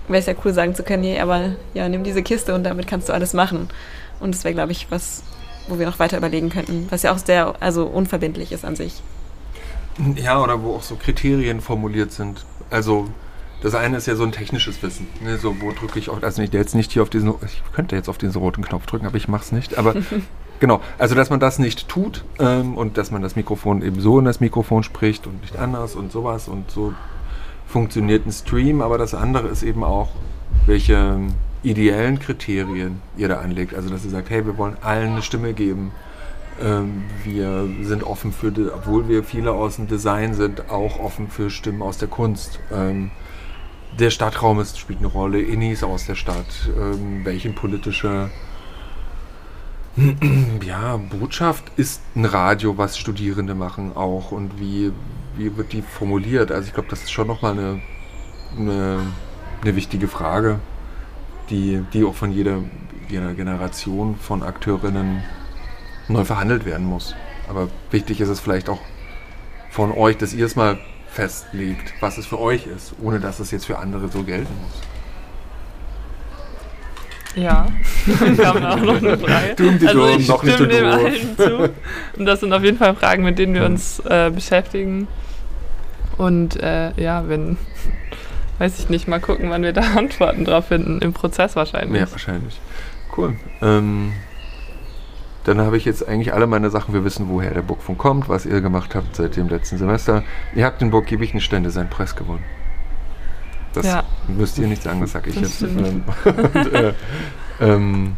wäre 0.08 0.20
es 0.20 0.26
ja 0.26 0.34
cool 0.44 0.54
sagen 0.54 0.76
zu 0.76 0.84
können, 0.84 1.02
nee, 1.02 1.20
aber 1.20 1.52
ja, 1.74 1.88
nimm 1.88 2.04
diese 2.04 2.24
Kiste 2.24 2.56
und 2.56 2.64
damit 2.64 2.88
kannst 2.88 3.10
du 3.10 3.14
alles 3.14 3.34
machen. 3.34 3.70
Und 4.20 4.34
das 4.34 4.44
wäre, 4.44 4.56
glaube 4.56 4.72
ich, 4.72 4.88
was, 4.90 5.24
wo 5.70 5.80
wir 5.80 5.86
noch 5.86 6.00
weiter 6.00 6.18
überlegen 6.18 6.50
könnten, 6.50 6.88
was 6.90 7.04
ja 7.04 7.12
auch 7.14 7.18
sehr 7.18 7.56
also 7.60 7.86
unverbindlich 7.86 8.52
ist 8.52 8.66
an 8.66 8.76
sich. 8.76 9.02
Ja, 10.16 10.42
oder 10.42 10.62
wo 10.64 10.76
auch 10.76 10.84
so 10.84 10.96
Kriterien 10.96 11.62
formuliert 11.62 12.12
sind. 12.12 12.46
Also 12.70 13.10
das 13.62 13.76
eine 13.76 13.98
ist 13.98 14.08
ja 14.08 14.16
so 14.16 14.24
ein 14.24 14.32
technisches 14.32 14.82
Wissen. 14.82 15.08
Ne? 15.22 15.38
So, 15.38 15.60
wo 15.60 15.72
drücke 15.72 16.00
ich 16.00 16.10
auch, 16.10 16.22
also 16.22 16.42
ich 16.42 16.54
jetzt 16.54 16.76
nicht 16.76 16.92
hier 16.94 17.02
auf 17.02 17.10
diesen, 17.10 17.34
ich 17.46 17.62
könnte 17.74 17.96
jetzt 17.96 18.08
auf 18.08 18.18
diesen 18.18 18.40
roten 18.42 18.64
Knopf 18.64 18.86
drücken, 18.86 19.06
aber 19.06 19.18
ich 19.18 19.28
mache 19.28 19.44
es 19.44 19.52
nicht. 19.52 19.78
Aber 19.78 19.96
genau, 20.60 20.82
also 20.98 21.16
dass 21.16 21.30
man 21.30 21.40
das 21.40 21.60
nicht 21.60 21.90
tut 21.90 22.24
ähm, 22.40 22.78
und 22.78 22.98
dass 22.98 23.12
man 23.12 23.22
das 23.22 23.36
Mikrofon 23.36 23.82
eben 23.82 24.00
so 24.00 24.18
in 24.20 24.26
das 24.26 24.40
Mikrofon 24.40 24.84
spricht 24.84 25.28
und 25.28 25.42
nicht 25.42 25.58
anders 25.58 25.96
und 25.96 26.12
sowas 26.12 26.48
und 26.48 26.72
so 26.72 26.94
funktioniert 27.68 28.26
ein 28.26 28.32
Stream. 28.32 28.82
Aber 28.82 28.98
das 28.98 29.14
andere 29.14 29.50
ist 29.50 29.64
eben 29.64 29.84
auch, 29.84 30.10
welche 30.66 31.20
ideellen 31.64 32.20
Kriterien 32.20 33.02
ihr 33.18 33.28
da 33.28 33.40
anlegt. 33.40 33.74
Also 33.74 33.90
dass 33.90 34.06
ihr 34.06 34.12
sagt, 34.12 34.30
hey, 34.30 34.46
wir 34.46 34.58
wollen 34.58 34.78
allen 34.82 35.14
eine 35.14 35.22
Stimme 35.22 35.54
geben. 35.54 35.92
Ähm, 36.62 37.04
wir 37.24 37.68
sind 37.82 38.04
offen 38.04 38.32
für, 38.32 38.52
obwohl 38.74 39.08
wir 39.08 39.24
viele 39.24 39.52
aus 39.52 39.78
dem 39.78 39.88
Design 39.88 40.34
sind, 40.34 40.70
auch 40.70 41.00
offen 41.00 41.30
für 41.30 41.50
Stimmen 41.50 41.82
aus 41.82 41.98
der 41.98 42.08
Kunst. 42.08 42.60
Ähm, 42.72 43.12
der 43.98 44.10
Stadtraum 44.10 44.60
ist, 44.60 44.78
spielt 44.78 45.00
eine 45.00 45.08
Rolle, 45.08 45.42
Innis 45.42 45.84
aus 45.84 46.06
der 46.06 46.16
Stadt, 46.16 46.70
ähm, 46.78 47.22
welche 47.24 47.50
politische 47.50 48.30
ja, 50.66 50.98
Botschaft 50.98 51.64
ist 51.76 52.02
ein 52.16 52.26
Radio, 52.26 52.78
was 52.78 52.98
Studierende 52.98 53.56
machen 53.56 53.96
auch 53.96 54.32
und 54.32 54.60
wie, 54.60 54.92
wie 55.36 55.58
wird 55.58 55.74
die 55.74 55.82
formuliert? 55.82 56.52
Also 56.52 56.68
ich 56.68 56.74
glaube, 56.74 56.90
das 56.90 57.04
ist 57.04 57.12
schon 57.12 57.28
nochmal 57.28 57.54
eine, 57.54 57.82
eine, 58.58 59.00
eine 59.62 59.76
wichtige 59.76 60.08
Frage, 60.08 60.60
die, 61.50 61.84
die 61.94 62.04
auch 62.04 62.16
von 62.16 62.32
jeder, 62.32 62.60
jeder 63.10 63.34
Generation 63.34 64.16
von 64.16 64.44
Akteurinnen 64.44 65.24
neu 66.08 66.26
verhandelt 66.26 66.66
werden 66.66 66.86
muss. 66.86 67.16
Aber 67.48 67.70
wichtig 67.92 68.22
ist 68.22 68.30
es 68.30 68.40
vielleicht 68.40 68.70
auch 68.70 68.82
von 69.70 69.92
euch, 69.92 70.18
dass 70.18 70.34
ihr 70.34 70.46
es 70.46 70.56
mal 70.56 70.80
festlegt, 71.08 71.94
was 72.00 72.18
es 72.18 72.26
für 72.26 72.40
euch 72.40 72.68
ist, 72.68 72.94
ohne 73.02 73.20
dass 73.20 73.40
es 73.40 73.52
jetzt 73.52 73.66
für 73.66 73.80
andere 73.80 74.10
so 74.10 74.24
gelten 74.24 74.54
muss. 74.62 74.82
Ja, 77.36 77.68
kam 78.38 78.66
auch 78.66 78.78
noch 78.78 78.98
eine 78.98 79.18
Frage. 79.18 79.56
Dumm, 79.56 79.80
die 79.80 79.88
also 79.88 80.08
ich 80.10 80.28
noch 80.28 80.44
stimme 80.44 80.68
dem 80.68 80.86
allen 80.86 81.38
zu. 81.38 81.70
Und 82.18 82.26
das 82.26 82.40
sind 82.40 82.52
auf 82.54 82.64
jeden 82.64 82.78
Fall 82.78 82.96
Fragen, 82.96 83.24
mit 83.24 83.38
denen 83.38 83.54
wir 83.54 83.66
uns 83.66 84.00
äh, 84.00 84.32
beschäftigen. 84.34 85.08
Und 86.18 86.62
äh, 86.62 86.92
ja, 87.02 87.28
wenn, 87.28 87.58
weiß 88.60 88.78
ich 88.80 88.90
nicht, 88.90 89.08
mal 89.08 89.20
gucken, 89.20 89.50
wann 89.50 89.64
wir 89.64 89.74
da 89.74 89.82
Antworten 89.98 90.46
drauf 90.46 90.68
finden. 90.68 91.00
Im 91.02 91.14
Prozess 91.14 91.56
wahrscheinlich. 91.56 92.00
Ja, 92.00 92.12
wahrscheinlich. 92.12 92.60
Cool. 93.18 93.36
Ähm, 93.62 94.14
dann 95.46 95.60
habe 95.62 95.78
ich 95.78 95.86
jetzt 95.86 96.08
eigentlich 96.08 96.34
alle 96.34 96.46
meine 96.48 96.70
Sachen. 96.70 96.94
Wir 96.94 97.04
wissen, 97.04 97.28
woher 97.30 97.54
der 97.54 97.62
Burgfunk 97.62 97.98
kommt, 97.98 98.30
was 98.30 98.46
ihr 98.46 98.62
gemacht 98.62 98.94
habt 98.94 99.16
seit 99.16 99.36
dem 99.36 99.50
letzten 99.50 99.78
Semester. 99.78 100.24
Ihr 100.54 100.66
habt 100.66 100.82
den 100.82 100.92
Burggiebischen 100.92 101.42
Stände 101.42 101.72
sein 101.72 101.90
Preis 101.90 102.16
gewonnen. 102.16 102.44
Das 103.74 103.86
Ja. 103.86 104.04
müsst 104.28 104.58
ihr 104.58 104.68
nicht 104.68 104.84
sagen, 104.84 105.00
das 105.02 105.12
sage 105.12 105.30
ich 105.30 105.40
Das 105.40 105.62
jetzt. 105.62 105.76
und, 105.76 106.74
äh, 106.74 106.94
ähm, 107.62 108.16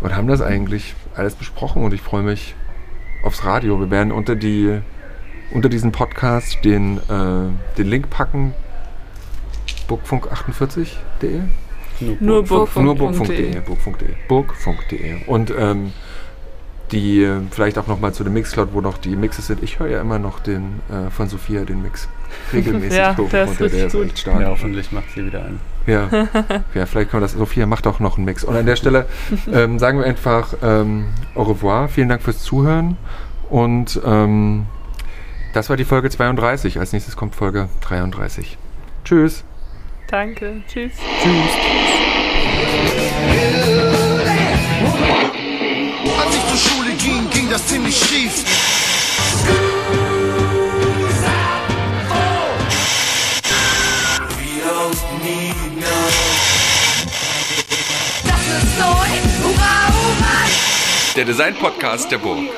und 0.00 0.16
haben 0.16 0.26
das 0.26 0.40
eigentlich 0.42 0.94
alles 1.14 1.34
besprochen 1.34 1.84
und 1.84 1.92
ich 1.94 2.00
freue 2.02 2.22
mich 2.22 2.54
aufs 3.22 3.44
Radio. 3.44 3.78
Wir 3.78 3.90
werden 3.90 4.12
unter 4.12 4.34
die 4.36 4.80
unter 5.52 5.68
diesen 5.68 5.90
Podcast 5.92 6.64
den, 6.64 6.98
äh, 6.98 7.76
den 7.76 7.86
Link 7.86 8.08
packen. 8.08 8.54
Burgfunk48.de 9.90 11.40
Nur 12.20 12.44
Burg, 12.44 12.76
nur 12.76 12.94
burgfunk.de. 12.94 13.60
burgfunk.de. 13.60 13.60
Burgfunk.de. 13.60 14.08
Burgfunk.de. 14.28 15.26
Und 15.26 15.52
ähm, 15.56 15.92
die 16.92 17.22
äh, 17.22 17.40
vielleicht 17.50 17.78
auch 17.78 17.86
nochmal 17.86 18.12
zu 18.12 18.24
dem 18.24 18.32
Mixcloud, 18.32 18.70
wo 18.72 18.80
noch 18.80 18.98
die 18.98 19.16
Mixes 19.16 19.46
sind. 19.46 19.62
Ich 19.62 19.78
höre 19.78 19.88
ja 19.88 20.00
immer 20.00 20.18
noch 20.18 20.40
den 20.40 20.80
äh, 20.90 21.10
von 21.10 21.28
Sophia, 21.28 21.64
den 21.64 21.82
Mix. 21.82 22.08
Regelmäßig 22.52 22.98
Ja, 22.98 23.16
hoch 23.16 23.28
der 23.30 23.44
ist. 23.44 23.60
Der 23.60 23.66
richtig 23.66 23.84
ist 23.84 23.94
echt 23.94 24.18
stark. 24.18 24.40
Ja, 24.40 24.48
hoffentlich 24.48 24.90
macht 24.92 25.10
sie 25.14 25.26
wieder 25.26 25.44
einen. 25.44 25.60
Ja. 25.86 26.08
ja, 26.74 26.86
vielleicht 26.86 27.10
kann 27.10 27.20
man 27.20 27.22
das. 27.22 27.32
Sophia 27.32 27.66
macht 27.66 27.86
auch 27.86 28.00
noch 28.00 28.16
einen 28.16 28.24
Mix. 28.24 28.44
Und 28.44 28.56
an 28.56 28.66
der 28.66 28.76
Stelle 28.76 29.06
ähm, 29.52 29.78
sagen 29.78 29.98
wir 29.98 30.06
einfach 30.06 30.54
ähm, 30.62 31.06
au 31.34 31.42
revoir. 31.42 31.88
Vielen 31.88 32.08
Dank 32.08 32.22
fürs 32.22 32.42
Zuhören. 32.42 32.96
Und 33.48 34.00
ähm, 34.04 34.66
das 35.52 35.70
war 35.70 35.76
die 35.76 35.84
Folge 35.84 36.10
32. 36.10 36.78
Als 36.78 36.92
nächstes 36.92 37.16
kommt 37.16 37.34
Folge 37.34 37.68
33. 37.82 38.58
Tschüss. 39.04 39.44
Danke, 40.10 40.60
tschüss. 40.66 40.90
Als 46.18 46.34
ich 46.34 46.48
zur 46.48 46.58
Schule 46.58 46.92
ging, 46.94 47.30
ging 47.30 47.48
das 47.48 47.64
ziemlich 47.68 47.96
schief. 47.96 48.44
Das 58.24 58.40
ist 58.64 58.78
neu, 58.80 58.86
hurra, 59.44 59.92
hurra! 59.92 61.14
Der 61.14 61.24
Design-Podcast 61.24 62.10
der 62.10 62.18
Burg. 62.18 62.48